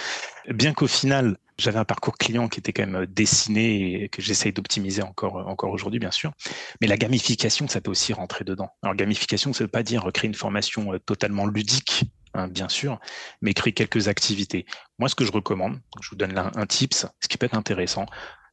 Bien 0.49 0.73
qu'au 0.73 0.87
final, 0.87 1.37
j'avais 1.59 1.79
un 1.79 1.85
parcours 1.85 2.17
client 2.17 2.49
qui 2.49 2.61
était 2.61 2.73
quand 2.73 2.87
même 2.87 3.07
dessiné 3.07 4.05
et 4.05 4.09
que 4.09 4.23
j'essaye 4.23 4.53
d'optimiser 4.53 5.03
encore, 5.03 5.37
encore 5.49 5.71
aujourd'hui, 5.71 5.99
bien 5.99 6.11
sûr. 6.11 6.33
Mais 6.81 6.87
la 6.87 6.97
gamification, 6.97 7.69
ça 7.69 7.81
peut 7.81 7.91
aussi 7.91 8.13
rentrer 8.13 8.45
dedans. 8.45 8.71
Alors, 8.83 8.95
gamification, 8.95 9.53
ça 9.53 9.65
veut 9.65 9.69
pas 9.69 9.83
dire 9.83 10.09
créer 10.13 10.29
une 10.29 10.35
formation 10.35 10.95
euh, 10.95 10.99
totalement 10.99 11.47
ludique 11.47 12.05
Hein, 12.35 12.49
bien 12.49 12.69
sûr, 12.69 13.01
mais 13.41 13.55
créer 13.55 13.73
quelques 13.73 14.09
activités. 14.09 14.67
Moi, 14.99 15.09
ce 15.09 15.15
que 15.15 15.25
je 15.25 15.33
recommande, 15.33 15.81
je 16.01 16.11
vous 16.11 16.17
donne 16.17 16.35
là 16.35 16.51
un 16.55 16.67
tips, 16.67 17.07
ce 17.21 17.29
qui 17.29 17.39
peut 17.39 17.47
être 17.47 17.57
intéressant, 17.57 18.07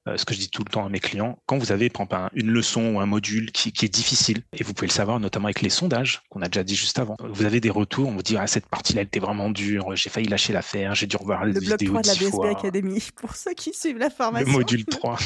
euh, 0.07 0.17
ce 0.17 0.25
que 0.25 0.33
je 0.33 0.39
dis 0.39 0.49
tout 0.49 0.63
le 0.63 0.71
temps 0.71 0.85
à 0.85 0.89
mes 0.89 0.99
clients, 0.99 1.39
quand 1.45 1.57
vous 1.57 1.71
avez 1.71 1.89
par 1.89 2.03
exemple, 2.03 2.29
une 2.33 2.51
leçon 2.51 2.93
ou 2.93 2.99
un 2.99 3.05
module 3.05 3.51
qui, 3.51 3.69
est 3.69 3.93
difficile, 3.93 4.43
et 4.53 4.63
vous 4.63 4.73
pouvez 4.73 4.87
le 4.87 4.93
savoir 4.93 5.19
notamment 5.19 5.47
avec 5.47 5.61
les 5.61 5.69
sondages 5.69 6.21
qu'on 6.29 6.41
a 6.41 6.47
déjà 6.47 6.63
dit 6.63 6.75
juste 6.75 6.99
avant, 6.99 7.17
vous 7.19 7.45
avez 7.45 7.59
des 7.59 7.71
retours, 7.71 8.09
on 8.09 8.13
vous 8.13 8.21
dit 8.21 8.37
ah 8.37 8.47
cette 8.47 8.67
partie-là 8.67 9.01
elle 9.01 9.07
était 9.07 9.19
vraiment 9.19 9.49
dure, 9.49 9.95
j'ai 9.95 10.09
failli 10.09 10.27
lâcher 10.27 10.53
l'affaire, 10.53 10.93
j'ai 10.93 11.07
dû 11.07 11.15
revoir 11.15 11.45
les 11.45 11.53
vidéos 11.59 11.71
Le 11.71 11.77
bloc 11.77 11.87
3 11.87 12.01
de 12.01 12.07
la 12.07 12.13
BSB. 12.13 12.57
Academy 12.57 13.07
pour 13.15 13.35
ceux 13.35 13.53
qui 13.53 13.73
suivent 13.73 13.97
la 13.97 14.09
formation. 14.09 14.51
Le 14.51 14.57
module 14.57 14.85
3. 14.85 15.17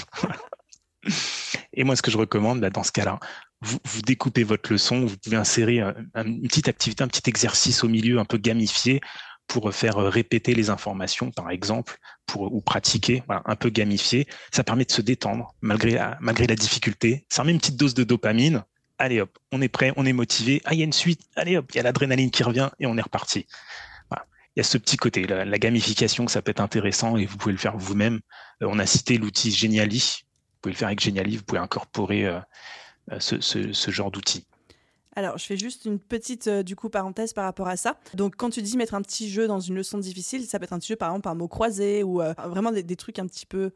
et 1.73 1.83
moi, 1.83 1.95
ce 1.95 2.01
que 2.01 2.11
je 2.11 2.17
recommande 2.17 2.61
bah, 2.61 2.69
dans 2.69 2.83
ce 2.83 2.91
cas-là, 2.91 3.19
vous, 3.61 4.01
découpez 4.05 4.43
votre 4.43 4.71
leçon, 4.71 5.05
vous 5.05 5.17
pouvez 5.17 5.35
insérer 5.35 5.81
une 6.15 6.47
petite 6.47 6.69
activité, 6.69 7.03
un 7.03 7.09
petit 7.09 7.29
exercice 7.29 7.83
au 7.83 7.89
milieu 7.89 8.19
un 8.19 8.25
peu 8.25 8.37
gamifié 8.37 9.01
pour 9.49 9.73
faire 9.73 9.97
répéter 9.97 10.53
les 10.53 10.69
informations, 10.69 11.31
par 11.31 11.49
exemple, 11.49 11.97
pour, 12.27 12.53
ou 12.53 12.61
pratiquer, 12.61 13.23
un 13.27 13.55
peu 13.55 13.69
gamifié. 13.69 14.27
Ça 14.51 14.63
permet 14.63 14.85
de 14.85 14.91
se 14.91 15.01
détendre 15.01 15.55
malgré 15.61 15.91
la, 15.91 16.17
malgré 16.21 16.47
la 16.47 16.55
difficulté. 16.55 17.25
Ça 17.29 17.41
remet 17.41 17.51
une 17.51 17.57
petite 17.57 17.75
dose 17.75 17.95
de 17.95 18.03
dopamine. 18.03 18.63
Allez 18.99 19.21
hop, 19.21 19.37
on 19.51 19.61
est 19.61 19.67
prêt, 19.67 19.91
on 19.97 20.05
est 20.05 20.13
motivé. 20.13 20.61
Ah, 20.65 20.73
il 20.73 20.79
y 20.79 20.81
a 20.81 20.85
une 20.85 20.93
suite. 20.93 21.21
Allez 21.35 21.57
hop, 21.57 21.65
il 21.73 21.77
y 21.77 21.79
a 21.79 21.83
l'adrénaline 21.83 22.29
qui 22.29 22.43
revient 22.43 22.69
et 22.79 22.85
on 22.85 22.95
est 22.95 23.01
reparti. 23.01 23.47
Il 24.55 24.59
y 24.59 24.61
a 24.61 24.63
ce 24.63 24.77
petit 24.77 24.97
côté, 24.97 25.25
la, 25.25 25.57
gamification, 25.57 26.27
ça 26.27 26.41
peut 26.41 26.51
être 26.51 26.59
intéressant 26.59 27.17
et 27.17 27.25
vous 27.25 27.37
pouvez 27.37 27.53
le 27.53 27.57
faire 27.57 27.77
vous-même. 27.77 28.19
Euh, 28.61 28.67
on 28.69 28.77
a 28.77 28.85
cité 28.85 29.17
l'outil 29.17 29.51
Geniali. 29.51 30.23
Vous 30.25 30.59
pouvez 30.61 30.73
le 30.73 30.77
faire 30.77 30.87
avec 30.87 30.99
Geniali. 30.99 31.37
Vous 31.37 31.43
pouvez 31.43 31.61
incorporer 31.61 32.25
euh, 32.25 32.39
euh, 33.11 33.19
ce, 33.19 33.91
genre 33.91 34.11
d'outils. 34.11 34.45
Alors, 35.19 35.37
je 35.37 35.45
fais 35.45 35.57
juste 35.57 35.83
une 35.83 35.99
petite 35.99 36.47
euh, 36.47 36.63
du 36.63 36.77
coup 36.77 36.89
parenthèse 36.89 37.33
par 37.33 37.43
rapport 37.43 37.67
à 37.67 37.75
ça. 37.75 37.99
Donc, 38.13 38.37
quand 38.37 38.49
tu 38.49 38.61
dis 38.61 38.77
mettre 38.77 38.93
un 38.93 39.01
petit 39.01 39.29
jeu 39.29 39.47
dans 39.47 39.59
une 39.59 39.75
leçon 39.75 39.97
difficile, 39.97 40.45
ça 40.45 40.59
peut 40.59 40.63
être 40.63 40.71
un 40.71 40.79
petit 40.79 40.87
jeu 40.87 40.95
par 40.95 41.09
exemple 41.09 41.23
par 41.23 41.35
mot 41.35 41.49
croisé 41.49 42.03
ou 42.03 42.21
euh, 42.21 42.33
vraiment 42.47 42.71
des, 42.71 42.95
trucs 42.95 43.19
un 43.19 43.27
petit 43.27 43.45
peu 43.45 43.71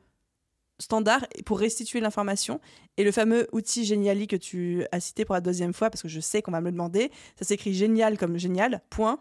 standards 0.80 1.28
pour 1.46 1.60
restituer 1.60 2.00
l'information. 2.00 2.62
Et 2.96 3.04
le 3.04 3.12
fameux 3.12 3.50
outil 3.52 3.84
Geniali 3.84 4.28
que 4.28 4.38
tu 4.38 4.86
as 4.94 5.02
cité 5.02 5.26
pour 5.26 5.36
la 5.36 5.42
deuxième 5.42 5.74
fois, 5.74 5.90
parce 5.90 6.02
que 6.02 6.08
je 6.08 6.22
sais 6.22 6.42
qu'on 6.42 6.52
va 6.52 6.62
me 6.62 6.68
le 6.68 6.72
demander, 6.72 7.12
ça 7.38 7.44
s'écrit 7.44 7.74
génial 7.74 8.18
comme 8.18 8.38
génial, 8.38 8.82
point, 8.90 9.20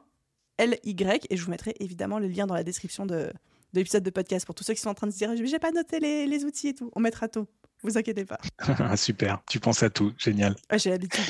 L-Y, 0.58 1.26
et 1.28 1.36
je 1.36 1.44
vous 1.44 1.50
mettrai 1.50 1.74
évidemment 1.80 2.20
le 2.20 2.28
lien 2.28 2.46
dans 2.46 2.54
la 2.54 2.62
description 2.62 3.04
de, 3.04 3.16
de 3.16 3.32
l'épisode 3.74 4.04
de 4.04 4.10
podcast 4.10 4.46
pour 4.46 4.54
tous 4.54 4.62
ceux 4.62 4.74
qui 4.74 4.80
sont 4.80 4.90
en 4.90 4.94
train 4.94 5.08
de 5.08 5.12
se 5.12 5.18
dire 5.18 5.34
j'ai 5.34 5.58
pas 5.58 5.72
noté 5.72 5.98
les, 5.98 6.26
les 6.28 6.44
outils 6.44 6.68
et 6.68 6.74
tout. 6.74 6.92
On 6.94 7.00
mettra 7.00 7.26
tout. 7.26 7.48
Vous 7.82 7.98
inquiétez 7.98 8.24
pas. 8.24 8.38
Super, 8.96 9.42
tu 9.50 9.58
penses 9.58 9.82
à 9.82 9.90
tout, 9.90 10.12
génial. 10.18 10.54
J'ai 10.76 10.90
l'habitude. 10.90 11.24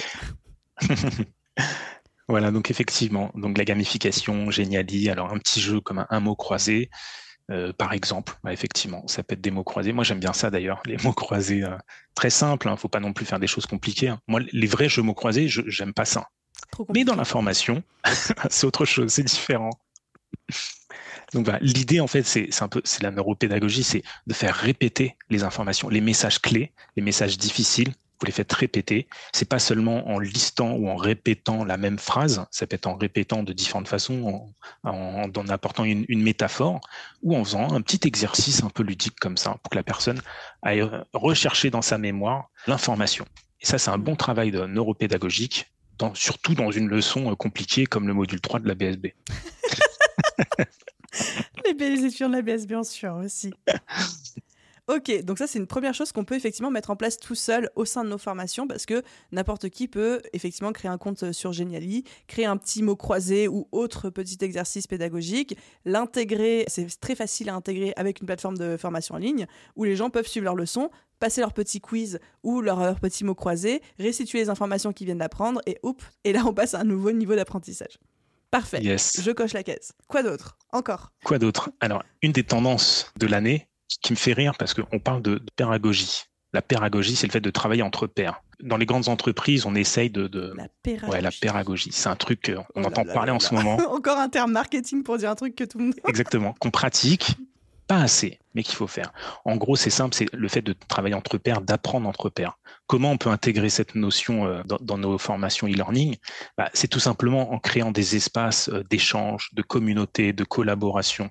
voilà, 2.29 2.51
donc 2.51 2.71
effectivement, 2.71 3.31
donc 3.35 3.59
la 3.59 3.65
gamification, 3.65 4.51
géniali. 4.51 5.11
Alors 5.11 5.33
un 5.33 5.39
petit 5.39 5.61
jeu 5.61 5.81
comme 5.81 6.07
un, 6.09 6.21
mot 6.21 6.37
croisé, 6.37 6.91
euh, 7.51 7.73
par 7.73 7.93
exemple, 7.93 8.35
bah, 8.43 8.53
effectivement, 8.53 9.07
ça 9.07 9.23
peut 9.23 9.35
être 9.35 9.41
des 9.41 9.51
mots 9.51 9.65
croisés. 9.65 9.93
Moi, 9.93 10.05
j'aime 10.05 10.21
bien 10.21 10.33
ça 10.33 10.51
d'ailleurs, 10.51 10.83
les 10.87 10.97
mots 10.99 11.13
croisés, 11.13 11.63
euh, 11.63 11.77
très 12.15 12.31
simples. 12.31 12.69
ne 12.69 12.73
hein, 12.73 12.77
faut 12.77 12.89
pas 12.89 13.01
non 13.01 13.13
plus 13.13 13.27
faire 13.27 13.41
des 13.41 13.47
choses 13.47 13.67
compliquées. 13.67 14.09
Hein. 14.09 14.21
Moi, 14.29 14.41
les 14.53 14.67
vrais 14.67 14.89
jeux 14.89 15.03
mots 15.03 15.15
croisés, 15.15 15.49
je 15.49 15.63
j'aime 15.67 15.93
pas 15.93 16.05
ça. 16.05 16.29
Mais 16.95 17.05
dans 17.05 17.17
l'information, 17.17 17.83
c'est 18.51 18.67
autre 18.67 18.85
chose, 18.85 19.13
c'est 19.13 19.23
différent. 19.23 19.71
Donc 21.33 21.49
l'idée 21.61 22.01
en 22.01 22.07
fait, 22.07 22.25
c'est 22.25 22.63
un 22.63 22.69
peu, 22.69 22.83
c'est 22.85 23.03
la 23.03 23.11
neuropédagogie, 23.11 23.85
c'est 23.85 24.03
de 24.27 24.35
faire 24.35 24.55
répéter 24.55 25.17
les 25.31 25.45
informations, 25.45 25.89
les 25.89 26.01
messages 26.01 26.41
clés, 26.41 26.73
les 26.97 27.03
messages 27.03 27.39
difficiles. 27.39 27.95
Vous 28.23 28.27
les 28.27 28.33
faites 28.33 28.53
répéter. 28.53 29.09
C'est 29.33 29.49
pas 29.49 29.59
seulement 29.59 30.09
en 30.09 30.21
listant 30.21 30.75
ou 30.75 30.89
en 30.89 30.95
répétant 30.95 31.65
la 31.65 31.77
même 31.77 31.99
phrase. 31.99 32.47
Ça 32.53 32.69
peut 32.69 32.77
être 32.77 32.87
en 32.87 32.95
répétant 32.95 33.43
de 33.43 33.53
différentes 33.53 33.89
façons, 33.89 34.49
en, 34.85 35.29
en, 35.35 35.49
apportant 35.49 35.83
une, 35.83 36.05
une, 36.07 36.23
métaphore 36.23 36.81
ou 37.25 37.37
en 37.37 37.43
faisant 37.43 37.73
un 37.73 37.81
petit 37.81 38.07
exercice 38.07 38.63
un 38.63 38.71
peu 38.71 38.85
ludique 38.85 39.19
comme 39.19 39.37
ça 39.37 39.57
pour 39.61 39.71
que 39.71 39.75
la 39.75 39.83
personne 39.83 40.21
aille 40.63 40.89
rechercher 41.13 41.71
dans 41.71 41.83
sa 41.83 41.99
mémoire 41.99 42.49
l'information. 42.69 43.25
Et 43.61 43.67
ça, 43.67 43.79
c'est 43.79 43.91
un 43.91 43.99
bon 43.99 44.15
travail 44.15 44.53
de 44.53 44.67
neuropédagogique, 44.67 45.73
dans, 45.99 46.15
surtout 46.15 46.55
dans 46.55 46.71
une 46.71 46.89
leçon 46.89 47.35
compliquée 47.35 47.87
comme 47.87 48.07
le 48.07 48.15
module 48.15 48.41
3 48.41 48.61
de 48.61 48.69
la 48.69 48.77
BSB. 48.77 49.07
les 51.77 52.05
étudiants 52.05 52.29
de 52.29 52.37
la 52.37 52.43
BS, 52.43 52.67
bien 52.69 52.85
sûr, 52.85 53.17
aussi. 53.17 53.53
Ok, 54.93 55.25
donc 55.25 55.39
ça 55.39 55.47
c'est 55.47 55.59
une 55.59 55.67
première 55.67 55.95
chose 55.95 56.13
qu'on 56.13 56.27
peut 56.27 56.35
effectivement 56.35 56.71
mettre 56.71 56.91
en 56.91 56.97
place 56.97 57.17
tout 57.17 57.35
seul 57.35 57.71
au 57.77 57.87
sein 57.87 58.05
de 58.05 58.11
nos 58.11 58.19
formations 58.19 58.67
parce 58.67 58.85
que 58.85 59.03
n'importe 59.31 59.71
qui 59.71 59.89
peut 59.89 60.21
effectivement 60.35 60.71
créer 60.71 60.91
un 60.91 60.99
compte 60.99 61.33
sur 61.33 61.51
Geniali, 61.51 62.05
créer 62.27 62.45
un 62.45 62.59
petit 62.59 62.83
mot 62.83 62.95
croisé 62.95 63.49
ou 63.49 63.69
autre 63.73 64.11
petit 64.11 64.37
exercice 64.43 64.87
pédagogique, 64.87 65.57
l'intégrer, 65.87 66.67
c'est 66.69 66.87
très 67.01 67.15
facile 67.15 67.49
à 67.49 67.55
intégrer 67.55 67.95
avec 67.97 68.21
une 68.21 68.27
plateforme 68.27 68.59
de 68.59 68.77
formation 68.77 69.15
en 69.15 69.19
ligne 69.19 69.47
où 69.77 69.85
les 69.85 69.97
gens 69.97 70.11
peuvent 70.11 70.27
suivre 70.27 70.45
leurs 70.45 70.57
leçons, 70.57 70.91
passer 71.21 71.41
leur 71.41 71.55
petit 71.55 71.81
quiz 71.81 72.19
ou 72.43 72.61
leur, 72.61 72.81
leur 72.81 73.01
petit 73.01 73.25
mot 73.25 73.35
croisé, 73.35 73.81
restituer 73.99 74.41
les 74.41 74.51
informations 74.51 74.93
qu'ils 74.93 75.07
viennent 75.07 75.19
d'apprendre 75.19 75.63
et 75.65 75.79
hop, 75.83 76.03
et 76.25 76.35
là 76.35 76.43
on 76.45 76.53
passe 76.53 76.75
à 76.75 76.81
un 76.81 76.85
nouveau 76.85 77.13
niveau 77.13 77.35
d'apprentissage. 77.35 77.99
Parfait. 78.51 78.83
Je 78.83 79.31
coche 79.31 79.55
la 79.55 79.63
caisse. 79.63 79.95
Quoi 80.07 80.23
d'autre? 80.23 80.59
Encore? 80.71 81.13
Quoi 81.25 81.39
d'autre? 81.39 81.71
Alors, 81.81 82.03
une 82.21 82.33
des 82.33 82.45
tendances 82.45 83.11
de 83.17 83.27
l'année 83.27 83.67
qui 84.01 84.13
me 84.13 84.17
fait 84.17 84.33
rire 84.33 84.55
parce 84.59 84.75
qu'on 84.75 84.99
parle 84.99 85.23
de, 85.23 85.41
pédagogie. 85.57 86.25
La 86.53 86.63
pédagogie, 86.63 87.17
c'est 87.17 87.27
le 87.27 87.33
fait 87.33 87.41
de 87.41 87.51
travailler 87.51 87.83
entre 87.83 88.07
pairs. 88.07 88.43
Dans 88.63 88.77
les 88.77 88.87
grandes 88.87 89.09
entreprises, 89.09 89.65
on 89.67 89.75
essaye 89.75 90.11
de. 90.11 90.53
La 90.57 90.69
pédagogie. 90.83 91.13
Ouais, 91.13 91.21
la 91.21 91.31
pédagogie. 91.31 91.91
C'est 91.93 92.09
un 92.09 92.17
truc 92.17 92.53
qu'on 92.53 92.65
oh 92.75 92.87
entend 92.87 93.05
parler 93.05 93.33
en 93.33 93.41
ce 93.41 93.55
moment. 93.55 93.77
Encore 93.91 94.19
un 94.19 94.29
terme 94.29 94.53
marketing 94.53 95.03
pour 95.03 95.17
dire 95.19 95.31
un 95.31 95.35
truc 95.35 95.57
que 95.57 95.65
tout 95.65 95.79
le 95.79 95.85
monde. 95.85 95.95
Exactement. 96.09 96.55
Qu'on 96.61 96.71
pratique. 96.71 97.37
Pas 97.89 97.99
assez, 97.99 98.39
mais 98.55 98.63
qu'il 98.63 98.77
faut 98.77 98.87
faire. 98.87 99.13
En 99.45 99.57
gros, 99.57 99.75
c'est 99.75 99.91
simple, 99.91 100.15
c'est 100.15 100.33
le 100.33 100.49
fait 100.49 100.63
de 100.63 100.73
travailler 100.73 101.17
entre 101.17 101.37
pairs, 101.37 101.61
d'apprendre 101.61 102.09
entre 102.09 102.31
pairs. 102.31 102.59
Comment 102.87 103.11
on 103.11 103.19
peut 103.19 103.31
intégrer 103.31 103.71
cette 103.71 103.95
notion 103.97 104.47
euh, 104.47 104.63
dans, 104.81 104.99
nos 104.99 105.19
formations 105.19 105.67
e-learning? 105.67 106.17
Bah, 106.57 106.71
C'est 106.75 106.89
tout 106.89 107.01
simplement 107.01 107.53
en 107.53 107.59
créant 107.59 107.91
des 107.91 108.15
espaces 108.15 108.69
euh, 108.69 108.85
d'échange, 108.89 109.51
de 109.55 109.63
communauté, 109.63 110.33
de 110.33 110.45
collaboration. 110.45 111.31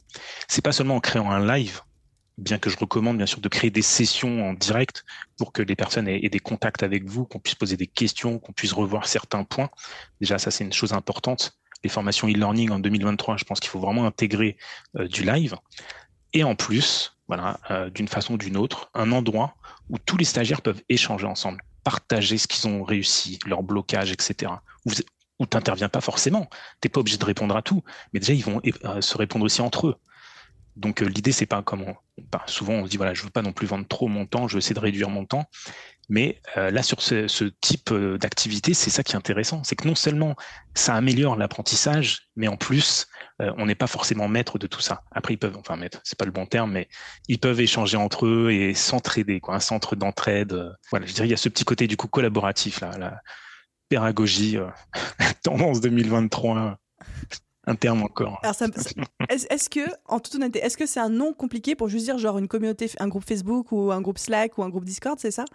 C'est 0.50 0.64
pas 0.64 0.74
seulement 0.74 0.98
en 0.98 1.00
créant 1.00 1.32
un 1.32 1.46
live, 1.46 1.82
bien 2.38 2.58
que 2.58 2.70
je 2.70 2.78
recommande 2.78 3.18
bien 3.18 3.26
sûr 3.26 3.40
de 3.40 3.50
créer 3.50 3.70
des 3.70 3.82
sessions 3.82 4.50
en 4.50 4.54
direct 4.54 5.04
pour 5.38 5.52
que 5.52 5.62
les 5.62 5.76
personnes 5.76 6.08
aient, 6.08 6.30
des 6.30 6.40
contacts 6.40 6.84
avec 6.84 7.06
vous, 7.06 7.26
qu'on 7.26 7.40
puisse 7.40 7.56
poser 7.56 7.78
des 7.78 7.88
questions, 7.88 8.40
qu'on 8.40 8.54
puisse 8.54 8.74
revoir 8.74 9.08
certains 9.08 9.44
points. 9.44 9.70
Déjà, 10.20 10.38
ça 10.38 10.52
c'est 10.52 10.64
une 10.64 10.74
chose 10.74 10.94
importante. 10.94 11.58
Les 11.84 11.90
formations 11.90 12.28
e-learning 12.28 12.72
en 12.72 12.80
2023, 12.80 13.38
je 13.38 13.44
pense 13.44 13.60
qu'il 13.60 13.70
faut 13.70 13.80
vraiment 13.80 14.06
intégrer 14.06 14.58
euh, 14.98 15.08
du 15.08 15.24
live. 15.24 15.56
Et 16.34 16.44
en 16.44 16.56
plus, 16.56 17.18
voilà, 17.28 17.60
euh, 17.72 17.90
d'une 17.90 18.08
façon 18.08 18.36
ou 18.36 18.38
d'une 18.38 18.58
autre, 18.58 18.90
un 18.94 19.12
endroit 19.12 19.56
où 19.90 19.98
tous 19.98 20.18
les 20.18 20.26
stagiaires 20.26 20.62
peuvent 20.62 20.82
échanger 20.90 21.26
ensemble, 21.26 21.62
partager 21.84 22.38
ce 22.38 22.48
qu'ils 22.48 22.68
ont 22.68 22.84
réussi, 22.84 23.40
leur 23.46 23.64
blocage, 23.64 24.12
etc. 24.12 24.52
Où, 24.86 24.92
où 25.40 25.46
tu 25.46 25.58
n'interviens 25.58 25.90
pas 25.90 26.02
forcément. 26.02 26.48
Tu 26.82 26.86
n'es 26.86 26.90
pas 26.90 27.00
obligé 27.00 27.18
de 27.18 27.26
répondre 27.26 27.56
à 27.56 27.62
tout, 27.62 27.84
mais 28.14 28.20
déjà, 28.20 28.34
ils 28.34 28.44
vont 28.44 28.62
euh, 28.86 29.02
se 29.02 29.18
répondre 29.18 29.44
aussi 29.44 29.62
entre 29.62 29.88
eux. 29.88 29.96
Donc 30.76 31.02
l'idée, 31.02 31.32
c'est 31.32 31.46
pas 31.46 31.62
comme 31.62 31.86
bah, 32.32 32.44
souvent 32.46 32.74
on 32.74 32.86
se 32.86 32.90
dit 32.90 32.98
voilà, 32.98 33.14
je 33.14 33.24
veux 33.24 33.30
pas 33.30 33.42
non 33.42 33.54
plus 33.54 33.68
vendre 33.68 33.88
trop 33.88 34.08
mon 34.08 34.26
temps, 34.26 34.48
je 34.48 34.54
veux 34.54 34.60
essayer 34.60 34.76
de 34.76 34.80
réduire 34.80 35.10
mon 35.10 35.26
temps. 35.26 35.46
Mais 36.10 36.42
euh, 36.58 36.72
là, 36.72 36.84
sur 36.84 37.02
ce, 37.02 37.46
type 37.62 37.92
euh, 37.92 38.18
d'activité, 38.18 38.74
c'est 38.74 38.90
ça 38.90 39.02
qui 39.02 39.14
est 39.14 39.16
intéressant. 39.16 39.64
C'est 39.64 39.78
que 39.78 39.88
non 39.88 39.96
seulement 39.96 40.36
ça 40.74 40.96
améliore 40.96 41.38
l'apprentissage, 41.38 42.28
mais 42.36 42.50
en 42.50 42.58
plus, 42.58 43.08
euh, 43.42 43.54
on 43.58 43.66
n'est 43.66 43.76
pas 43.76 43.88
forcément 43.88 44.28
maître 44.28 44.60
de 44.60 44.68
tout 44.68 44.82
ça. 44.82 45.04
Après, 45.12 45.36
ils 45.36 45.38
peuvent, 45.38 45.56
enfin 45.56 45.78
maître, 45.78 46.02
c'est 46.04 46.20
pas 46.20 46.26
le 46.26 46.32
bon 46.32 46.46
terme, 46.46 46.74
mais 46.74 46.90
ils 47.30 47.40
peuvent 47.40 47.62
échanger 47.62 47.96
entre 47.96 48.26
eux 48.26 48.52
et 48.52 48.74
s'entraider, 48.74 49.40
quoi, 49.40 49.56
un 49.56 49.62
centre 49.62 49.96
d'entraide. 49.96 50.76
voilà, 50.90 51.06
je 51.06 51.14
dirais, 51.14 51.28
il 51.28 51.32
y 51.32 51.34
a 51.34 51.38
ce 51.38 51.48
petit 51.48 51.64
côté 51.64 51.88
du 51.88 51.96
coup 51.96 52.10
collaboratif 52.10 52.82
là, 52.82 52.92
la 52.98 53.22
pédagogie, 53.88 54.58
tendance 55.44 55.80
2023 55.80 56.78
un 57.66 57.76
terme 57.76 58.04
encore. 58.04 58.42
est-ce 59.30 59.70
que, 59.70 59.82
en 60.08 60.20
toute 60.20 60.36
honnêteté, 60.36 60.60
est-ce 60.60 60.78
que 60.78 60.86
c'est 60.86 61.00
un 61.00 61.10
nom 61.10 61.34
compliqué 61.34 61.76
pour 61.76 61.90
juste 61.90 62.06
dire 62.06 62.18
genre 62.18 62.38
une 62.38 62.48
communauté, 62.48 62.90
un 63.00 63.08
groupe 63.08 63.26
Facebook 63.28 63.72
ou 63.72 63.92
un 63.92 64.02
groupe 64.02 64.18
Slack 64.18 64.58
ou 64.58 64.64
un 64.64 64.70
groupe 64.70 64.86
Discord, 64.86 65.20
c'est 65.20 65.32
ça? 65.32 65.46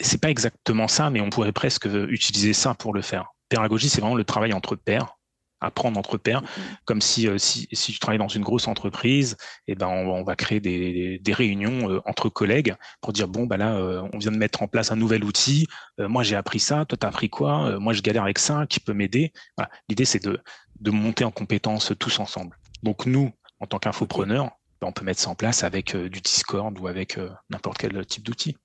C'est 0.00 0.20
pas 0.20 0.30
exactement 0.30 0.88
ça, 0.88 1.10
mais 1.10 1.20
on 1.20 1.30
pourrait 1.30 1.52
presque 1.52 1.84
utiliser 1.84 2.54
ça 2.54 2.74
pour 2.74 2.94
le 2.94 3.02
faire. 3.02 3.34
Pédagogie, 3.50 3.90
c'est 3.90 4.00
vraiment 4.00 4.16
le 4.16 4.24
travail 4.24 4.54
entre 4.54 4.74
pairs, 4.76 5.18
apprendre 5.62 5.98
entre 5.98 6.16
pairs, 6.16 6.42
comme 6.86 7.00
si, 7.00 7.28
euh, 7.28 7.38
si, 7.38 7.68
si 7.72 7.92
tu 7.92 7.98
travailles 7.98 8.18
dans 8.18 8.28
une 8.28 8.42
grosse 8.42 8.68
entreprise, 8.68 9.36
et 9.66 9.72
eh 9.72 9.74
ben 9.74 9.88
on, 9.88 10.22
va 10.24 10.36
créer 10.36 10.60
des, 10.60 11.18
des 11.18 11.32
réunions 11.32 11.90
euh, 11.90 12.00
entre 12.04 12.28
collègues 12.28 12.74
pour 13.00 13.12
dire 13.12 13.28
bon 13.28 13.46
bah 13.46 13.56
là 13.56 13.76
euh, 13.76 14.02
on 14.12 14.18
vient 14.18 14.32
de 14.32 14.36
mettre 14.36 14.62
en 14.62 14.68
place 14.68 14.90
un 14.90 14.96
nouvel 14.96 15.24
outil, 15.24 15.66
moi 15.98 16.22
j'ai 16.22 16.36
appris 16.36 16.60
ça, 16.60 16.84
toi 16.84 16.96
t'as 16.98 17.08
appris 17.08 17.28
quoi, 17.28 17.78
moi 17.78 17.92
je 17.92 18.02
galère 18.02 18.24
avec 18.24 18.38
ça, 18.38 18.66
qui 18.68 18.80
peut 18.80 18.94
m'aider? 18.94 19.32
Voilà. 19.56 19.70
L'idée 19.88 20.04
c'est 20.04 20.22
de, 20.24 20.40
de 20.82 20.90
monter 20.90 21.24
en 21.24 21.30
compétences 21.30 21.92
tous 21.98 22.18
ensemble. 22.18 22.58
Donc 22.82 23.06
nous, 23.06 23.30
en 23.60 23.66
tant 23.66 23.78
qu'infopreneurs, 23.78 24.50
ben, 24.80 24.88
on 24.88 24.92
peut 24.92 25.04
mettre 25.04 25.20
ça 25.20 25.30
en 25.30 25.34
place 25.34 25.64
avec 25.64 25.96
du 25.96 26.20
Discord 26.20 26.78
ou 26.78 26.88
avec 26.88 27.18
n'importe 27.50 27.78
quel 27.78 28.04
type 28.04 28.24
d'outil 28.24 28.56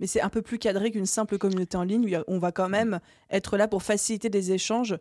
mais 0.00 0.06
c'est 0.06 0.20
un 0.20 0.28
peu 0.28 0.42
plus 0.42 0.58
cadré 0.58 0.90
qu'une 0.90 1.06
simple 1.06 1.38
communauté 1.38 1.76
en 1.76 1.82
ligne 1.82 2.18
où 2.18 2.22
on 2.28 2.38
va 2.38 2.52
quand 2.52 2.68
même 2.68 3.00
être 3.30 3.56
là 3.56 3.68
pour 3.68 3.82
faciliter 3.82 4.30
des 4.30 4.52
échanges 4.52 4.96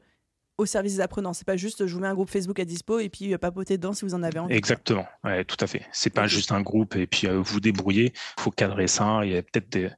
au 0.58 0.66
service 0.66 0.96
des 0.96 1.02
apprenants. 1.02 1.34
C'est 1.34 1.46
pas 1.46 1.58
juste 1.58 1.86
je 1.86 1.94
vous 1.94 2.00
mets 2.00 2.08
un 2.08 2.16
groupe 2.16 2.30
Facebook 2.30 2.60
à 2.60 2.66
dispo 2.66 3.00
et 3.00 3.10
puis 3.10 3.38
papoter 3.38 3.78
dedans 3.78 3.94
si 3.94 4.06
vous 4.06 4.16
en 4.16 4.24
avez 4.24 4.40
envie. 4.40 4.56
Exactement, 4.56 5.06
ouais, 5.24 5.46
tout 5.46 5.58
à 5.60 5.68
fait. 5.68 5.86
C'est 5.92 6.10
pas 6.10 6.28
juste 6.28 6.52
un 6.52 6.62
groupe 6.62 6.96
et 6.96 7.06
puis 7.06 7.28
euh, 7.28 7.40
vous 7.40 7.60
débrouillez. 7.60 8.14
Il 8.38 8.42
faut 8.42 8.52
cadrer 8.52 8.88
ça. 8.88 9.22
Il 9.24 9.34
y 9.34 9.38
a 9.38 9.44
peut-être 9.44 9.70
des, 9.70 9.92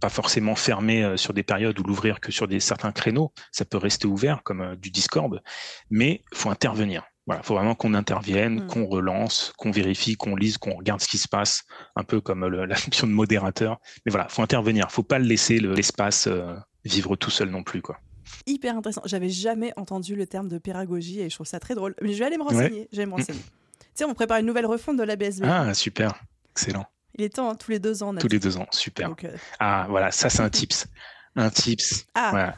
pas 0.00 0.08
forcément 0.08 0.54
fermer 0.54 1.02
euh, 1.02 1.16
sur 1.16 1.32
des 1.32 1.42
périodes 1.42 1.78
ou 1.78 1.82
l'ouvrir 1.82 2.20
que 2.20 2.32
sur 2.32 2.48
des 2.48 2.60
certains 2.60 2.92
créneaux. 2.92 3.32
Ça 3.52 3.64
peut 3.64 3.78
rester 3.78 4.06
ouvert 4.06 4.42
comme 4.42 4.60
euh, 4.60 4.76
du 4.76 4.90
Discord, 4.90 5.42
mais 5.90 6.22
faut 6.34 6.50
intervenir. 6.50 7.04
Voilà, 7.26 7.42
faut 7.42 7.54
vraiment 7.54 7.74
qu'on 7.74 7.94
intervienne, 7.94 8.62
mmh. 8.62 8.66
qu'on 8.68 8.86
relance, 8.86 9.52
qu'on 9.56 9.72
vérifie, 9.72 10.16
qu'on 10.16 10.36
lise, 10.36 10.58
qu'on 10.58 10.76
regarde 10.76 11.00
ce 11.00 11.08
qui 11.08 11.18
se 11.18 11.26
passe, 11.26 11.64
un 11.96 12.04
peu 12.04 12.20
comme 12.20 12.46
la 12.46 12.76
fonction 12.76 13.06
de 13.06 13.12
modérateur. 13.12 13.78
Mais 14.04 14.10
voilà, 14.10 14.28
faut 14.28 14.42
intervenir, 14.42 14.90
faut 14.92 15.02
pas 15.02 15.18
laisser 15.18 15.58
l'espace 15.58 16.28
euh, 16.28 16.54
vivre 16.84 17.16
tout 17.16 17.30
seul 17.30 17.50
non 17.50 17.64
plus, 17.64 17.82
quoi. 17.82 17.98
Hyper 18.46 18.76
intéressant. 18.76 19.02
J'avais 19.04 19.28
jamais 19.28 19.72
entendu 19.76 20.14
le 20.14 20.26
terme 20.26 20.48
de 20.48 20.58
pédagogie 20.58 21.20
et 21.20 21.30
je 21.30 21.34
trouve 21.34 21.46
ça 21.46 21.58
très 21.58 21.74
drôle. 21.74 21.94
Mais 22.00 22.12
je 22.12 22.18
vais 22.18 22.24
aller 22.24 22.38
me 22.38 22.42
renseigner. 22.42 22.88
Je 22.92 22.98
vais 22.98 23.06
me 23.06 23.10
mmh. 23.10 23.14
renseigner. 23.14 23.40
tu 23.40 23.86
sais, 23.94 24.04
on 24.04 24.14
prépare 24.14 24.38
une 24.38 24.46
nouvelle 24.46 24.66
refonte 24.66 24.96
de 24.96 25.02
la 25.02 25.16
BSB. 25.16 25.44
Ah 25.44 25.74
super, 25.74 26.22
excellent. 26.52 26.86
Il 27.16 27.24
est 27.24 27.30
temps, 27.30 27.50
hein, 27.50 27.54
tous 27.54 27.70
les 27.70 27.78
deux 27.78 28.02
ans. 28.02 28.14
tous 28.14 28.28
les 28.28 28.38
deux 28.38 28.56
ans, 28.56 28.66
super. 28.70 29.14
Euh, 29.24 29.36
ah 29.58 29.86
voilà, 29.88 30.10
ça 30.10 30.28
c'est 30.28 30.42
un 30.42 30.50
tips. 30.50 30.86
Un 31.34 31.50
tips. 31.50 32.06
Ah. 32.14 32.30
Voilà 32.30 32.56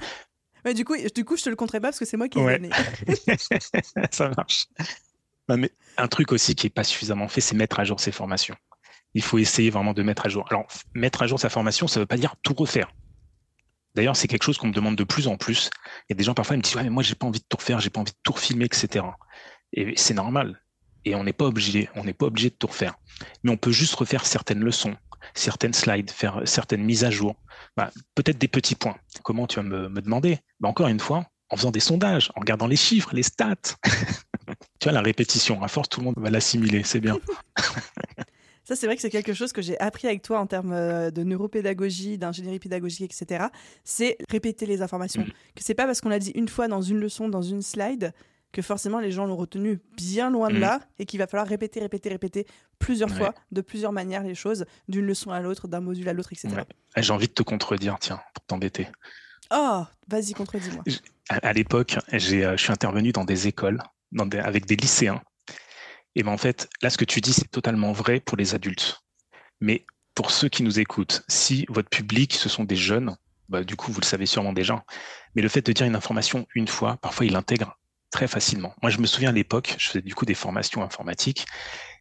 du 0.74 0.84
coup, 0.84 0.96
du 1.14 1.24
coup, 1.24 1.36
je 1.36 1.44
te 1.44 1.50
le 1.50 1.56
compterai 1.56 1.80
pas 1.80 1.88
parce 1.88 1.98
que 1.98 2.04
c'est 2.04 2.16
moi 2.16 2.28
qui 2.28 2.38
l'ai 2.38 2.58
donné. 2.58 2.70
ça 4.10 4.30
marche. 4.36 4.66
mais 5.48 5.70
un 5.96 6.08
truc 6.08 6.32
aussi 6.32 6.54
qui 6.54 6.66
est 6.66 6.70
pas 6.70 6.84
suffisamment 6.84 7.28
fait, 7.28 7.40
c'est 7.40 7.56
mettre 7.56 7.80
à 7.80 7.84
jour 7.84 8.00
ses 8.00 8.12
formations. 8.12 8.56
Il 9.14 9.22
faut 9.22 9.38
essayer 9.38 9.70
vraiment 9.70 9.94
de 9.94 10.02
mettre 10.02 10.26
à 10.26 10.28
jour. 10.28 10.46
Alors, 10.50 10.66
mettre 10.94 11.22
à 11.22 11.26
jour 11.26 11.40
sa 11.40 11.48
formation, 11.48 11.86
ça 11.86 12.00
veut 12.00 12.06
pas 12.06 12.16
dire 12.16 12.34
tout 12.42 12.54
refaire. 12.54 12.92
D'ailleurs, 13.94 14.16
c'est 14.16 14.28
quelque 14.28 14.44
chose 14.44 14.58
qu'on 14.58 14.68
me 14.68 14.72
demande 14.72 14.96
de 14.96 15.04
plus 15.04 15.28
en 15.28 15.36
plus. 15.36 15.70
Il 16.08 16.12
y 16.12 16.14
a 16.14 16.16
des 16.16 16.24
gens 16.24 16.34
parfois 16.34 16.54
qui 16.54 16.58
me 16.58 16.62
disent 16.62 16.76
ouais, 16.76 16.84
mais 16.84 16.90
moi 16.90 17.02
j'ai 17.02 17.14
pas 17.14 17.26
envie 17.26 17.40
de 17.40 17.44
tout 17.48 17.56
refaire, 17.56 17.80
j'ai 17.80 17.90
pas 17.90 18.00
envie 18.00 18.12
de 18.12 18.18
tout 18.22 18.32
refilmer, 18.32 18.66
etc. 18.66 19.04
Et 19.72 19.94
c'est 19.96 20.14
normal. 20.14 20.62
Et 21.08 21.14
on 21.14 21.24
n'est 21.24 21.32
pas 21.32 21.46
obligé, 21.46 21.88
on 21.94 22.04
n'est 22.04 22.12
pas 22.12 22.26
obligé 22.26 22.50
de 22.50 22.54
tout 22.54 22.66
refaire. 22.66 22.94
Mais 23.42 23.50
on 23.50 23.56
peut 23.56 23.72
juste 23.72 23.94
refaire 23.94 24.26
certaines 24.26 24.60
leçons, 24.60 24.94
certaines 25.32 25.72
slides, 25.72 26.10
faire 26.10 26.42
certaines 26.44 26.84
mises 26.84 27.02
à 27.02 27.10
jour. 27.10 27.34
Bah, 27.78 27.90
peut-être 28.14 28.36
des 28.36 28.46
petits 28.46 28.74
points. 28.74 28.96
Comment 29.22 29.46
tu 29.46 29.56
vas 29.56 29.62
me, 29.62 29.88
demander? 30.02 30.38
Bah, 30.60 30.68
Encore 30.68 30.88
une 30.88 31.00
fois, 31.00 31.24
en 31.48 31.56
faisant 31.56 31.70
des 31.70 31.80
sondages, 31.80 32.30
en 32.36 32.40
regardant 32.40 32.66
les 32.66 32.76
chiffres, 32.76 33.14
les 33.14 33.22
stats. 33.22 33.56
tu 33.84 34.84
vois, 34.84 34.92
la 34.92 35.00
répétition, 35.00 35.62
à 35.62 35.68
force, 35.68 35.88
tout 35.88 36.00
le 36.00 36.04
monde 36.04 36.14
va 36.18 36.28
l'assimiler, 36.28 36.82
c'est 36.84 37.00
bien. 37.00 37.18
Ça, 38.64 38.76
c'est 38.76 38.84
vrai 38.84 38.96
que 38.96 39.00
c'est 39.00 39.08
quelque 39.08 39.32
chose 39.32 39.54
que 39.54 39.62
j'ai 39.62 39.80
appris 39.80 40.08
avec 40.08 40.20
toi 40.20 40.40
en 40.40 40.46
termes 40.46 40.74
euh, 40.74 41.10
de 41.10 41.22
neuropédagogie, 41.22 42.18
d'ingénierie 42.18 42.58
pédagogique, 42.58 43.14
etc. 43.18 43.46
C'est 43.82 44.18
répéter 44.28 44.66
les 44.66 44.82
informations. 44.82 45.22
Mm. 45.22 45.30
Que 45.56 45.64
c'est 45.64 45.72
pas 45.72 45.86
parce 45.86 46.02
qu'on 46.02 46.10
l'a 46.10 46.18
dit 46.18 46.32
une 46.34 46.48
fois 46.48 46.68
dans 46.68 46.82
une 46.82 46.98
leçon, 46.98 47.30
dans 47.30 47.40
une 47.40 47.62
slide, 47.62 48.12
que 48.52 48.62
forcément 48.62 48.98
les 48.98 49.10
gens 49.10 49.26
l'ont 49.26 49.36
retenu 49.36 49.80
bien 49.96 50.30
loin 50.30 50.48
de 50.48 50.56
mm. 50.56 50.60
là 50.60 50.80
et 50.98 51.06
qu'il 51.06 51.18
va 51.18 51.26
falloir 51.26 51.46
répéter, 51.46 51.80
répéter, 51.80 52.08
répéter 52.08 52.46
plusieurs 52.78 53.10
fois, 53.10 53.34
de 53.52 53.60
plusieurs 53.60 53.92
manières 53.92 54.22
les 54.22 54.34
choses, 54.34 54.64
d'une 54.88 55.04
leçon 55.04 55.30
à 55.30 55.40
l'autre, 55.40 55.68
d'un 55.68 55.80
module 55.80 56.08
à 56.08 56.12
l'autre, 56.12 56.32
etc. 56.32 56.62
Ah, 56.94 57.02
j'ai 57.02 57.12
envie 57.12 57.28
de 57.28 57.32
te 57.32 57.42
contredire, 57.42 57.96
tiens, 58.00 58.20
pour 58.34 58.44
t'embêter. 58.46 58.88
Oh, 59.50 59.84
vas-y, 60.08 60.32
contredis-moi. 60.34 60.84
À, 61.28 61.52
l'époque, 61.52 61.98
euh, 62.12 62.18
je 62.18 62.56
suis 62.56 62.72
intervenu 62.72 63.12
dans 63.12 63.24
des 63.24 63.46
écoles 63.46 63.82
avec 64.32 64.66
des 64.66 64.76
lycéens. 64.76 65.22
Et 66.14 66.22
ben 66.22 66.32
en 66.32 66.38
fait, 66.38 66.68
là, 66.82 66.90
ce 66.90 66.98
que 66.98 67.04
tu 67.04 67.20
dis, 67.20 67.32
c'est 67.32 67.50
totalement 67.50 67.92
vrai 67.92 68.20
pour 68.20 68.36
les 68.36 68.54
adultes. 68.54 69.02
Mais 69.60 69.84
pour 70.14 70.30
ceux 70.30 70.48
qui 70.48 70.62
nous 70.62 70.80
écoutent, 70.80 71.22
si 71.28 71.66
votre 71.68 71.88
public, 71.88 72.34
ce 72.34 72.48
sont 72.48 72.64
des 72.64 72.76
jeunes, 72.76 73.16
bah, 73.48 73.64
du 73.64 73.76
coup, 73.76 73.92
vous 73.92 74.00
le 74.00 74.06
savez 74.06 74.26
sûrement 74.26 74.52
déjà, 74.52 74.84
mais 75.34 75.42
le 75.42 75.48
fait 75.48 75.64
de 75.64 75.72
dire 75.72 75.86
une 75.86 75.94
information 75.94 76.46
une 76.54 76.68
fois, 76.68 76.96
parfois, 76.96 77.26
il 77.26 77.36
intègre 77.36 77.78
très 78.10 78.28
facilement. 78.28 78.74
Moi, 78.82 78.90
je 78.90 78.98
me 78.98 79.06
souviens 79.06 79.30
à 79.30 79.32
l'époque, 79.32 79.74
je 79.78 79.88
faisais 79.88 80.02
du 80.02 80.14
coup 80.14 80.24
des 80.24 80.34
formations 80.34 80.82
informatiques 80.82 81.46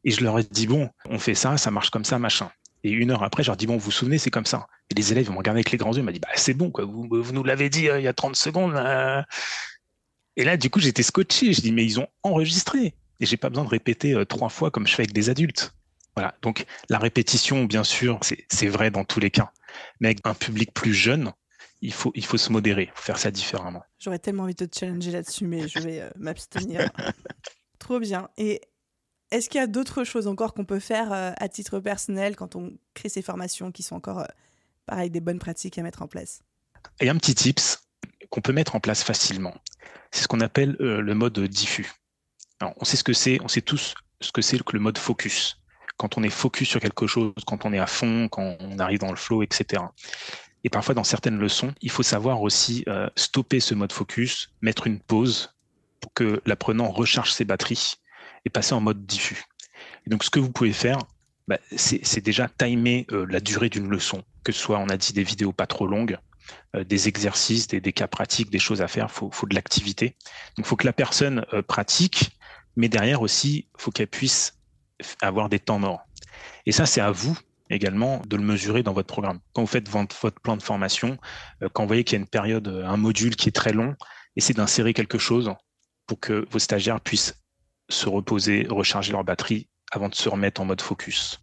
et 0.04 0.12
je 0.12 0.24
leur 0.24 0.40
ai 0.40 0.44
dit, 0.44 0.68
bon, 0.68 0.90
on 1.10 1.20
fait 1.20 1.36
ça, 1.36 1.58
ça 1.58 1.72
marche 1.72 1.90
comme 1.90 2.06
ça, 2.06 2.20
machin. 2.20 2.50
Et 2.84 2.92
une 2.92 3.12
heure 3.12 3.24
après, 3.24 3.44
je 3.44 3.50
leur 3.50 3.58
dis, 3.58 3.68
bon, 3.68 3.74
vous 3.74 3.86
vous 3.86 3.92
souvenez, 3.92 4.18
c'est 4.18 4.30
comme 4.30 4.46
ça. 4.46 4.68
Et 4.90 4.96
les 4.96 5.12
élèves 5.12 5.26
vont 5.26 5.34
me 5.34 5.38
regarder 5.40 5.60
avec 5.60 5.72
les 5.72 5.78
grands 5.78 5.92
yeux, 5.92 6.00
ils 6.00 6.04
m'ont 6.06 6.12
dit, 6.12 6.20
bah, 6.20 6.30
c'est 6.36 6.54
bon, 6.54 6.72
quoi, 6.72 6.86
vous, 6.86 7.08
vous 7.12 7.34
nous 7.34 7.44
l'avez 7.44 7.70
dit 7.70 7.90
euh, 7.90 8.00
il 8.00 8.04
y 8.04 8.08
a 8.08 8.14
30 8.14 8.36
secondes. 8.36 8.76
Et 10.38 10.44
là, 10.44 10.56
du 10.56 10.70
coup, 10.70 10.80
j'étais 10.80 11.04
scotché. 11.04 11.52
Je 11.52 11.62
dis, 11.62 11.72
mais 11.72 11.84
ils 11.84 12.00
ont 12.00 12.08
enregistré. 12.24 12.94
Et 13.20 13.26
j'ai 13.26 13.38
pas 13.38 13.50
besoin 13.50 13.66
de 13.66 13.70
répéter 13.70 14.14
euh, 14.14 14.24
trois 14.24 14.50
fois 14.50 14.72
comme 14.72 14.88
je 14.88 14.94
fais 14.94 15.02
avec 15.02 15.14
des 15.14 15.30
adultes. 15.30 15.74
Voilà. 16.16 16.36
Donc, 16.44 16.66
la 16.90 17.00
répétition, 17.00 17.66
bien 17.66 17.84
sûr, 17.84 18.20
c'est 18.22 18.68
vrai 18.68 18.92
dans 18.92 19.04
tous 19.04 19.20
les 19.20 19.32
cas. 19.32 19.52
Mais 20.00 20.10
avec 20.10 20.20
un 20.24 20.34
public 20.34 20.74
plus 20.74 20.94
jeune, 20.94 21.32
il 21.82 21.94
faut, 21.94 22.12
il 22.16 22.26
faut 22.26 22.38
se 22.38 22.52
modérer, 22.52 22.90
faut 22.96 23.04
faire 23.04 23.18
ça 23.18 23.32
différemment. 23.32 23.84
J'aurais 24.00 24.20
tellement 24.20 24.44
envie 24.44 24.56
de 24.56 24.66
te 24.66 24.80
challenger 24.80 25.12
là-dessus, 25.12 25.46
mais 25.46 25.68
je 25.68 25.80
vais 25.80 26.02
euh, 26.02 26.10
m'abstenir. 26.16 26.90
Trop 27.80 28.00
bien. 28.00 28.30
Et 28.38 28.62
est-ce 29.32 29.50
qu'il 29.50 29.60
y 29.60 29.64
a 29.64 29.68
d'autres 29.68 30.04
choses 30.04 30.28
encore 30.28 30.54
qu'on 30.54 30.66
peut 30.66 30.80
faire 30.80 31.12
euh, 31.12 31.32
à 31.38 31.50
titre 31.50 31.80
personnel 31.80 32.36
quand 32.36 32.56
on 32.56 32.78
crée 32.94 33.10
ces 33.10 33.22
formations 33.22 33.72
qui 33.72 33.84
sont 33.84 33.96
encore, 33.96 34.20
euh, 34.20 34.28
pareil, 34.86 35.10
des 35.10 35.22
bonnes 35.22 35.40
pratiques 35.40 35.78
à 35.78 35.84
mettre 35.84 36.02
en 36.02 36.08
place? 36.08 36.42
Il 37.02 37.06
y 37.06 37.10
a 37.10 37.14
un 37.14 37.18
petit 37.18 37.36
tips 37.36 37.80
qu'on 38.30 38.42
peut 38.42 38.54
mettre 38.54 38.76
en 38.76 38.80
place 38.80 39.04
facilement. 39.04 39.56
C'est 40.12 40.24
ce 40.24 40.28
qu'on 40.28 40.42
appelle 40.42 40.76
le 40.80 41.14
mode 41.14 41.40
diffus. 41.40 41.92
Alors, 42.60 42.74
on 42.78 42.86
sait 42.86 42.98
ce 42.98 43.04
que 43.04 43.14
c'est, 43.14 43.40
on 43.42 43.48
sait 43.48 43.62
tous 43.62 43.94
ce 44.22 44.32
que 44.32 44.42
c'est 44.42 44.64
que 44.64 44.74
le 44.74 44.80
mode 44.80 44.98
focus. 44.98 45.60
Quand 45.98 46.18
on 46.18 46.24
est 46.24 46.30
focus 46.30 46.70
sur 46.70 46.80
quelque 46.80 47.08
chose, 47.08 47.34
quand 47.46 47.66
on 47.66 47.74
est 47.74 47.80
à 47.80 47.88
fond, 47.88 48.28
quand 48.30 48.58
on 48.60 48.80
arrive 48.80 49.00
dans 49.00 49.10
le 49.10 49.16
flow, 49.16 49.42
etc. 49.44 49.84
Et 50.64 50.70
parfois, 50.70 50.96
dans 50.96 51.04
certaines 51.04 51.38
leçons, 51.38 51.74
il 51.82 51.92
faut 51.92 52.04
savoir 52.04 52.42
aussi 52.42 52.84
euh, 52.88 53.10
stopper 53.16 53.60
ce 53.60 53.74
mode 53.74 53.92
focus, 53.92 54.50
mettre 54.62 54.88
une 54.88 55.00
pause 55.00 55.56
pour 56.00 56.14
que 56.14 56.42
l'apprenant 56.46 56.90
recharge 56.90 57.32
ses 57.32 57.46
batteries 57.46 57.96
et 58.46 58.50
passer 58.50 58.74
en 58.74 58.82
mode 58.82 59.06
diffus. 59.06 59.44
Donc, 60.08 60.24
ce 60.24 60.30
que 60.30 60.40
vous 60.40 60.52
pouvez 60.52 60.74
faire, 60.74 60.98
bah, 61.48 61.60
c'est 61.76 62.22
déjà 62.22 62.50
timer 62.50 63.06
euh, 63.12 63.26
la 63.30 63.40
durée 63.40 63.70
d'une 63.70 63.88
leçon, 63.88 64.24
que 64.44 64.52
ce 64.52 64.60
soit, 64.60 64.80
on 64.80 64.90
a 64.90 64.98
dit, 64.98 65.14
des 65.14 65.24
vidéos 65.24 65.54
pas 65.54 65.68
trop 65.68 65.88
longues, 65.88 66.18
euh, 66.76 66.84
des 66.84 67.08
exercices, 67.08 67.68
des, 67.68 67.94
cas 67.94 68.08
pratiques, 68.08 68.50
des 68.50 68.60
choses 68.60 68.82
à 68.82 68.88
faire, 68.88 69.08
il 69.10 69.14
faut, 69.14 69.32
faut, 69.32 69.48
de 69.48 69.56
l'activité. 69.56 70.18
Donc, 70.58 70.66
il 70.66 70.66
faut 70.66 70.76
que 70.76 70.88
la 70.88 70.94
personne 70.94 71.46
pratique, 71.68 72.38
mais 72.76 72.90
derrière 72.90 73.22
aussi, 73.22 73.68
il 73.78 73.82
faut 73.82 73.92
qu'elle 73.92 74.08
puisse 74.08 74.58
avoir 75.22 75.50
des 75.50 75.60
temps 75.60 75.80
morts. 75.80 76.02
Et 76.66 76.72
ça, 76.72 76.86
c'est 76.86 77.02
à 77.02 77.12
vous 77.12 77.38
également 77.70 78.22
de 78.28 78.38
le 78.38 78.44
mesurer 78.44 78.84
dans 78.84 78.94
votre 78.94 79.08
programme. 79.08 79.40
Quand 79.54 79.62
vous 79.62 79.68
faites 79.68 79.90
votre 79.90 80.32
plan 80.42 80.58
de 80.58 80.64
formation, 80.64 81.18
quand 81.74 81.84
vous 81.84 81.88
voyez 81.88 82.04
qu'il 82.04 82.18
y 82.18 82.20
a 82.20 82.22
une 82.22 82.28
période, 82.28 82.68
un 82.68 82.98
module 82.98 83.36
qui 83.36 83.50
est 83.50 83.54
très 83.54 83.74
long, 83.74 83.96
essayez 84.36 84.56
d'insérer 84.56 84.94
quelque 84.94 85.18
chose 85.18 85.52
pour 86.06 86.20
que 86.20 86.46
vos 86.50 86.60
stagiaires 86.60 87.02
puissent 87.02 87.36
se 87.90 88.10
reposer, 88.10 88.68
recharger 88.70 89.12
leur 89.12 89.24
batterie 89.24 89.68
avant 89.92 90.10
de 90.10 90.16
se 90.16 90.28
remettre 90.30 90.62
en 90.62 90.66
mode 90.66 90.82
focus. 90.82 91.40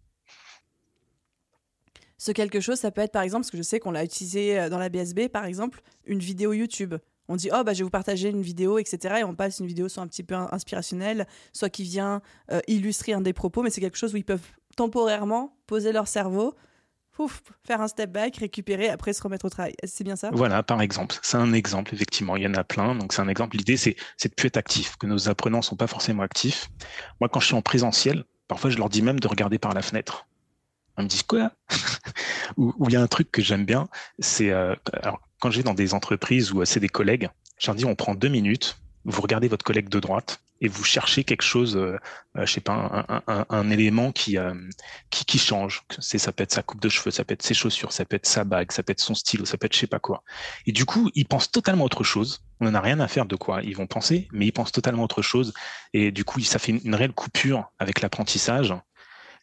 Ce 2.17 2.31
quelque 2.31 2.59
chose, 2.59 2.79
ça 2.79 2.91
peut 2.91 3.01
être 3.01 3.11
par 3.11 3.21
exemple, 3.21 3.43
parce 3.43 3.51
que 3.51 3.57
je 3.57 3.63
sais 3.63 3.79
qu'on 3.79 3.91
l'a 3.91 4.03
utilisé 4.03 4.59
euh, 4.59 4.69
dans 4.69 4.79
la 4.79 4.89
BSB, 4.89 5.27
par 5.27 5.45
exemple, 5.45 5.81
une 6.05 6.19
vidéo 6.19 6.53
YouTube. 6.53 6.95
On 7.27 7.35
dit, 7.35 7.49
oh, 7.51 7.63
bah, 7.63 7.73
je 7.73 7.79
vais 7.79 7.83
vous 7.83 7.89
partager 7.89 8.29
une 8.29 8.41
vidéo, 8.41 8.77
etc. 8.77 9.15
Et 9.19 9.23
on 9.23 9.35
passe 9.35 9.59
une 9.59 9.65
vidéo 9.65 9.89
soit 9.89 10.03
un 10.03 10.07
petit 10.07 10.23
peu 10.23 10.35
inspirationnelle, 10.35 11.27
soit 11.53 11.69
qui 11.69 11.83
vient 11.83 12.21
euh, 12.51 12.61
illustrer 12.67 13.13
un 13.13 13.21
des 13.21 13.33
propos, 13.33 13.63
mais 13.63 13.71
c'est 13.71 13.81
quelque 13.81 13.97
chose 13.97 14.13
où 14.13 14.17
ils 14.17 14.25
peuvent 14.25 14.45
temporairement 14.75 15.55
poser 15.67 15.91
leur 15.91 16.07
cerveau, 16.07 16.55
faire 17.63 17.81
un 17.81 17.87
step 17.87 18.11
back, 18.11 18.37
récupérer, 18.37 18.89
après 18.89 19.13
se 19.13 19.23
remettre 19.23 19.45
au 19.45 19.49
travail. 19.49 19.73
C'est 19.83 20.03
bien 20.03 20.15
ça? 20.15 20.29
Voilà, 20.33 20.63
par 20.63 20.81
exemple. 20.81 21.15
C'est 21.21 21.37
un 21.37 21.53
exemple, 21.53 21.93
effectivement. 21.93 22.35
Il 22.35 22.43
y 22.43 22.47
en 22.47 22.53
a 22.53 22.63
plein. 22.63 22.95
Donc, 22.95 23.13
c'est 23.13 23.21
un 23.21 23.27
exemple. 23.27 23.57
L'idée, 23.57 23.77
c'est, 23.77 23.95
de 24.23 24.33
plus 24.35 24.47
être 24.47 24.57
actif, 24.57 24.97
que 24.97 25.07
nos 25.07 25.29
apprenants 25.29 25.59
ne 25.59 25.63
sont 25.63 25.75
pas 25.75 25.87
forcément 25.87 26.23
actifs. 26.23 26.69
Moi, 27.21 27.29
quand 27.29 27.39
je 27.39 27.47
suis 27.47 27.55
en 27.55 27.61
présentiel, 27.61 28.25
parfois, 28.47 28.69
je 28.69 28.77
leur 28.77 28.89
dis 28.89 29.01
même 29.01 29.19
de 29.19 29.27
regarder 29.27 29.59
par 29.59 29.73
la 29.73 29.81
fenêtre. 29.81 30.27
Ils 30.97 31.03
me 31.03 31.09
disent 31.09 31.23
quoi? 31.23 31.51
Ou 32.57 32.73
il 32.87 32.93
y 32.93 32.95
a 32.95 33.01
un 33.01 33.07
truc 33.07 33.31
que 33.31 33.41
j'aime 33.41 33.65
bien, 33.65 33.87
c'est 34.19 34.51
euh, 34.51 34.75
quand 35.39 35.51
je 35.51 35.57
vais 35.57 35.63
dans 35.63 35.73
des 35.73 35.93
entreprises 35.93 36.53
ou 36.53 36.63
c'est 36.63 36.79
des 36.79 36.89
collègues, 36.89 37.29
je 37.59 37.67
leur 37.67 37.75
dis 37.75 37.85
on 37.85 37.95
prend 37.95 38.15
deux 38.15 38.29
minutes, 38.29 38.77
vous 39.03 39.21
regardez 39.21 39.47
votre 39.47 39.65
collègue 39.65 39.89
de 39.89 39.99
droite, 39.99 40.41
et 40.61 40.67
vous 40.67 40.83
cherchez 40.83 41.23
quelque 41.23 41.41
chose, 41.41 41.75
euh, 41.75 41.97
euh, 42.37 42.45
je 42.45 42.53
sais 42.53 42.61
pas, 42.61 43.05
un, 43.49 43.69
élément 43.69 44.11
qui, 44.11 44.37
euh, 44.37 44.53
qui, 45.09 45.25
qui 45.25 45.37
change. 45.37 45.83
C'est 45.99 46.17
ça 46.17 46.31
peut 46.31 46.43
être 46.43 46.53
sa 46.53 46.63
coupe 46.63 46.81
de 46.81 46.89
cheveux, 46.89 47.11
ça 47.11 47.25
peut 47.25 47.33
être 47.33 47.43
ses 47.43 47.53
chaussures, 47.53 47.91
ça 47.91 48.05
peut 48.05 48.15
être 48.15 48.25
sa 48.25 48.43
bague, 48.43 48.71
ça 48.71 48.81
peut 48.83 48.91
être 48.91 49.01
son 49.01 49.15
stylo, 49.15 49.45
ça 49.45 49.57
peut 49.57 49.65
être 49.65 49.73
je 49.73 49.79
sais 49.79 49.87
pas 49.87 49.99
quoi. 49.99 50.23
Et 50.65 50.71
du 50.71 50.85
coup, 50.85 51.11
ils 51.13 51.25
pensent 51.25 51.51
totalement 51.51 51.83
autre 51.83 52.03
chose. 52.03 52.43
On 52.61 52.65
n'en 52.65 52.75
a 52.75 52.81
rien 52.81 52.99
à 52.99 53.07
faire 53.07 53.25
de 53.25 53.35
quoi 53.35 53.61
ils 53.63 53.75
vont 53.75 53.87
penser, 53.87 54.29
mais 54.31 54.47
ils 54.47 54.51
pensent 54.51 54.71
totalement 54.71 55.03
autre 55.03 55.21
chose. 55.21 55.53
Et 55.93 56.11
du 56.11 56.23
coup, 56.23 56.39
ça 56.39 56.57
fait 56.57 56.71
une, 56.71 56.95
réelle 56.95 57.13
coupure 57.13 57.71
avec 57.79 58.01
l'apprentissage. 58.01 58.73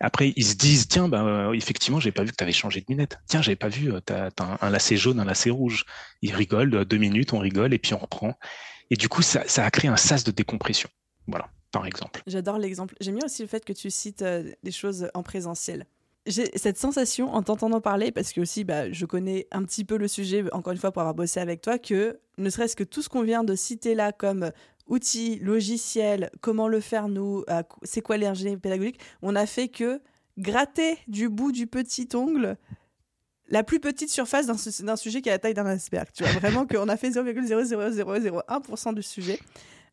Après, 0.00 0.32
ils 0.34 0.46
se 0.46 0.54
disent 0.54 0.88
tiens, 0.88 1.08
bah, 1.08 1.50
effectivement, 1.52 2.00
j'ai 2.00 2.10
pas 2.10 2.24
vu 2.24 2.30
que 2.30 2.36
tu 2.36 2.42
avais 2.42 2.52
changé 2.52 2.80
de 2.80 2.86
lunettes. 2.88 3.18
Tiens, 3.28 3.42
j'avais 3.42 3.56
pas 3.56 3.68
vu, 3.68 3.92
tu 4.06 4.12
as, 4.12 4.30
un, 4.60 4.70
lacet 4.70 4.96
jaune, 4.96 5.20
un 5.20 5.24
lacet 5.24 5.50
rouge. 5.50 5.84
Ils 6.22 6.34
rigolent 6.34 6.84
deux 6.86 6.96
minutes, 6.96 7.34
on 7.34 7.38
rigole 7.38 7.74
et 7.74 7.78
puis 7.78 7.92
on 7.92 7.98
reprend. 7.98 8.34
Et 8.90 8.96
du 8.96 9.08
coup, 9.08 9.22
ça, 9.22 9.42
ça 9.46 9.64
a 9.64 9.70
créé 9.70 9.90
un 9.90 9.96
sas 9.96 10.24
de 10.24 10.30
décompression. 10.30 10.88
Voilà, 11.26 11.48
par 11.70 11.86
exemple. 11.86 12.22
J'adore 12.26 12.58
l'exemple. 12.58 12.94
J'aime 13.00 13.16
bien 13.16 13.26
aussi 13.26 13.42
le 13.42 13.48
fait 13.48 13.64
que 13.64 13.72
tu 13.72 13.90
cites 13.90 14.22
euh, 14.22 14.50
des 14.62 14.72
choses 14.72 15.08
en 15.14 15.22
présentiel. 15.22 15.86
J'ai 16.26 16.56
cette 16.56 16.78
sensation 16.78 17.34
en 17.34 17.42
t'entendant 17.42 17.80
parler, 17.80 18.12
parce 18.12 18.32
que 18.32 18.40
aussi 18.40 18.62
bah, 18.62 18.92
je 18.92 19.06
connais 19.06 19.48
un 19.50 19.64
petit 19.64 19.84
peu 19.84 19.96
le 19.96 20.06
sujet, 20.06 20.44
encore 20.52 20.72
une 20.72 20.78
fois, 20.78 20.92
pour 20.92 21.02
avoir 21.02 21.14
bossé 21.14 21.40
avec 21.40 21.62
toi, 21.62 21.78
que 21.78 22.20
ne 22.38 22.48
serait-ce 22.48 22.76
que 22.76 22.84
tout 22.84 23.02
ce 23.02 23.08
qu'on 23.08 23.22
vient 23.22 23.42
de 23.42 23.56
citer 23.56 23.94
là 23.94 24.12
comme 24.12 24.52
outils, 24.86 25.38
logiciels, 25.40 26.30
comment 26.40 26.68
le 26.68 26.80
faire 26.80 27.08
nous, 27.08 27.44
c'est 27.82 28.02
quoi 28.02 28.18
l'ingénierie 28.18 28.56
pédagogique, 28.56 29.00
on 29.22 29.34
a 29.34 29.46
fait 29.46 29.68
que 29.68 30.00
gratter 30.38 30.98
du 31.08 31.28
bout 31.28 31.50
du 31.50 31.66
petit 31.66 32.08
ongle 32.14 32.56
la 33.48 33.62
plus 33.62 33.80
petite 33.80 34.10
surface 34.10 34.46
d'un 34.46 34.96
sujet 34.96 35.20
qui 35.20 35.28
a 35.28 35.32
la 35.32 35.38
taille 35.38 35.54
d'un 35.54 35.66
iceberg. 35.66 36.08
Tu 36.14 36.24
vois, 36.24 36.32
vraiment 36.32 36.66
qu'on 36.66 36.88
a 36.88 36.96
fait 36.96 37.10
0,00001% 37.10 38.94
du 38.94 39.02
sujet. 39.02 39.38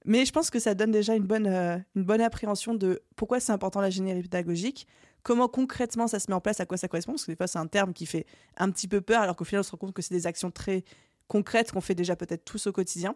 Mais 0.06 0.26
je 0.26 0.32
pense 0.32 0.50
que 0.50 0.60
ça 0.60 0.76
donne 0.76 0.92
déjà 0.92 1.16
une 1.16 1.26
bonne, 1.26 1.48
euh, 1.48 1.78
une 1.96 2.04
bonne 2.04 2.22
appréhension 2.22 2.74
de 2.74 3.02
pourquoi 3.16 3.40
c'est 3.40 3.52
important 3.52 3.82
l'ingénierie 3.82 4.22
pédagogique, 4.22 4.88
comment 5.24 5.48
concrètement 5.48 6.08
ça 6.08 6.20
se 6.20 6.30
met 6.32 6.36
en 6.36 6.42
place, 6.42 6.60
à 6.60 6.66
quoi 6.66 6.78
ça 6.78 6.88
correspond, 6.88 7.14
parce 7.14 7.26
que 7.26 7.32
des 7.32 7.36
fois 7.36 7.48
c'est 7.48 7.60
un 7.60 7.68
terme 7.68 7.94
qui 7.94 8.06
fait 8.06 8.26
un 8.58 8.72
petit 8.72 8.88
peu 8.88 9.02
peur, 9.02 9.22
alors 9.22 9.36
qu'au 9.36 9.44
final 9.44 9.60
on 9.60 9.64
se 9.64 9.72
rend 9.72 9.78
compte 9.78 9.94
que 9.94 10.02
c'est 10.02 10.14
des 10.14 10.28
actions 10.28 10.52
très 10.52 10.84
concrètes 11.28 11.72
qu'on 11.72 11.82
fait 11.82 11.96
déjà 11.96 12.16
peut-être 12.16 12.46
tous 12.46 12.68
au 12.68 12.72
quotidien. 12.72 13.16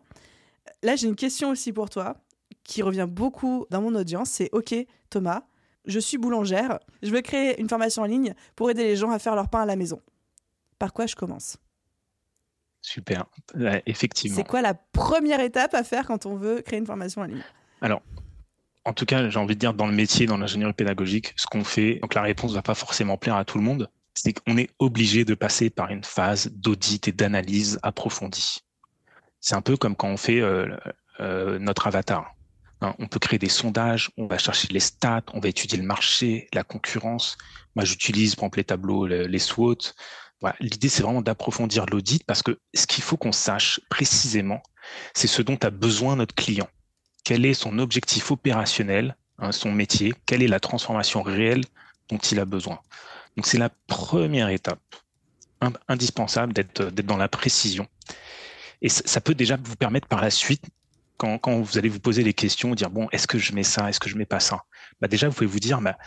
Là 0.81 0.95
j'ai 0.95 1.07
une 1.07 1.15
question 1.15 1.49
aussi 1.49 1.71
pour 1.71 1.89
toi, 1.89 2.17
qui 2.63 2.81
revient 2.81 3.07
beaucoup 3.09 3.65
dans 3.69 3.81
mon 3.81 3.95
audience, 3.95 4.29
c'est 4.29 4.49
OK 4.51 4.75
Thomas, 5.09 5.43
je 5.85 5.99
suis 5.99 6.17
boulangère, 6.17 6.79
je 7.01 7.11
veux 7.11 7.21
créer 7.21 7.59
une 7.59 7.69
formation 7.69 8.03
en 8.03 8.05
ligne 8.05 8.33
pour 8.55 8.69
aider 8.69 8.83
les 8.83 8.95
gens 8.95 9.11
à 9.11 9.19
faire 9.19 9.35
leur 9.35 9.49
pain 9.49 9.61
à 9.61 9.65
la 9.65 9.75
maison. 9.75 10.01
Par 10.79 10.93
quoi 10.93 11.05
je 11.05 11.15
commence? 11.15 11.57
Super, 12.83 13.25
effectivement. 13.85 14.35
C'est 14.35 14.47
quoi 14.47 14.61
la 14.61 14.73
première 14.73 15.39
étape 15.39 15.73
à 15.73 15.83
faire 15.83 16.05
quand 16.05 16.25
on 16.25 16.35
veut 16.35 16.61
créer 16.61 16.79
une 16.79 16.85
formation 16.85 17.21
en 17.21 17.25
ligne? 17.25 17.43
Alors, 17.81 18.01
en 18.83 18.91
tout 18.91 19.05
cas, 19.05 19.29
j'ai 19.29 19.39
envie 19.39 19.55
de 19.55 19.59
dire 19.59 19.73
dans 19.73 19.87
le 19.87 19.93
métier, 19.93 20.25
dans 20.25 20.37
l'ingénierie 20.37 20.73
pédagogique, 20.73 21.33
ce 21.37 21.47
qu'on 21.47 21.63
fait, 21.63 21.95
donc 22.01 22.13
la 22.13 22.21
réponse 22.21 22.51
ne 22.51 22.55
va 22.55 22.61
pas 22.61 22.75
forcément 22.75 23.17
plaire 23.17 23.37
à 23.37 23.45
tout 23.45 23.57
le 23.57 23.63
monde, 23.63 23.89
c'est 24.13 24.33
qu'on 24.33 24.57
est 24.57 24.69
obligé 24.79 25.23
de 25.23 25.33
passer 25.33 25.69
par 25.69 25.91
une 25.91 26.03
phase 26.03 26.51
d'audit 26.51 27.07
et 27.07 27.13
d'analyse 27.13 27.79
approfondie. 27.83 28.59
C'est 29.39 29.55
un 29.55 29.61
peu 29.61 29.77
comme 29.77 29.95
quand 29.95 30.09
on 30.09 30.17
fait 30.17 30.41
euh, 30.41 30.67
euh, 31.21 31.59
notre 31.59 31.87
avatar. 31.87 32.35
Hein, 32.81 32.95
on 32.99 33.07
peut 33.07 33.19
créer 33.19 33.39
des 33.39 33.49
sondages, 33.49 34.11
on 34.17 34.27
va 34.27 34.37
chercher 34.37 34.67
les 34.67 34.81
stats, 34.81 35.23
on 35.33 35.39
va 35.39 35.47
étudier 35.47 35.77
le 35.77 35.85
marché, 35.85 36.49
la 36.53 36.63
concurrence. 36.63 37.37
Moi, 37.75 37.85
j'utilise, 37.85 38.35
par 38.35 38.43
exemple, 38.43 38.57
les 38.59 38.65
tableaux, 38.65 39.07
les 39.07 39.39
SWOT. 39.39 39.93
L'idée, 40.59 40.89
c'est 40.89 41.03
vraiment 41.03 41.21
d'approfondir 41.21 41.85
l'audit 41.85 42.23
parce 42.25 42.43
que 42.43 42.59
ce 42.73 42.85
qu'il 42.87 43.03
faut 43.03 43.17
qu'on 43.17 43.31
sache 43.31 43.79
précisément, 43.89 44.61
c'est 45.13 45.27
ce 45.27 45.41
dont 45.41 45.57
a 45.61 45.69
besoin 45.69 46.15
notre 46.15 46.35
client. 46.35 46.67
Quel 47.23 47.45
est 47.45 47.53
son 47.53 47.79
objectif 47.79 48.31
opérationnel, 48.31 49.15
hein, 49.39 49.51
son 49.51 49.71
métier, 49.71 50.13
quelle 50.25 50.43
est 50.43 50.47
la 50.47 50.59
transformation 50.59 51.21
réelle 51.21 51.63
dont 52.09 52.17
il 52.17 52.39
a 52.39 52.45
besoin? 52.45 52.79
Donc 53.37 53.47
c'est 53.47 53.57
la 53.57 53.69
première 53.87 54.49
étape 54.49 54.81
indispensable 55.87 56.51
d'être 56.51 56.89
dans 57.05 57.17
la 57.17 57.29
précision. 57.29 57.87
Et 58.81 58.89
ça 58.89 59.21
peut 59.21 59.33
déjà 59.33 59.57
vous 59.63 59.77
permettre 59.77 60.07
par 60.07 60.21
la 60.21 60.29
suite, 60.29 60.65
quand, 61.17 61.61
vous 61.61 61.77
allez 61.77 61.87
vous 61.87 62.01
poser 62.01 62.21
les 62.21 62.33
questions, 62.33 62.75
dire 62.75 62.89
bon, 62.89 63.07
est-ce 63.13 63.27
que 63.27 63.37
je 63.37 63.53
mets 63.53 63.63
ça, 63.63 63.89
est-ce 63.89 63.99
que 64.01 64.09
je 64.09 64.17
mets 64.17 64.25
pas 64.25 64.41
ça? 64.41 64.63
Bah 64.99 65.07
Déjà, 65.07 65.29
vous 65.29 65.33
pouvez 65.33 65.47
vous 65.47 65.61
dire, 65.61 65.79
bah, 65.79 65.97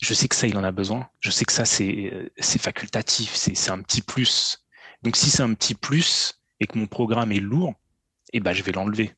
je 0.00 0.14
sais 0.14 0.28
que 0.28 0.34
ça, 0.36 0.46
il 0.46 0.56
en 0.56 0.64
a 0.64 0.72
besoin. 0.72 1.08
Je 1.20 1.30
sais 1.30 1.44
que 1.44 1.52
ça, 1.52 1.64
c'est 1.64 2.30
facultatif, 2.58 3.34
c'est 3.34 3.70
un 3.70 3.80
petit 3.82 4.02
plus. 4.02 4.64
Donc, 5.02 5.16
si 5.16 5.30
c'est 5.30 5.42
un 5.42 5.54
petit 5.54 5.74
plus 5.74 6.40
et 6.60 6.66
que 6.66 6.78
mon 6.78 6.86
programme 6.86 7.32
est 7.32 7.40
lourd, 7.40 7.74
eh 8.32 8.40
ben, 8.40 8.52
je 8.52 8.62
vais 8.62 8.72
l'enlever, 8.72 9.14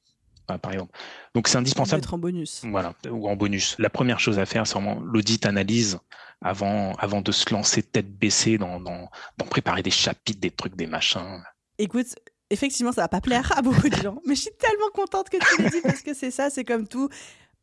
par 0.47 0.72
exemple. 0.72 0.97
Donc, 1.35 1.49
c'est 1.49 1.59
indispensable. 1.59 2.01
Mettre 2.01 2.14
en 2.14 2.18
bonus. 2.18 2.62
Voilà, 2.64 2.95
ou 3.11 3.29
en 3.29 3.37
bonus. 3.37 3.77
La 3.79 3.91
première 3.91 4.20
chose 4.20 4.39
à 4.39 4.47
faire, 4.47 4.66
c'est 4.66 4.74
vraiment 4.74 5.01
l'audit 5.01 5.47
analyse 5.47 5.99
avant, 6.43 6.93
avant 6.95 7.20
de 7.20 7.33
se 7.33 7.53
lancer 7.53 7.83
tête 7.83 8.11
baissée 8.18 8.59
dans, 8.59 8.81
dans, 8.81 9.09
dans 9.39 9.47
préparer 9.47 9.83
des 9.83 9.91
chapitres, 9.91 10.41
des 10.41 10.51
trucs, 10.51 10.77
des 10.77 10.87
machins. 10.87 11.43
Écoute, 11.79 12.14
effectivement, 12.51 12.93
ça 12.93 13.03
va 13.03 13.09
pas 13.09 13.20
plaire 13.20 13.53
à 13.57 13.62
beaucoup 13.62 13.89
de 13.89 13.97
gens, 13.97 14.20
mais 14.27 14.35
je 14.35 14.43
suis 14.43 14.51
tellement 14.59 14.91
contente 14.95 15.31
que 15.31 15.37
tu 15.37 15.62
l'aies 15.62 15.70
dit 15.70 15.81
parce 15.83 16.03
que 16.03 16.14
c'est 16.14 16.31
ça, 16.31 16.51
c'est 16.51 16.64
comme 16.64 16.87
tout 16.87 17.09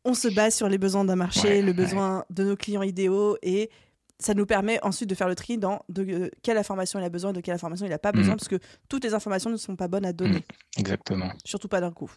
on 0.04 0.14
se 0.14 0.28
base 0.28 0.54
sur 0.54 0.68
les 0.68 0.78
besoins 0.78 1.04
d'un 1.04 1.16
marché, 1.16 1.62
le 1.62 1.72
besoin 1.72 2.24
de 2.30 2.44
nos 2.44 2.56
clients 2.56 2.82
idéaux 2.82 3.36
et 3.42 3.70
ça 4.18 4.34
nous 4.34 4.46
permet 4.46 4.82
ensuite 4.82 5.08
de 5.08 5.14
faire 5.14 5.28
le 5.28 5.34
tri 5.34 5.58
dans 5.58 5.84
de 5.88 6.30
quelle 6.42 6.56
information 6.56 6.98
il 6.98 7.04
a 7.04 7.08
besoin 7.08 7.30
et 7.30 7.32
de 7.32 7.40
quelle 7.40 7.54
information 7.54 7.86
il 7.86 7.90
n'a 7.90 7.98
pas 7.98 8.12
mm. 8.12 8.16
besoin, 8.16 8.36
parce 8.36 8.48
que 8.48 8.58
toutes 8.88 9.04
les 9.04 9.14
informations 9.14 9.50
ne 9.50 9.56
sont 9.56 9.76
pas 9.76 9.88
bonnes 9.88 10.06
à 10.06 10.12
donner. 10.12 10.38
Mm. 10.38 10.80
Exactement. 10.80 11.32
Surtout 11.44 11.68
pas 11.68 11.80
d'un 11.80 11.90
coup. 11.90 12.10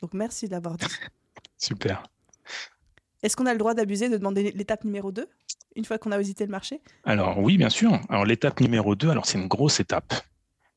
Donc 0.00 0.14
merci 0.14 0.48
d'avoir 0.48 0.76
dit. 0.76 0.86
Super. 1.58 2.04
Est-ce 3.22 3.36
qu'on 3.36 3.46
a 3.46 3.52
le 3.52 3.58
droit 3.58 3.74
d'abuser, 3.74 4.08
de 4.08 4.16
demander 4.16 4.52
l'étape 4.52 4.84
numéro 4.84 5.12
2, 5.12 5.28
une 5.76 5.84
fois 5.84 5.98
qu'on 5.98 6.10
a 6.10 6.18
visité 6.18 6.44
le 6.44 6.50
marché? 6.50 6.80
Alors 7.04 7.38
oui, 7.38 7.56
bien 7.56 7.70
sûr. 7.70 8.00
Alors 8.08 8.24
l'étape 8.24 8.60
numéro 8.60 8.94
2, 8.94 9.10
alors 9.10 9.26
c'est 9.26 9.38
une 9.38 9.48
grosse 9.48 9.80
étape, 9.80 10.12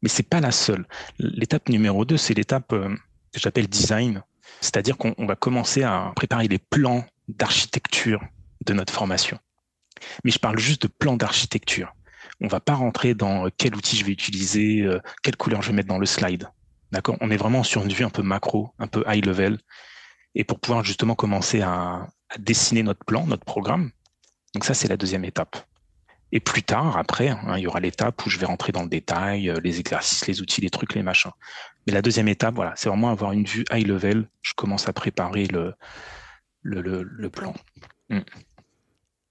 mais 0.01 0.09
c'est 0.09 0.27
pas 0.27 0.41
la 0.41 0.51
seule. 0.51 0.85
L'étape 1.19 1.69
numéro 1.69 2.05
2, 2.05 2.17
c'est 2.17 2.33
l'étape 2.33 2.71
euh, 2.73 2.95
que 3.31 3.39
j'appelle 3.39 3.67
design. 3.67 4.23
C'est-à-dire 4.61 4.97
qu'on 4.97 5.25
va 5.25 5.35
commencer 5.35 5.83
à 5.83 6.11
préparer 6.15 6.47
les 6.47 6.59
plans 6.59 7.05
d'architecture 7.27 8.21
de 8.65 8.73
notre 8.73 8.93
formation. 8.93 9.39
Mais 10.23 10.31
je 10.31 10.39
parle 10.39 10.59
juste 10.59 10.83
de 10.83 10.87
plans 10.87 11.17
d'architecture. 11.17 11.93
On 12.41 12.47
va 12.47 12.59
pas 12.59 12.73
rentrer 12.73 13.13
dans 13.13 13.45
euh, 13.45 13.49
quel 13.57 13.75
outil 13.75 13.95
je 13.95 14.05
vais 14.05 14.11
utiliser, 14.11 14.81
euh, 14.81 14.99
quelle 15.23 15.37
couleur 15.37 15.61
je 15.61 15.69
vais 15.69 15.75
mettre 15.75 15.87
dans 15.87 15.99
le 15.99 16.05
slide. 16.05 16.49
On 17.19 17.29
est 17.29 17.37
vraiment 17.37 17.63
sur 17.63 17.83
une 17.83 17.91
vue 17.91 18.05
un 18.05 18.09
peu 18.09 18.21
macro, 18.21 18.71
un 18.79 18.87
peu 18.87 19.03
high 19.07 19.25
level. 19.25 19.59
Et 20.33 20.43
pour 20.43 20.59
pouvoir 20.59 20.83
justement 20.83 21.15
commencer 21.15 21.61
à, 21.61 22.07
dessiner 22.39 22.83
notre 22.83 23.03
plan, 23.05 23.25
notre 23.27 23.45
programme. 23.45 23.91
Donc 24.53 24.65
ça, 24.65 24.73
c'est 24.73 24.87
la 24.87 24.97
deuxième 24.97 25.25
étape. 25.25 25.57
Et 26.31 26.39
plus 26.39 26.63
tard, 26.63 26.97
après, 26.97 27.29
hein, 27.29 27.57
il 27.57 27.63
y 27.63 27.67
aura 27.67 27.79
l'étape 27.79 28.25
où 28.25 28.29
je 28.29 28.39
vais 28.39 28.45
rentrer 28.45 28.71
dans 28.71 28.83
le 28.83 28.89
détail, 28.89 29.49
euh, 29.49 29.59
les 29.63 29.79
exercices, 29.79 30.27
les 30.27 30.41
outils, 30.41 30.61
les 30.61 30.69
trucs, 30.69 30.95
les 30.95 31.03
machins. 31.03 31.31
Mais 31.85 31.93
la 31.93 32.01
deuxième 32.01 32.27
étape, 32.27 32.55
voilà, 32.55 32.73
c'est 32.75 32.89
vraiment 32.89 33.09
avoir 33.09 33.31
une 33.31 33.45
vue 33.45 33.65
high 33.71 33.85
level. 33.85 34.27
Je 34.41 34.53
commence 34.55 34.87
à 34.89 34.93
préparer 34.93 35.45
le, 35.45 35.73
le, 36.63 37.03
le, 37.03 37.29
plan. 37.29 37.53
Mm. 38.09 38.19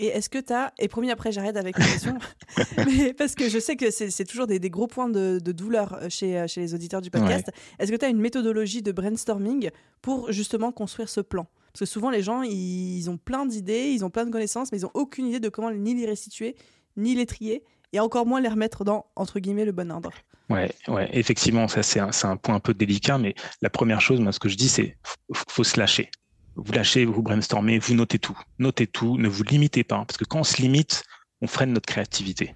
Et 0.00 0.06
est-ce 0.06 0.28
que 0.28 0.38
tu 0.38 0.52
as, 0.52 0.72
et 0.78 0.88
promis 0.88 1.10
après 1.10 1.30
j'arrête 1.30 1.56
avec 1.56 1.78
la 1.78 1.84
question, 1.84 2.18
mais 2.86 3.14
parce 3.14 3.34
que 3.34 3.48
je 3.48 3.58
sais 3.58 3.76
que 3.76 3.90
c'est 3.90 4.24
toujours 4.24 4.46
des, 4.46 4.58
gros 4.70 4.88
points 4.88 5.08
de, 5.08 5.38
douleur 5.38 5.94
euh, 5.94 6.08
chez, 6.08 6.38
euh, 6.38 6.46
chez 6.48 6.60
les 6.60 6.74
auditeurs 6.74 7.00
du 7.00 7.10
podcast, 7.10 7.50
est-ce 7.78 7.92
que 7.92 7.96
tu 7.96 8.04
as 8.04 8.08
une 8.08 8.20
méthodologie 8.20 8.82
de 8.82 8.90
brainstorming 8.90 9.70
pour 10.02 10.32
justement 10.32 10.72
construire 10.72 11.08
ce 11.08 11.20
plan? 11.20 11.46
Parce 11.72 11.80
que 11.80 11.86
souvent 11.86 12.10
les 12.10 12.22
gens, 12.22 12.42
ils, 12.42 13.08
ont 13.08 13.18
plein 13.18 13.46
d'idées, 13.46 13.90
ils 13.92 14.04
ont 14.04 14.10
plein 14.10 14.24
de 14.24 14.30
connaissances, 14.30 14.70
mais 14.70 14.78
ils 14.78 14.82
n'ont 14.82 14.92
aucune 14.94 15.26
idée 15.26 15.40
de 15.40 15.48
comment 15.48 15.72
ni 15.72 15.94
les 15.94 16.06
restituer, 16.06 16.54
ni 16.96 17.14
les 17.14 17.26
trier, 17.26 17.64
et 17.92 18.00
encore 18.00 18.26
moins 18.26 18.40
les 18.40 18.48
remettre 18.48 18.84
dans, 18.84 19.06
entre 19.16 19.40
guillemets, 19.40 19.64
le 19.64 19.72
bon 19.72 19.90
ordre. 19.90 20.12
Ouais, 20.50 20.70
ouais, 20.88 21.08
effectivement, 21.12 21.68
ça 21.68 21.82
c'est 21.82 22.00
un, 22.00 22.36
point 22.36 22.54
un 22.54 22.60
peu 22.60 22.74
délicat, 22.74 23.16
mais 23.18 23.34
la 23.62 23.70
première 23.70 24.00
chose, 24.00 24.20
moi, 24.20 24.30
ce 24.30 24.38
que 24.38 24.48
je 24.48 24.56
dis, 24.56 24.68
c'est 24.68 24.96
faut, 25.02 25.44
faut 25.48 25.64
se 25.64 25.80
lâcher 25.80 26.10
vous 26.56 26.72
lâchez, 26.72 27.04
vous 27.04 27.22
brainstormez, 27.22 27.78
vous 27.78 27.94
notez 27.94 28.18
tout. 28.18 28.38
Notez 28.58 28.86
tout, 28.86 29.18
ne 29.18 29.28
vous 29.28 29.42
limitez 29.42 29.84
pas, 29.84 30.04
parce 30.04 30.16
que 30.16 30.24
quand 30.24 30.40
on 30.40 30.44
se 30.44 30.62
limite, 30.62 31.04
on 31.40 31.46
freine 31.46 31.72
notre 31.72 31.86
créativité. 31.86 32.54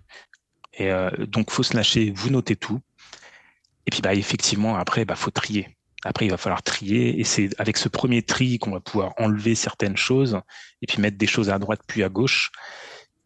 Et 0.74 0.90
euh, 0.90 1.10
donc, 1.26 1.50
faut 1.50 1.62
se 1.62 1.76
lâcher, 1.76 2.12
vous 2.14 2.30
notez 2.30 2.56
tout. 2.56 2.80
Et 3.86 3.90
puis, 3.90 4.00
bah, 4.00 4.14
effectivement, 4.14 4.76
après, 4.76 5.04
bah, 5.04 5.16
faut 5.16 5.30
trier. 5.30 5.76
Après, 6.04 6.26
il 6.26 6.30
va 6.30 6.36
falloir 6.36 6.62
trier, 6.62 7.18
et 7.18 7.24
c'est 7.24 7.50
avec 7.58 7.76
ce 7.76 7.88
premier 7.88 8.22
tri 8.22 8.58
qu'on 8.58 8.70
va 8.70 8.80
pouvoir 8.80 9.14
enlever 9.18 9.54
certaines 9.54 9.96
choses, 9.96 10.40
et 10.80 10.86
puis 10.86 11.00
mettre 11.00 11.18
des 11.18 11.26
choses 11.26 11.50
à 11.50 11.58
droite 11.58 11.80
puis 11.86 12.04
à 12.04 12.08
gauche. 12.08 12.52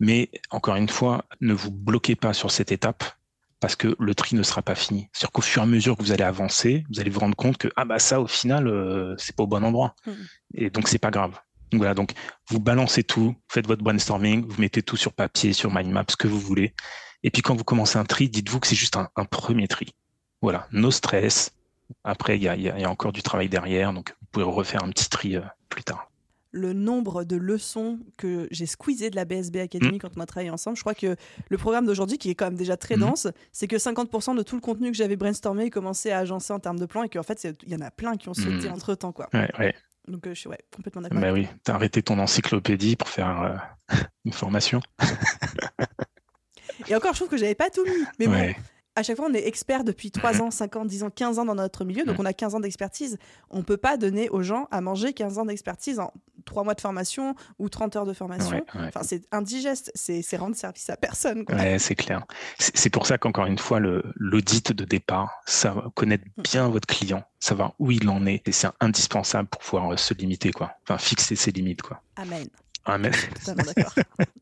Mais 0.01 0.31
encore 0.51 0.77
une 0.77 0.89
fois, 0.89 1.27
ne 1.41 1.53
vous 1.53 1.71
bloquez 1.71 2.17
pas 2.17 2.33
sur 2.33 2.51
cette 2.51 2.73
étape 2.73 3.05
parce 3.63 3.77
que 3.77 3.95
le 4.01 4.15
tri 4.17 4.35
ne 4.35 4.43
sera 4.43 4.61
pas 4.61 4.75
fini. 4.75 5.09
C'est-à-dire 5.13 5.31
qu'au 5.31 5.41
fur 5.41 5.63
et 5.63 5.65
à 5.65 5.67
mesure 5.67 5.97
que 5.97 6.03
vous 6.03 6.11
allez 6.11 6.25
avancer, 6.25 6.85
vous 6.93 6.99
allez 6.99 7.11
vous 7.11 7.21
rendre 7.21 7.37
compte 7.37 7.59
que 7.59 7.69
ah 7.77 7.85
bah 7.85 8.01
ça 8.01 8.21
au 8.21 8.27
final 8.27 8.67
euh, 8.67 9.15
c'est 9.19 9.37
pas 9.37 9.45
au 9.45 9.47
bon 9.47 9.65
endroit 9.65 9.95
mm. 10.05 10.13
et 10.55 10.71
donc 10.71 10.89
c'est 10.89 10.99
pas 10.99 11.13
grave. 11.13 11.39
Donc 11.71 11.79
voilà, 11.79 11.95
donc 11.95 12.13
vous 12.49 12.59
balancez 12.59 13.05
tout, 13.05 13.37
faites 13.49 13.69
votre 13.69 13.85
brainstorming, 13.85 14.45
vous 14.47 14.61
mettez 14.61 14.83
tout 14.83 14.97
sur 14.97 15.13
papier, 15.13 15.53
sur 15.53 15.73
mind 15.73 15.93
map, 15.93 16.05
ce 16.11 16.17
que 16.17 16.27
vous 16.27 16.41
voulez. 16.41 16.75
Et 17.23 17.31
puis 17.31 17.41
quand 17.41 17.55
vous 17.55 17.63
commencez 17.63 17.99
un 17.99 18.05
tri, 18.05 18.29
dites-vous 18.29 18.59
que 18.59 18.67
c'est 18.67 18.75
juste 18.75 18.97
un, 18.97 19.25
premier 19.27 19.69
tri. 19.69 19.95
Voilà, 20.43 20.67
no 20.73 20.91
stress. 20.91 21.53
Après, 22.03 22.37
il 22.37 22.43
y 22.43 22.49
a, 22.49 22.57
y 22.57 22.69
a, 22.69 22.91
encore 22.91 23.13
du 23.13 23.23
travail 23.23 23.49
derrière, 23.49 23.93
donc 23.93 24.15
vous 24.21 24.27
pouvez 24.33 24.45
refaire 24.45 24.83
un 24.83 24.91
petit 24.91 25.09
tri 25.09 25.37
euh, 25.37 25.43
plus 25.69 25.85
tard 25.85 26.11
le 26.53 26.75
nombre 26.75 27.25
de 27.25 27.37
leçons 27.37 27.99
que 28.19 28.47
j'ai 28.51 28.67
squeezées 28.67 29.11
de 29.11 29.17
la 29.17 29.25
BSB 29.25 29.57
Academy 29.57 29.97
mm. 29.97 29.99
quand 29.99 30.11
on 30.17 30.21
a 30.21 30.27
travaillé 30.27 30.51
ensemble. 30.51 30.77
Je 30.77 30.83
crois 30.83 30.95
que 30.95 31.17
le 31.49 31.59
programme 31.59 31.87
d'aujourd'hui, 31.87 32.19
qui 32.19 32.31
est 32.31 32.35
quand 32.35 32.45
même 32.45 32.57
déjà 32.57 32.77
très 32.77 32.97
mm. 32.97 33.01
dense, 33.01 33.29
c'est 33.53 33.67
que 33.67 33.77
50% 33.77 34.37
de 34.37 34.43
tout 34.43 34.55
le 34.55 34.61
contenu 34.61 34.91
que 34.91 34.97
j'avais 34.97 35.17
brainstormé 35.17 35.71
commençait 35.71 36.13
à 36.13 36.19
agencer 36.19 36.53
en 36.53 36.61
termes 36.61 36.79
de 36.79 36.87
plan 36.87 37.03
et 37.03 37.09
qu'en 37.09 37.23
fait, 37.23 37.43
il 37.65 37.73
y 37.73 37.75
en 37.75 37.81
a 37.81 37.91
plein 37.91 38.17
qui 38.17 38.29
ont 38.29 38.35
sauté 38.35 38.69
mm. 38.69 38.73
entre 38.73 38.95
temps. 38.95 39.13
Quoi. 39.13 39.29
Donc, 40.09 40.27
euh, 40.27 40.35
je 40.35 40.41
suis 40.41 40.51
complètement 40.75 41.03
d'accord. 41.03 41.21
Bah 41.21 41.33
oui, 41.33 41.47
tu 41.65 41.71
as 41.71 41.75
arrêté 41.75 42.03
ton 42.03 42.19
encyclopédie 42.19 42.97
pour 42.97 43.09
faire 43.09 43.43
euh, 43.91 43.97
une 44.25 44.33
formation. 44.33 44.81
et 46.89 46.95
encore, 46.95 47.13
je 47.13 47.19
trouve 47.19 47.29
que 47.29 47.37
j'avais 47.37 47.55
pas 47.55 47.71
tout 47.71 47.85
mis. 47.85 48.05
Mais 48.19 48.27
bon, 48.27 48.55
à 48.95 49.03
chaque 49.03 49.17
fois, 49.17 49.27
on 49.31 49.35
est 49.35 49.47
expert 49.47 49.85
depuis 49.85 50.11
3 50.11 50.43
ans, 50.43 50.51
5 50.51 50.77
ans, 50.77 50.85
10 50.85 51.05
ans, 51.05 51.11
15 51.11 51.39
ans 51.39 51.45
dans 51.45 51.55
notre 51.55 51.85
milieu, 51.85 52.05
donc 52.05 52.17
on 52.19 52.25
a 52.25 52.33
15 52.33 52.55
ans 52.55 52.61
d'expertise. 52.61 53.19
On 53.51 53.59
ne 53.59 53.63
peut 53.63 53.77
pas 53.77 53.97
donner 53.97 54.29
aux 54.29 54.43
gens 54.43 54.69
à 54.71 54.81
manger 54.81 55.13
15 55.13 55.39
ans 55.39 55.45
d'expertise 55.47 55.99
en 55.99 56.13
3 56.45 56.65
mois 56.65 56.75
de 56.75 56.81
formation 56.81 57.35
ou 57.59 57.69
30 57.69 57.97
heures 57.97 58.07
de 58.07 58.13
formation. 58.13 58.65
Enfin, 58.75 59.03
c'est 59.03 59.23
indigeste, 59.33 59.93
c'est 59.95 60.37
rendre 60.37 60.57
service 60.57 60.91
à 60.91 60.97
personne. 60.97 61.45
Ouais, 61.49 61.79
c'est 61.79 61.95
clair. 61.95 62.25
C'est 62.59 62.91
pour 62.91 63.07
ça 63.07 63.19
qu'encore 63.19 63.47
une 63.47 63.59
fois, 63.59 63.81
l'audit 63.81 64.73
de 64.73 64.85
départ, 64.85 65.43
ça 65.47 65.75
connaître 65.95 66.25
mm. 66.37 66.43
bien 66.43 66.69
votre 66.69 66.87
client, 66.87 67.25
savoir 67.41 67.75
où 67.79 67.91
il 67.91 68.09
en 68.09 68.27
est, 68.27 68.47
et 68.47 68.53
c'est 68.53 68.69
indispensable 68.81 69.49
pour 69.49 69.63
pouvoir 69.63 69.99
se 69.99 70.15
limiter, 70.15 70.53
quoi. 70.53 70.73
Enfin, 70.83 70.99
fixer 70.99 71.37
ses 71.37 71.51
limites, 71.51 71.83
quoi. 71.83 72.03
Amen. 72.17 72.47
Amen. 72.85 73.13
d'accord. 73.47 73.95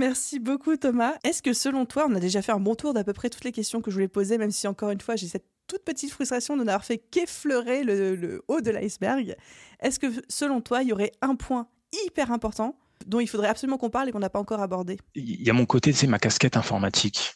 Merci 0.00 0.38
beaucoup 0.38 0.78
Thomas. 0.78 1.12
Est-ce 1.24 1.42
que 1.42 1.52
selon 1.52 1.84
toi, 1.84 2.06
on 2.08 2.14
a 2.14 2.20
déjà 2.20 2.40
fait 2.40 2.52
un 2.52 2.58
bon 2.58 2.74
tour 2.74 2.94
d'à 2.94 3.04
peu 3.04 3.12
près 3.12 3.28
toutes 3.28 3.44
les 3.44 3.52
questions 3.52 3.82
que 3.82 3.90
je 3.90 3.96
voulais 3.96 4.08
poser, 4.08 4.38
même 4.38 4.50
si 4.50 4.66
encore 4.66 4.88
une 4.88 5.00
fois 5.02 5.14
j'ai 5.14 5.28
cette 5.28 5.44
toute 5.66 5.84
petite 5.84 6.10
frustration 6.10 6.56
de 6.56 6.64
n'avoir 6.64 6.86
fait 6.86 6.96
qu'effleurer 6.96 7.84
le, 7.84 8.42
haut 8.48 8.62
de 8.62 8.70
l'iceberg? 8.70 9.36
Est-ce 9.80 9.98
que 9.98 10.06
selon 10.30 10.62
toi, 10.62 10.82
il 10.82 10.88
y 10.88 10.92
aurait 10.94 11.12
un 11.20 11.36
point 11.36 11.68
hyper 12.06 12.32
important 12.32 12.78
dont 13.04 13.20
il 13.20 13.26
faudrait 13.26 13.48
absolument 13.48 13.76
qu'on 13.76 13.90
parle 13.90 14.08
et 14.08 14.12
qu'on 14.12 14.20
n'a 14.20 14.30
pas 14.30 14.38
encore 14.38 14.62
abordé? 14.62 14.96
Il 15.14 15.42
y 15.42 15.50
a 15.50 15.52
mon 15.52 15.66
côté, 15.66 15.92
c'est 15.92 16.06
ma 16.06 16.18
casquette 16.18 16.56
informatique 16.56 17.34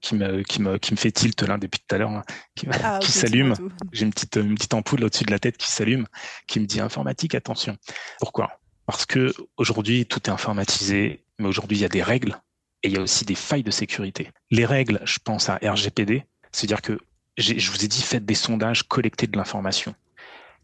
qui 0.00 0.14
me, 0.14 0.42
qui 0.44 0.62
me, 0.62 0.78
qui 0.78 0.92
me 0.92 0.96
fait 0.96 1.10
tilt 1.10 1.42
là 1.42 1.58
depuis 1.58 1.80
tout 1.80 1.96
à 1.96 1.98
l'heure, 1.98 2.10
hein, 2.10 2.22
qui, 2.54 2.68
ah, 2.80 3.00
s'allume. 3.02 3.56
J'ai 3.90 4.04
une 4.04 4.12
petite, 4.12 4.36
une 4.36 4.54
petite 4.54 4.74
ampoule 4.74 5.02
au-dessus 5.02 5.24
de 5.24 5.32
la 5.32 5.40
tête 5.40 5.56
qui 5.56 5.68
s'allume, 5.68 6.06
qui 6.46 6.60
me 6.60 6.66
dit 6.66 6.80
informatique, 6.80 7.34
attention. 7.34 7.76
Pourquoi? 8.20 8.60
Parce 8.86 9.04
que 9.04 9.34
aujourd'hui, 9.56 10.06
tout 10.06 10.20
est 10.26 10.30
informatisé 10.32 11.23
mais 11.38 11.46
aujourd'hui, 11.46 11.78
il 11.78 11.80
y 11.80 11.86
a 11.86 11.88
des 11.88 12.02
règles 12.02 12.40
et 12.82 12.88
il 12.88 12.94
y 12.94 12.98
a 12.98 13.02
aussi 13.02 13.24
des 13.24 13.34
failles 13.34 13.62
de 13.62 13.70
sécurité. 13.70 14.30
Les 14.50 14.66
règles, 14.66 15.00
je 15.04 15.18
pense 15.22 15.48
à 15.48 15.58
RGPD, 15.62 16.24
c'est-à-dire 16.52 16.82
que 16.82 16.98
je 17.36 17.70
vous 17.70 17.84
ai 17.84 17.88
dit, 17.88 18.02
faites 18.02 18.24
des 18.24 18.34
sondages, 18.34 18.84
collectez 18.84 19.26
de 19.26 19.36
l'information. 19.36 19.94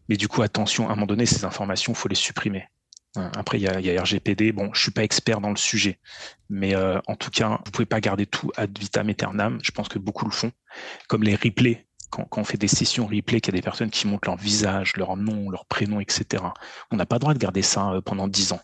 Mais 0.07 0.17
du 0.17 0.27
coup, 0.27 0.41
attention, 0.41 0.87
à 0.87 0.91
un 0.91 0.95
moment 0.95 1.07
donné, 1.07 1.25
ces 1.25 1.45
informations, 1.45 1.93
il 1.93 1.95
faut 1.95 2.07
les 2.07 2.15
supprimer. 2.15 2.67
Hein, 3.15 3.31
après, 3.35 3.59
il 3.59 3.63
y, 3.63 3.97
a, 3.97 4.01
RGPD. 4.01 4.51
Bon, 4.53 4.73
je 4.73 4.81
suis 4.81 4.91
pas 4.91 5.03
expert 5.03 5.41
dans 5.41 5.49
le 5.49 5.57
sujet, 5.57 5.99
mais 6.49 6.75
euh, 6.75 6.99
en 7.07 7.15
tout 7.15 7.29
cas, 7.29 7.59
vous 7.65 7.71
pouvez 7.71 7.85
pas 7.85 7.99
garder 7.99 8.25
tout 8.25 8.51
ad 8.55 8.77
vitam 8.77 9.09
aeternam. 9.09 9.59
Je 9.63 9.71
pense 9.71 9.89
que 9.89 9.99
beaucoup 9.99 10.25
le 10.25 10.31
font, 10.31 10.51
comme 11.07 11.23
les 11.23 11.35
replays. 11.35 11.85
Quand, 12.09 12.25
quand 12.25 12.41
on 12.41 12.43
fait 12.43 12.57
des 12.57 12.67
sessions 12.67 13.07
replay, 13.07 13.39
qu'il 13.39 13.53
y 13.53 13.57
a 13.57 13.59
des 13.59 13.63
personnes 13.63 13.89
qui 13.89 14.05
montrent 14.05 14.27
leur 14.27 14.37
visage, 14.37 14.93
leur 14.97 15.15
nom, 15.15 15.49
leur 15.49 15.65
prénom, 15.65 16.01
etc. 16.01 16.43
On 16.91 16.97
n'a 16.97 17.05
pas 17.05 17.15
le 17.15 17.21
droit 17.21 17.33
de 17.33 17.39
garder 17.39 17.61
ça 17.61 17.91
euh, 17.91 18.01
pendant 18.01 18.27
dix 18.27 18.51
ans. 18.51 18.59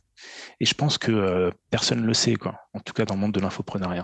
Et 0.60 0.66
je 0.66 0.74
pense 0.74 0.98
que 0.98 1.12
euh, 1.12 1.52
personne 1.70 2.02
ne 2.02 2.06
le 2.06 2.14
sait, 2.14 2.36
quoi. 2.36 2.56
En 2.74 2.80
tout 2.80 2.94
cas, 2.94 3.06
dans 3.06 3.16
le 3.16 3.22
monde 3.22 3.34
de 3.34 3.40
l'infoprenariat. 3.40 4.04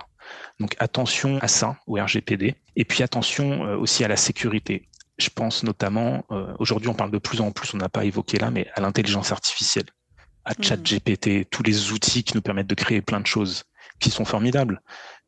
Donc 0.60 0.76
attention 0.80 1.38
à 1.40 1.48
ça, 1.48 1.78
au 1.88 1.96
RGPD. 1.96 2.56
Et 2.76 2.86
puis 2.86 3.04
attention 3.04 3.66
euh, 3.66 3.78
aussi 3.78 4.04
à 4.04 4.08
la 4.08 4.18
sécurité. 4.18 4.90
Je 5.18 5.30
pense 5.30 5.64
notamment, 5.64 6.26
euh, 6.32 6.54
aujourd'hui, 6.60 6.90
on 6.90 6.94
parle 6.94 7.12
de 7.12 7.18
plus 7.20 7.42
en 7.42 7.52
plus, 7.52 7.74
on 7.74 7.78
n'a 7.78 7.90
pas 7.90 8.06
évoqué 8.06 8.38
là, 8.38 8.50
mais 8.52 8.68
à 8.76 8.82
l'intelligence 8.82 9.32
artificielle, 9.32 9.86
à 10.46 10.52
mmh. 10.52 10.64
ChatGPT, 10.64 11.50
tous 11.50 11.64
les 11.64 11.92
outils 11.92 12.24
qui 12.24 12.36
nous 12.36 12.42
permettent 12.42 12.68
de 12.68 12.76
créer 12.76 13.02
plein 13.02 13.20
de 13.20 13.28
choses 13.28 13.64
qui 14.00 14.10
sont 14.10 14.26
formidables 14.26 14.82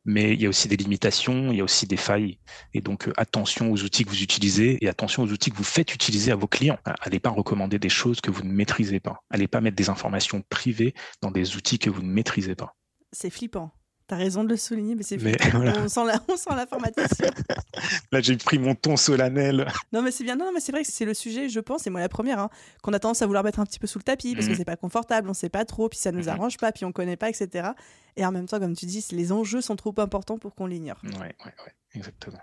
mais 0.06 0.34
il 0.34 0.42
y 0.42 0.46
a 0.46 0.50
aussi 0.50 0.68
des 0.68 0.78
limitations, 0.78 1.52
il 1.52 1.58
y 1.58 1.62
a 1.62 1.64
aussi 1.64 1.88
des 1.88 1.98
failles. 1.98 2.40
Et 2.74 2.82
donc, 2.82 3.08
euh, 3.08 3.14
attention 3.18 3.72
aux 3.72 3.84
outils 3.84 4.06
que 4.06 4.10
vous 4.10 4.22
utilisez 4.22 4.78
et 4.82 4.88
attention 4.88 5.24
aux 5.24 5.32
outils 5.32 5.52
que 5.52 5.58
vous 5.58 5.64
faites 5.64 5.94
utiliser 5.94 6.32
à 6.32 6.36
vos 6.36 6.48
clients. 6.48 6.78
Allez 7.02 7.20
pas 7.20 7.32
recommander 7.32 7.80
des 7.80 7.90
choses 7.90 8.22
que 8.22 8.32
vous 8.32 8.44
ne 8.44 8.52
maîtrisez 8.52 9.00
pas. 9.00 9.24
Allez 9.30 9.48
pas 9.48 9.62
mettre 9.62 9.76
des 9.76 9.90
informations 9.90 10.42
privées 10.50 10.94
dans 11.22 11.32
des 11.32 11.56
outils 11.56 11.80
que 11.80 11.90
vous 11.90 12.02
ne 12.02 12.10
maîtrisez 12.10 12.56
pas. 12.56 12.76
C'est 13.12 13.30
flippant. 13.30 13.72
T'as 14.08 14.18
raison 14.18 14.44
de 14.44 14.50
le 14.50 14.58
souligner, 14.58 14.94
mais 14.94 15.02
c'est 15.02 15.18
on, 15.56 15.88
sent 15.88 16.06
la, 16.06 16.22
on 16.28 16.38
sent 16.38 16.52
l'informatisation. 16.56 17.26
Là, 18.12 18.22
j'ai 18.22 18.38
pris 18.38 18.60
mon 18.60 18.76
ton 18.76 18.98
solennel. 18.98 19.68
Non, 19.94 20.02
mais 20.02 20.12
c'est 20.12 20.24
bien. 20.24 20.36
Non, 20.36 20.52
mais 20.54 20.60
c'est 20.60 20.72
vrai 20.72 20.84
que 20.84 20.92
c'est 20.92 21.06
le 21.06 21.14
sujet, 21.14 21.48
je 21.50 21.60
pense, 21.60 21.88
et 21.88 21.90
moi 21.90 22.02
la 22.02 22.10
première, 22.10 22.40
hein, 22.40 22.50
qu'on 22.82 22.94
a 22.94 23.00
tendance 23.00 23.22
à 23.22 23.26
vouloir 23.26 23.44
mettre 23.44 23.60
un 23.60 23.66
petit 23.66 23.80
peu 23.80 23.88
sous 23.88 23.98
le 23.98 24.04
tapis 24.04 24.36
parce 24.36 24.48
que 24.48 24.52
mhm. 24.52 24.58
c'est 24.58 24.66
pas 24.66 24.76
confortable, 24.76 25.30
on 25.30 25.34
sait 25.34 25.50
pas 25.50 25.64
trop, 25.64 25.90
puis 25.90 25.98
ça 25.98 26.12
nous 26.12 26.24
mhm. 26.24 26.30
arrange 26.30 26.58
pas, 26.58 26.72
puis 26.72 26.86
on 26.86 26.92
connaît 26.92 27.16
pas, 27.16 27.30
etc. 27.30 27.70
Et 28.18 28.26
en 28.26 28.32
même 28.32 28.46
temps, 28.46 28.60
comme 28.60 28.76
tu 28.76 28.86
dis, 28.86 29.06
les 29.12 29.32
enjeux 29.32 29.62
sont 29.62 29.76
trop 29.76 29.94
importants 29.98 30.38
pour 30.38 30.54
qu'on 30.54 30.68
l'ignore. 30.68 30.98
Ouais, 31.04 31.12
ouais, 31.12 31.36
ouais, 31.46 31.74
exactement. 31.94 32.40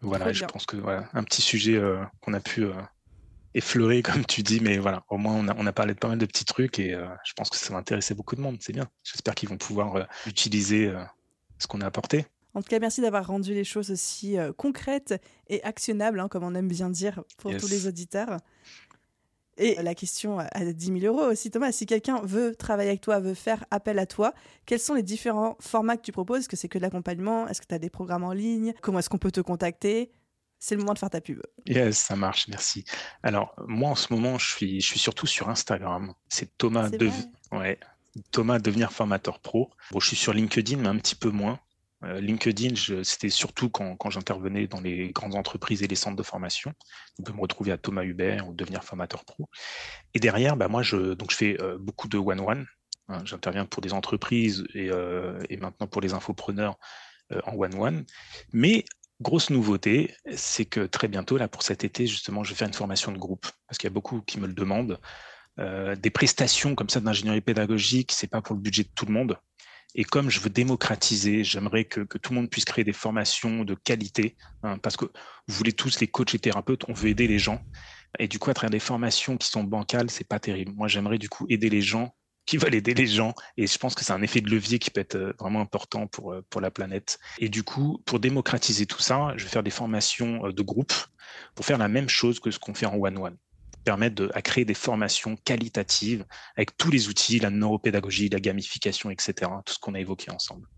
Voilà, 0.00 0.32
je 0.32 0.44
pense 0.44 0.66
que 0.66 0.76
voilà, 0.76 1.08
un 1.12 1.22
petit 1.22 1.42
sujet 1.42 1.76
euh, 1.76 2.02
qu'on 2.20 2.34
a 2.34 2.40
pu 2.40 2.64
euh, 2.64 2.72
effleuré, 3.54 4.02
comme 4.02 4.24
tu 4.24 4.42
dis, 4.42 4.60
mais 4.60 4.78
voilà, 4.78 5.04
au 5.08 5.18
moins 5.18 5.34
on 5.34 5.48
a, 5.48 5.56
on 5.56 5.66
a 5.66 5.72
parlé 5.72 5.94
de 5.94 5.98
pas 5.98 6.08
mal 6.08 6.18
de 6.18 6.26
petits 6.26 6.44
trucs 6.44 6.78
et 6.78 6.94
euh, 6.94 7.06
je 7.24 7.32
pense 7.34 7.50
que 7.50 7.56
ça 7.56 7.72
va 7.72 7.78
intéresser 7.78 8.14
beaucoup 8.14 8.36
de 8.36 8.40
monde. 8.40 8.58
C'est 8.60 8.72
bien. 8.72 8.88
J'espère 9.04 9.34
qu'ils 9.34 9.48
vont 9.48 9.58
pouvoir 9.58 9.96
euh, 9.96 10.04
utiliser 10.26 10.88
euh, 10.88 11.02
ce 11.58 11.66
qu'on 11.66 11.80
a 11.80 11.86
apporté. 11.86 12.26
En 12.54 12.60
tout 12.60 12.68
cas, 12.68 12.78
merci 12.78 13.00
d'avoir 13.00 13.26
rendu 13.26 13.54
les 13.54 13.64
choses 13.64 13.90
aussi 13.90 14.36
concrètes 14.58 15.14
et 15.48 15.62
actionnables, 15.64 16.20
hein, 16.20 16.28
comme 16.28 16.44
on 16.44 16.54
aime 16.54 16.68
bien 16.68 16.90
dire 16.90 17.22
pour 17.38 17.56
tous 17.56 17.70
les 17.70 17.86
auditeurs. 17.86 18.36
Et 19.56 19.76
la 19.82 19.94
question 19.94 20.38
à 20.38 20.64
10 20.64 21.00
000 21.00 21.14
euros 21.14 21.30
aussi, 21.30 21.50
Thomas, 21.50 21.72
si 21.72 21.86
quelqu'un 21.86 22.20
veut 22.24 22.54
travailler 22.54 22.90
avec 22.90 23.00
toi, 23.00 23.20
veut 23.20 23.32
faire 23.34 23.64
appel 23.70 23.98
à 23.98 24.06
toi, 24.06 24.34
quels 24.66 24.80
sont 24.80 24.94
les 24.94 25.02
différents 25.02 25.56
formats 25.60 25.96
que 25.96 26.02
tu 26.02 26.12
proposes? 26.12 26.40
Est-ce 26.40 26.48
que 26.48 26.56
c'est 26.56 26.68
que 26.68 26.78
de 26.78 26.82
l'accompagnement? 26.82 27.48
Est-ce 27.48 27.62
que 27.62 27.66
tu 27.66 27.74
as 27.74 27.78
des 27.78 27.90
programmes 27.90 28.24
en 28.24 28.32
ligne? 28.32 28.74
Comment 28.82 28.98
est-ce 28.98 29.08
qu'on 29.08 29.18
peut 29.18 29.30
te 29.30 29.40
contacter? 29.40 30.10
C'est 30.62 30.76
le 30.76 30.82
moment 30.82 30.94
de 30.94 31.00
faire 31.00 31.10
ta 31.10 31.20
pub. 31.20 31.42
Yes, 31.66 31.98
ça 31.98 32.14
marche, 32.14 32.46
merci. 32.46 32.84
Alors, 33.24 33.52
moi, 33.66 33.90
en 33.90 33.94
ce 33.96 34.12
moment, 34.12 34.38
je 34.38 34.48
suis, 34.48 34.80
je 34.80 34.86
suis 34.86 35.00
surtout 35.00 35.26
sur 35.26 35.48
Instagram. 35.48 36.14
C'est 36.28 36.56
Thomas, 36.56 36.88
de... 36.88 37.10
ouais, 37.50 37.80
Thomas 38.30 38.60
Devenir 38.60 38.92
Formateur 38.92 39.40
Pro. 39.40 39.72
Bon, 39.90 39.98
je 39.98 40.06
suis 40.06 40.16
sur 40.16 40.32
LinkedIn, 40.32 40.76
mais 40.76 40.86
un 40.86 40.98
petit 40.98 41.16
peu 41.16 41.30
moins. 41.30 41.58
Euh, 42.04 42.20
LinkedIn, 42.20 42.76
c'était 43.02 43.28
surtout 43.28 43.70
quand, 43.70 43.96
quand 43.96 44.10
j'intervenais 44.10 44.68
dans 44.68 44.80
les 44.80 45.10
grandes 45.10 45.34
entreprises 45.34 45.82
et 45.82 45.88
les 45.88 45.96
centres 45.96 46.16
de 46.16 46.22
formation. 46.22 46.72
On 47.18 47.24
peut 47.24 47.32
me 47.32 47.40
retrouver 47.40 47.72
à 47.72 47.76
Thomas 47.76 48.04
Hubert 48.04 48.48
ou 48.48 48.54
devenir 48.54 48.84
formateur 48.84 49.24
pro. 49.24 49.50
Et 50.14 50.20
derrière, 50.20 50.56
bah, 50.56 50.68
moi, 50.68 50.82
je, 50.82 51.14
donc, 51.14 51.32
je 51.32 51.36
fais 51.38 51.60
euh, 51.60 51.76
beaucoup 51.76 52.06
de 52.06 52.18
one-one. 52.18 52.66
Hein, 53.08 53.22
J'interviens 53.24 53.66
pour 53.66 53.82
des 53.82 53.92
entreprises 53.92 54.64
et, 54.74 54.90
euh, 54.92 55.42
et, 55.50 55.56
maintenant 55.56 55.88
pour 55.88 56.00
les 56.00 56.14
infopreneurs 56.14 56.78
en 57.46 57.54
one-one. 57.54 58.04
Mais 58.52 58.84
Grosse 59.22 59.50
nouveauté, 59.50 60.14
c'est 60.34 60.64
que 60.64 60.80
très 60.80 61.06
bientôt, 61.06 61.36
là, 61.36 61.46
pour 61.46 61.62
cet 61.62 61.84
été, 61.84 62.08
justement, 62.08 62.42
je 62.42 62.50
vais 62.50 62.56
faire 62.56 62.66
une 62.66 62.74
formation 62.74 63.12
de 63.12 63.18
groupe, 63.18 63.46
parce 63.68 63.78
qu'il 63.78 63.86
y 63.86 63.92
a 63.92 63.94
beaucoup 63.94 64.20
qui 64.20 64.40
me 64.40 64.46
le 64.48 64.52
demandent. 64.52 65.00
des 65.58 66.10
prestations 66.10 66.74
comme 66.74 66.88
ça 66.88 67.00
d'ingénierie 67.00 67.40
pédagogique, 67.40 68.10
c'est 68.12 68.26
pas 68.26 68.42
pour 68.42 68.56
le 68.56 68.60
budget 68.60 68.82
de 68.84 68.90
tout 68.94 69.06
le 69.06 69.12
monde. 69.12 69.38
Et 69.94 70.04
comme 70.04 70.30
je 70.30 70.40
veux 70.40 70.50
démocratiser, 70.50 71.44
j'aimerais 71.44 71.84
que, 71.84 72.00
tout 72.00 72.32
le 72.32 72.40
monde 72.40 72.50
puisse 72.50 72.64
créer 72.64 72.84
des 72.84 72.92
formations 72.92 73.64
de 73.64 73.74
qualité, 73.74 74.36
hein, 74.62 74.78
parce 74.78 74.96
que 74.96 75.04
vous 75.04 75.54
voulez 75.54 75.72
tous 75.72 76.00
les 76.00 76.08
coachs 76.08 76.34
et 76.34 76.38
thérapeutes, 76.38 76.84
on 76.88 76.92
veut 76.92 77.10
aider 77.10 77.28
les 77.28 77.38
gens. 77.38 77.62
Et 78.18 78.26
du 78.26 78.38
coup, 78.38 78.50
à 78.50 78.54
travers 78.54 78.70
des 78.70 78.78
formations 78.78 79.36
qui 79.36 79.48
sont 79.48 79.64
bancales, 79.64 80.10
c'est 80.10 80.26
pas 80.26 80.40
terrible. 80.40 80.72
Moi, 80.74 80.88
j'aimerais 80.88 81.18
du 81.18 81.28
coup 81.28 81.46
aider 81.48 81.70
les 81.70 81.82
gens 81.82 82.14
qui 82.46 82.56
veulent 82.56 82.74
aider 82.74 82.94
les 82.94 83.06
gens. 83.06 83.34
Et 83.56 83.66
je 83.66 83.78
pense 83.78 83.94
que 83.94 84.04
c'est 84.04 84.12
un 84.12 84.22
effet 84.22 84.40
de 84.40 84.50
levier 84.50 84.78
qui 84.78 84.90
peut 84.90 85.00
être 85.00 85.16
euh, 85.16 85.32
vraiment 85.38 85.60
important 85.60 86.06
pour, 86.06 86.32
euh, 86.32 86.44
pour 86.50 86.60
la 86.60 86.70
planète. 86.70 87.18
Et 87.38 87.48
du 87.48 87.62
coup, 87.62 88.02
pour 88.04 88.20
démocratiser 88.20 88.86
tout 88.86 89.00
ça, 89.00 89.32
je 89.36 89.44
vais 89.44 89.50
faire 89.50 89.62
des 89.62 89.70
formations 89.70 90.46
euh, 90.46 90.52
de 90.52 90.62
groupe 90.62 90.92
pour 91.54 91.64
faire 91.64 91.78
la 91.78 91.88
même 91.88 92.08
chose 92.08 92.40
que 92.40 92.50
ce 92.50 92.58
qu'on 92.58 92.74
fait 92.74 92.86
en 92.86 92.96
one-one 92.96 93.36
permettre 93.84 94.14
de, 94.14 94.30
à 94.34 94.42
créer 94.42 94.64
des 94.64 94.74
formations 94.74 95.34
qualitatives 95.44 96.24
avec 96.56 96.76
tous 96.76 96.92
les 96.92 97.08
outils, 97.08 97.40
la 97.40 97.50
neuropédagogie, 97.50 98.28
la 98.28 98.38
gamification, 98.38 99.10
etc., 99.10 99.50
tout 99.66 99.74
ce 99.74 99.78
qu'on 99.80 99.94
a 99.94 100.00
évoqué 100.00 100.30
ensemble. 100.30 100.68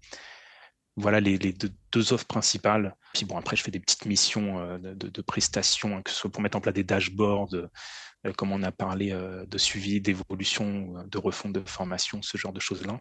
Voilà 0.97 1.21
les, 1.21 1.39
deux, 1.93 2.13
offres 2.15 2.25
principales. 2.25 2.97
Puis 3.13 3.27
bon, 3.27 3.37
après, 3.37 3.57
je 3.57 3.63
fais 3.63 3.71
des 3.71 3.81
petites 3.81 4.07
missions 4.07 4.79
de, 4.79 5.23
prestations, 5.23 5.99
hein, 5.99 6.03
que 6.03 6.11
ce 6.11 6.17
soit 6.17 6.31
pour 6.31 6.41
mettre 6.41 6.57
en 6.57 6.63
place 6.63 6.75
des 6.75 6.85
dashboards, 6.85 7.69
comme 8.33 8.53
on 8.53 8.63
a 8.63 8.73
parlé 8.73 9.13
euh, 9.13 9.45
de 9.47 9.59
suivi, 9.59 10.01
d'évolution, 10.01 10.95
de 11.07 11.19
refonte 11.19 11.53
de 11.53 11.63
formation, 11.69 12.23
ce 12.23 12.39
genre 12.39 12.53
de 12.53 12.61
choses-là. 12.61 13.01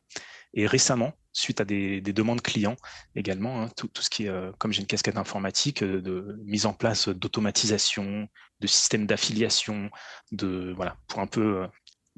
Et 0.54 0.68
récemment, 0.68 1.14
suite 1.32 1.62
à 1.62 1.66
des, 1.66 2.02
demandes 2.02 2.42
clients 2.42 2.76
également, 3.16 3.64
hein, 3.64 3.70
tout, 3.76 3.90
ce 4.00 4.10
qui 4.10 4.26
est, 4.26 4.30
euh, 4.30 4.52
comme 4.58 4.74
j'ai 4.74 4.82
une 4.82 4.88
casquette 4.88 5.18
informatique, 5.18 5.84
de 5.84 6.40
mise 6.46 6.66
en 6.66 6.74
place 6.74 7.10
d'automatisation, 7.10 8.28
de 8.60 8.68
systèmes 8.68 9.08
d'affiliation, 9.08 9.90
de 10.32 10.74
voilà, 10.76 10.98
pour 11.08 11.20
un 11.20 11.28
peu 11.28 11.68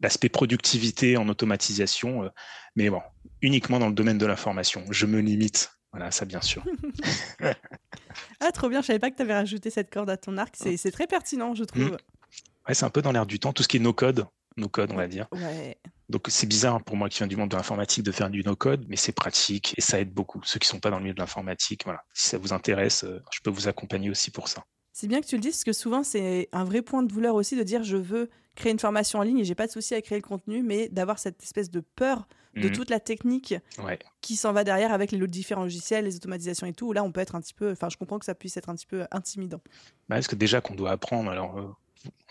l'aspect 0.02 0.30
productivité 0.30 1.16
en 1.16 1.30
automatisation, 1.30 2.30
mais 2.76 2.90
bon, 2.90 3.02
uniquement 3.42 3.80
dans 3.80 3.88
le 3.88 3.94
domaine 3.94 4.18
de 4.18 4.26
la 4.26 4.36
formation. 4.36 4.84
Je 4.90 5.06
me 5.06 5.20
limite. 5.20 5.72
Voilà, 5.96 6.12
ça 6.12 6.26
bien 6.26 6.42
sûr. 6.42 6.62
ah, 8.42 8.52
trop 8.52 8.68
bien, 8.68 8.82
je 8.82 8.88
savais 8.88 9.00
pas 9.00 9.10
que 9.10 9.16
tu 9.16 9.22
avais 9.22 9.34
rajouté 9.34 9.70
cette 9.70 9.90
corde 9.90 10.10
à 10.10 10.18
ton 10.18 10.38
arc. 10.38 10.54
C'est 10.58 10.92
très 10.92 11.08
pertinent, 11.08 11.56
je 11.56 11.64
trouve. 11.64 11.92
Mmh. 11.92 11.98
Ouais, 12.68 12.74
c'est 12.74 12.86
un 12.86 12.90
peu 12.90 13.02
dans 13.02 13.12
l'air 13.12 13.26
du 13.26 13.40
temps, 13.40 13.54
tout 13.54 13.64
ce 13.64 13.68
qui 13.68 13.78
est 13.78 13.80
no-code, 13.80 14.26
no-code, 14.58 14.92
on 14.92 14.96
va 14.96 15.08
dire. 15.08 15.28
Donc 16.10 16.28
c'est 16.30 16.48
bizarre 16.48 16.84
pour 16.84 16.96
moi 16.96 17.10
qui 17.10 17.18
viens 17.20 17.28
du 17.28 17.36
monde 17.36 17.50
de 17.50 17.56
l'informatique 17.56 18.04
de 18.04 18.12
faire 18.12 18.30
du 18.30 18.44
no-code, 18.44 18.86
mais 18.88 18.96
c'est 18.96 19.12
pratique 19.12 19.74
et 19.78 19.82
ça 19.82 20.00
aide 20.00 20.14
beaucoup. 20.14 20.42
Ceux 20.44 20.60
qui 20.60 20.68
sont 20.68 20.80
pas 20.80 20.90
dans 20.90 20.98
le 20.98 21.04
milieu 21.04 21.16
de 21.16 21.20
l'informatique, 21.20 21.82
voilà. 21.84 22.04
Si 22.14 22.30
ça 22.30 22.38
vous 22.38 22.54
intéresse, 22.54 23.04
euh, 23.04 23.22
je 23.32 23.40
peux 23.44 23.50
vous 23.50 23.68
accompagner 23.68 24.10
aussi 24.10 24.32
pour 24.32 24.48
ça. 24.48 24.64
C'est 24.94 25.08
bien 25.08 25.20
que 25.20 25.26
tu 25.26 25.36
le 25.36 25.42
dises, 25.42 25.54
parce 25.54 25.64
que 25.64 25.74
souvent 25.74 26.04
c'est 26.04 26.48
un 26.52 26.64
vrai 26.64 26.82
point 26.82 27.04
de 27.04 27.08
douleur 27.08 27.36
aussi 27.36 27.58
de 27.58 27.64
dire 27.64 27.84
je 27.84 27.98
veux 27.98 28.30
créer 28.56 28.72
une 28.72 28.80
formation 28.80 29.20
en 29.20 29.24
ligne 29.24 29.40
et 29.40 29.46
j'ai 29.46 29.56
pas 29.56 29.68
de 29.68 29.72
souci 29.72 29.94
à 29.94 30.02
créer 30.02 30.20
le 30.20 30.26
contenu, 30.28 30.64
mais 30.64 30.90
d'avoir 30.90 31.20
cette 31.20 31.44
espèce 31.44 31.70
de 31.70 31.82
peur 31.82 32.28
de 32.56 32.70
mmh. 32.70 32.72
toute 32.72 32.90
la 32.90 33.02
technique 33.02 33.56
qui 34.22 34.36
s'en 34.38 34.54
va 34.54 34.64
derrière 34.64 34.94
avec 34.94 35.12
les 35.12 35.28
différents 35.28 35.64
logiciels, 35.64 36.06
les 36.06 36.16
automatisations 36.16 36.66
et 36.66 36.74
tout. 36.74 36.94
Là, 36.94 37.04
on 37.04 37.12
peut 37.12 37.20
être 37.20 37.36
un 37.36 37.42
petit 37.42 37.54
peu. 37.54 37.72
Enfin, 37.72 37.90
je 37.90 37.98
comprends 37.98 38.18
que 38.18 38.26
ça 38.26 38.36
puisse 38.36 38.56
être 38.56 38.70
un 38.70 38.76
petit 38.76 38.86
peu 38.86 39.06
intimidant. 39.12 39.60
Bah, 40.08 40.18
est-ce 40.18 40.30
que 40.30 40.36
déjà 40.36 40.62
qu'on 40.62 40.76
doit 40.76 40.92
apprendre 40.92 41.30
Alors, 41.30 41.58
euh, 41.58 41.68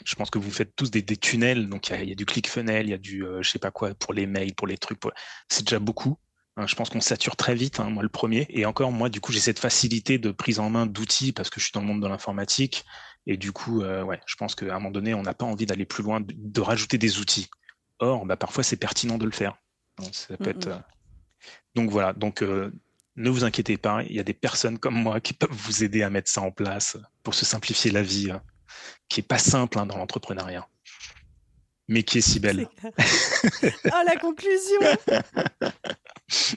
je 0.04 0.14
pense 0.14 0.30
que 0.30 0.38
vous 0.38 0.50
faites 0.50 0.74
tous 0.76 0.90
des, 0.90 1.04
tunnels, 1.04 1.68
donc 1.68 1.88
il 1.90 2.08
y, 2.08 2.12
a 2.12 2.14
du 2.14 2.26
ClickFunnels, 2.26 2.86
il 2.86 2.90
y 2.90 2.94
a 2.94 2.98
du 2.98 3.24
euh, 3.24 3.42
je 3.42 3.50
sais 3.50 3.58
pas 3.58 3.70
quoi 3.70 3.94
pour 3.94 4.12
les 4.12 4.26
mails, 4.26 4.54
pour 4.54 4.66
les 4.66 4.78
trucs, 4.78 5.00
c'est 5.48 5.64
déjà 5.64 5.78
beaucoup. 5.78 6.18
Hein, 6.56 6.66
je 6.66 6.74
pense 6.76 6.88
qu'on 6.88 7.00
sature 7.00 7.36
très 7.36 7.54
vite, 7.54 7.80
hein, 7.80 7.90
moi 7.90 8.02
le 8.02 8.08
premier. 8.08 8.46
Et 8.50 8.64
encore, 8.64 8.92
moi, 8.92 9.08
du 9.08 9.20
coup, 9.20 9.32
j'ai 9.32 9.40
cette 9.40 9.58
facilité 9.58 10.18
de 10.18 10.30
prise 10.30 10.60
en 10.60 10.70
main 10.70 10.86
d'outils 10.86 11.32
parce 11.32 11.50
que 11.50 11.58
je 11.58 11.64
suis 11.64 11.72
dans 11.72 11.80
le 11.80 11.86
monde 11.86 12.02
de 12.02 12.06
l'informatique. 12.06 12.84
Et 13.26 13.36
du 13.36 13.50
coup, 13.52 13.82
euh, 13.82 14.02
ouais, 14.04 14.20
je 14.26 14.36
pense 14.36 14.54
qu'à 14.54 14.66
un 14.66 14.78
moment 14.78 14.90
donné, 14.90 15.14
on 15.14 15.22
n'a 15.22 15.34
pas 15.34 15.46
envie 15.46 15.66
d'aller 15.66 15.84
plus 15.84 16.04
loin, 16.04 16.20
de, 16.22 16.60
rajouter 16.60 16.96
des 16.96 17.18
outils. 17.18 17.48
Or, 17.98 18.24
bah, 18.24 18.36
parfois, 18.36 18.62
c'est 18.62 18.76
pertinent 18.76 19.18
de 19.18 19.24
le 19.24 19.32
faire. 19.32 19.56
Donc, 19.98 20.14
ça 20.14 20.36
peut 20.36 20.50
être, 20.50 20.68
euh, 20.68 20.78
donc 21.74 21.90
voilà. 21.90 22.12
Donc, 22.12 22.42
ne 22.42 23.30
vous 23.30 23.44
inquiétez 23.44 23.76
pas, 23.76 24.02
il 24.04 24.14
y 24.14 24.20
a 24.20 24.24
des 24.24 24.34
personnes 24.34 24.78
comme 24.78 24.94
moi 24.94 25.20
qui 25.20 25.32
peuvent 25.32 25.50
vous 25.50 25.82
aider 25.82 26.02
à 26.02 26.10
mettre 26.10 26.30
ça 26.30 26.40
en 26.40 26.50
place 26.50 26.96
pour 27.22 27.34
se 27.34 27.44
simplifier 27.44 27.90
la 27.90 28.02
vie. 28.02 28.30
Hein 28.30 28.42
qui 29.08 29.20
est 29.20 29.24
pas 29.24 29.38
simple 29.38 29.78
hein, 29.78 29.86
dans 29.86 29.96
l'entrepreneuriat, 29.96 30.68
mais 31.88 32.02
qui 32.02 32.18
est 32.18 32.22
si 32.22 32.40
belle. 32.40 32.68
oh, 32.84 34.02
la 34.06 34.16
conclusion 34.16 34.80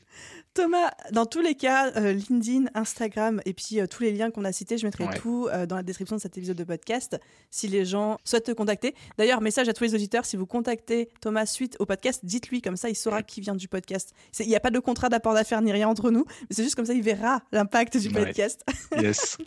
Thomas, 0.58 0.90
dans 1.12 1.28
tous 1.28 1.42
les 1.42 1.54
cas, 1.54 1.92
euh, 1.98 2.14
LinkedIn, 2.14 2.66
Instagram 2.74 3.42
et 3.46 3.54
puis 3.54 3.80
euh, 3.80 3.86
tous 3.86 4.02
les 4.02 4.12
liens 4.12 4.32
qu'on 4.32 4.44
a 4.44 4.52
cités, 4.52 4.80
je 4.80 4.88
mettrai 4.88 5.06
tout 5.16 5.48
euh, 5.52 5.68
dans 5.68 5.76
la 5.76 5.84
description 5.84 6.16
de 6.16 6.22
cet 6.22 6.36
épisode 6.36 6.58
de 6.58 6.64
podcast 6.64 7.20
si 7.52 7.68
les 7.68 7.86
gens 7.86 8.18
souhaitent 8.24 8.46
te 8.46 8.52
contacter. 8.54 8.96
D'ailleurs, 9.20 9.40
message 9.40 9.70
à 9.70 9.74
tous 9.74 9.84
les 9.84 9.94
auditeurs, 9.94 10.26
si 10.26 10.36
vous 10.36 10.48
contactez 10.48 11.10
Thomas 11.22 11.46
suite 11.46 11.76
au 11.78 11.86
podcast, 11.86 12.26
dites-lui 12.26 12.64
comme 12.64 12.76
ça, 12.76 12.90
il 12.90 12.96
saura 12.96 13.22
qui 13.22 13.40
vient 13.40 13.54
du 13.54 13.68
podcast. 13.68 14.16
Il 14.40 14.48
n'y 14.48 14.56
a 14.56 14.60
pas 14.60 14.72
de 14.72 14.80
contrat 14.80 15.10
d'apport 15.10 15.36
d'affaires 15.36 15.62
ni 15.62 15.72
rien 15.72 15.88
entre 15.88 16.10
nous, 16.10 16.26
mais 16.28 16.56
c'est 16.56 16.64
juste 16.64 16.74
comme 16.74 16.88
ça, 16.88 16.96
il 16.96 17.04
verra 17.04 17.44
l'impact 17.52 17.98
du 17.98 18.10
podcast. 18.10 18.66
Yes. 18.98 19.38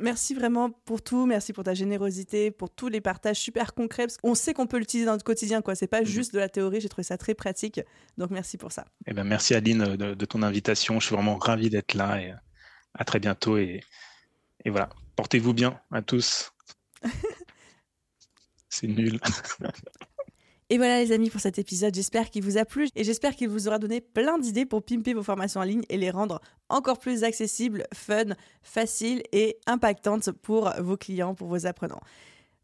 merci 0.00 0.34
vraiment 0.34 0.70
pour 0.70 1.00
tout, 1.00 1.24
merci 1.24 1.52
pour 1.52 1.64
ta 1.64 1.72
générosité, 1.72 2.50
pour 2.50 2.68
tous 2.68 2.88
les 2.88 3.00
partages 3.00 3.38
super 3.38 3.72
concrets. 3.72 4.06
Parce 4.06 4.18
qu'on 4.18 4.34
sait 4.34 4.52
qu'on 4.52 4.66
peut 4.66 4.76
l'utiliser 4.76 5.06
dans 5.06 5.12
notre 5.12 5.24
quotidien, 5.24 5.62
quoi. 5.62 5.74
C'est 5.74 5.86
pas 5.86 6.02
mm-hmm. 6.02 6.06
juste 6.06 6.34
de 6.34 6.38
la 6.38 6.48
théorie, 6.48 6.80
j'ai 6.80 6.88
trouvé 6.88 7.04
ça 7.04 7.16
très 7.16 7.34
pratique. 7.34 7.80
Donc 8.18 8.30
merci 8.30 8.58
pour 8.58 8.72
ça. 8.72 8.84
Eh 9.06 9.14
ben, 9.14 9.24
merci 9.24 9.54
Aline 9.54 9.96
de, 9.96 10.14
de 10.14 10.24
ton 10.26 10.42
invitation 10.42 10.57
je 10.66 10.74
suis 10.74 11.14
vraiment 11.14 11.36
ravi 11.36 11.70
d'être 11.70 11.94
là 11.94 12.20
et 12.20 12.34
à 12.94 13.04
très 13.04 13.18
bientôt. 13.18 13.56
Et, 13.58 13.82
et 14.64 14.70
voilà, 14.70 14.88
portez-vous 15.16 15.54
bien 15.54 15.80
à 15.90 16.02
tous. 16.02 16.52
C'est 18.68 18.86
nul. 18.86 19.18
Et 20.70 20.76
voilà 20.76 21.00
les 21.00 21.12
amis 21.12 21.30
pour 21.30 21.40
cet 21.40 21.58
épisode, 21.58 21.94
j'espère 21.94 22.28
qu'il 22.28 22.42
vous 22.42 22.58
a 22.58 22.66
plu 22.66 22.88
et 22.94 23.02
j'espère 23.02 23.34
qu'il 23.34 23.48
vous 23.48 23.68
aura 23.68 23.78
donné 23.78 24.02
plein 24.02 24.38
d'idées 24.38 24.66
pour 24.66 24.84
pimper 24.84 25.14
vos 25.14 25.22
formations 25.22 25.62
en 25.62 25.64
ligne 25.64 25.84
et 25.88 25.96
les 25.96 26.10
rendre 26.10 26.42
encore 26.68 26.98
plus 26.98 27.24
accessibles, 27.24 27.84
fun, 27.94 28.34
faciles 28.62 29.22
et 29.32 29.56
impactantes 29.66 30.30
pour 30.30 30.70
vos 30.80 30.98
clients, 30.98 31.34
pour 31.34 31.48
vos 31.48 31.64
apprenants. 31.64 32.02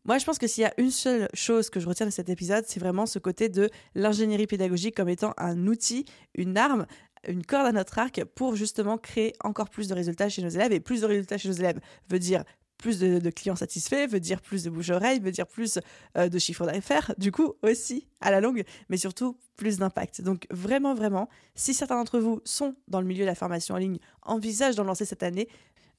Moi, 0.04 0.18
je 0.18 0.26
pense 0.26 0.38
que 0.38 0.46
s'il 0.46 0.62
y 0.62 0.66
a 0.66 0.74
une 0.76 0.90
seule 0.90 1.28
chose 1.32 1.70
que 1.70 1.80
je 1.80 1.88
retiens 1.88 2.04
de 2.04 2.10
cet 2.10 2.28
épisode, 2.28 2.64
c'est 2.68 2.78
vraiment 2.78 3.06
ce 3.06 3.18
côté 3.18 3.48
de 3.48 3.70
l'ingénierie 3.94 4.46
pédagogique 4.46 4.94
comme 4.94 5.08
étant 5.08 5.32
un 5.38 5.66
outil, 5.66 6.04
une 6.34 6.58
arme 6.58 6.86
une 7.28 7.44
corde 7.44 7.66
à 7.66 7.72
notre 7.72 7.98
arc 7.98 8.24
pour 8.34 8.56
justement 8.56 8.98
créer 8.98 9.32
encore 9.42 9.70
plus 9.70 9.88
de 9.88 9.94
résultats 9.94 10.28
chez 10.28 10.42
nos 10.42 10.48
élèves. 10.48 10.72
Et 10.72 10.80
plus 10.80 11.02
de 11.02 11.06
résultats 11.06 11.38
chez 11.38 11.48
nos 11.48 11.54
élèves 11.54 11.80
veut 12.08 12.18
dire 12.18 12.44
plus 12.78 12.98
de, 12.98 13.30
clients 13.30 13.56
satisfaits, 13.56 14.08
veut 14.08 14.20
dire 14.20 14.42
plus 14.42 14.62
de 14.64 14.70
bouche-oreille, 14.70 15.18
veut 15.18 15.30
dire 15.30 15.46
plus 15.46 15.78
euh, 16.18 16.28
de 16.28 16.38
chiffre 16.38 16.66
d'affaires, 16.66 17.14
du 17.16 17.32
coup 17.32 17.54
aussi 17.62 18.06
à 18.20 18.30
la 18.30 18.40
longue, 18.40 18.62
mais 18.88 18.96
surtout 18.96 19.38
plus 19.56 19.78
d'impact. 19.78 20.20
Donc 20.20 20.46
vraiment, 20.50 20.94
vraiment, 20.94 21.28
si 21.54 21.72
certains 21.72 21.96
d'entre 21.96 22.18
vous 22.18 22.42
sont 22.44 22.74
dans 22.88 23.00
le 23.00 23.06
milieu 23.06 23.22
de 23.22 23.28
la 23.28 23.34
formation 23.34 23.74
en 23.74 23.78
ligne, 23.78 23.98
envisagent 24.22 24.76
d'en 24.76 24.84
lancer 24.84 25.06
cette 25.06 25.22
année, 25.22 25.48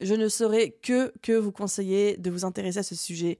je 0.01 0.13
ne 0.13 0.27
saurais 0.27 0.77
que, 0.83 1.11
que 1.21 1.31
vous 1.31 1.51
conseiller 1.51 2.17
de 2.17 2.29
vous 2.29 2.45
intéresser 2.45 2.79
à 2.79 2.83
ce 2.83 2.95
sujet. 2.95 3.39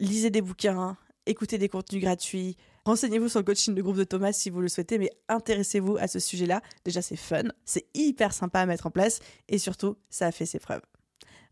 Lisez 0.00 0.30
des 0.30 0.42
bouquins, 0.42 0.96
écoutez 1.26 1.56
des 1.56 1.68
contenus 1.68 2.02
gratuits, 2.02 2.56
Renseignez-vous 2.84 3.28
sur 3.28 3.40
le 3.40 3.44
coaching 3.44 3.74
de 3.74 3.82
groupe 3.82 3.96
de 3.96 4.04
Thomas 4.04 4.32
si 4.32 4.50
vous 4.50 4.60
le 4.60 4.68
souhaitez, 4.68 4.98
mais 4.98 5.10
intéressez-vous 5.28 5.96
à 5.98 6.08
ce 6.08 6.18
sujet-là. 6.18 6.62
Déjà, 6.84 7.02
c'est 7.02 7.16
fun, 7.16 7.44
c'est 7.64 7.86
hyper 7.94 8.32
sympa 8.32 8.60
à 8.60 8.66
mettre 8.66 8.86
en 8.86 8.90
place 8.90 9.20
et 9.48 9.58
surtout, 9.58 9.96
ça 10.10 10.26
a 10.26 10.32
fait 10.32 10.46
ses 10.46 10.58
preuves. 10.58 10.82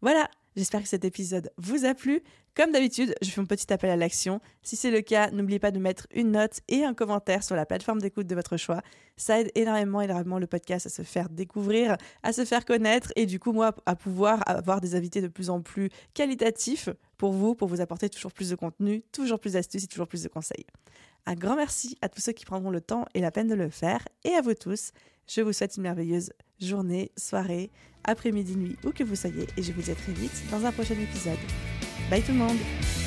Voilà, 0.02 0.28
j'espère 0.56 0.82
que 0.82 0.88
cet 0.88 1.04
épisode 1.04 1.50
vous 1.58 1.84
a 1.84 1.94
plu. 1.94 2.22
Comme 2.54 2.72
d'habitude, 2.72 3.14
je 3.20 3.28
fais 3.28 3.40
un 3.40 3.44
petit 3.44 3.70
appel 3.70 3.90
à 3.90 3.96
l'action. 3.96 4.40
Si 4.62 4.76
c'est 4.76 4.90
le 4.90 5.02
cas, 5.02 5.30
n'oubliez 5.30 5.58
pas 5.58 5.70
de 5.70 5.78
mettre 5.78 6.06
une 6.14 6.32
note 6.32 6.60
et 6.68 6.84
un 6.84 6.94
commentaire 6.94 7.42
sur 7.42 7.54
la 7.54 7.66
plateforme 7.66 8.00
d'écoute 8.00 8.26
de 8.26 8.34
votre 8.34 8.56
choix. 8.56 8.80
Ça 9.18 9.40
aide 9.40 9.50
énormément, 9.54 10.00
énormément 10.00 10.38
le 10.38 10.46
podcast 10.46 10.86
à 10.86 10.88
se 10.88 11.02
faire 11.02 11.28
découvrir, 11.28 11.96
à 12.22 12.32
se 12.32 12.46
faire 12.46 12.64
connaître 12.64 13.12
et 13.14 13.26
du 13.26 13.38
coup, 13.38 13.52
moi, 13.52 13.74
à 13.84 13.94
pouvoir 13.94 14.42
avoir 14.46 14.80
des 14.80 14.94
invités 14.94 15.20
de 15.20 15.28
plus 15.28 15.50
en 15.50 15.60
plus 15.60 15.90
qualitatifs 16.14 16.88
pour 17.16 17.32
vous, 17.32 17.54
pour 17.54 17.68
vous 17.68 17.80
apporter 17.80 18.08
toujours 18.08 18.32
plus 18.32 18.50
de 18.50 18.56
contenu, 18.56 19.02
toujours 19.12 19.40
plus 19.40 19.54
d'astuces 19.54 19.84
et 19.84 19.88
toujours 19.88 20.08
plus 20.08 20.22
de 20.22 20.28
conseils. 20.28 20.66
Un 21.26 21.34
grand 21.34 21.56
merci 21.56 21.96
à 22.02 22.08
tous 22.08 22.20
ceux 22.20 22.32
qui 22.32 22.44
prendront 22.44 22.70
le 22.70 22.80
temps 22.80 23.04
et 23.14 23.20
la 23.20 23.30
peine 23.30 23.48
de 23.48 23.54
le 23.54 23.68
faire 23.68 24.06
et 24.24 24.30
à 24.30 24.42
vous 24.42 24.54
tous. 24.54 24.92
Je 25.26 25.40
vous 25.40 25.52
souhaite 25.52 25.76
une 25.76 25.82
merveilleuse 25.82 26.32
journée, 26.60 27.10
soirée, 27.16 27.70
après-midi, 28.04 28.56
nuit, 28.56 28.76
où 28.84 28.90
que 28.90 29.02
vous 29.02 29.16
soyez 29.16 29.46
et 29.56 29.62
je 29.62 29.72
vous 29.72 29.82
dis 29.82 29.90
à 29.90 29.94
très 29.94 30.12
vite 30.12 30.42
dans 30.50 30.64
un 30.64 30.72
prochain 30.72 30.94
épisode. 30.94 31.38
Bye 32.10 32.22
tout 32.22 32.32
le 32.32 32.38
monde 32.38 33.05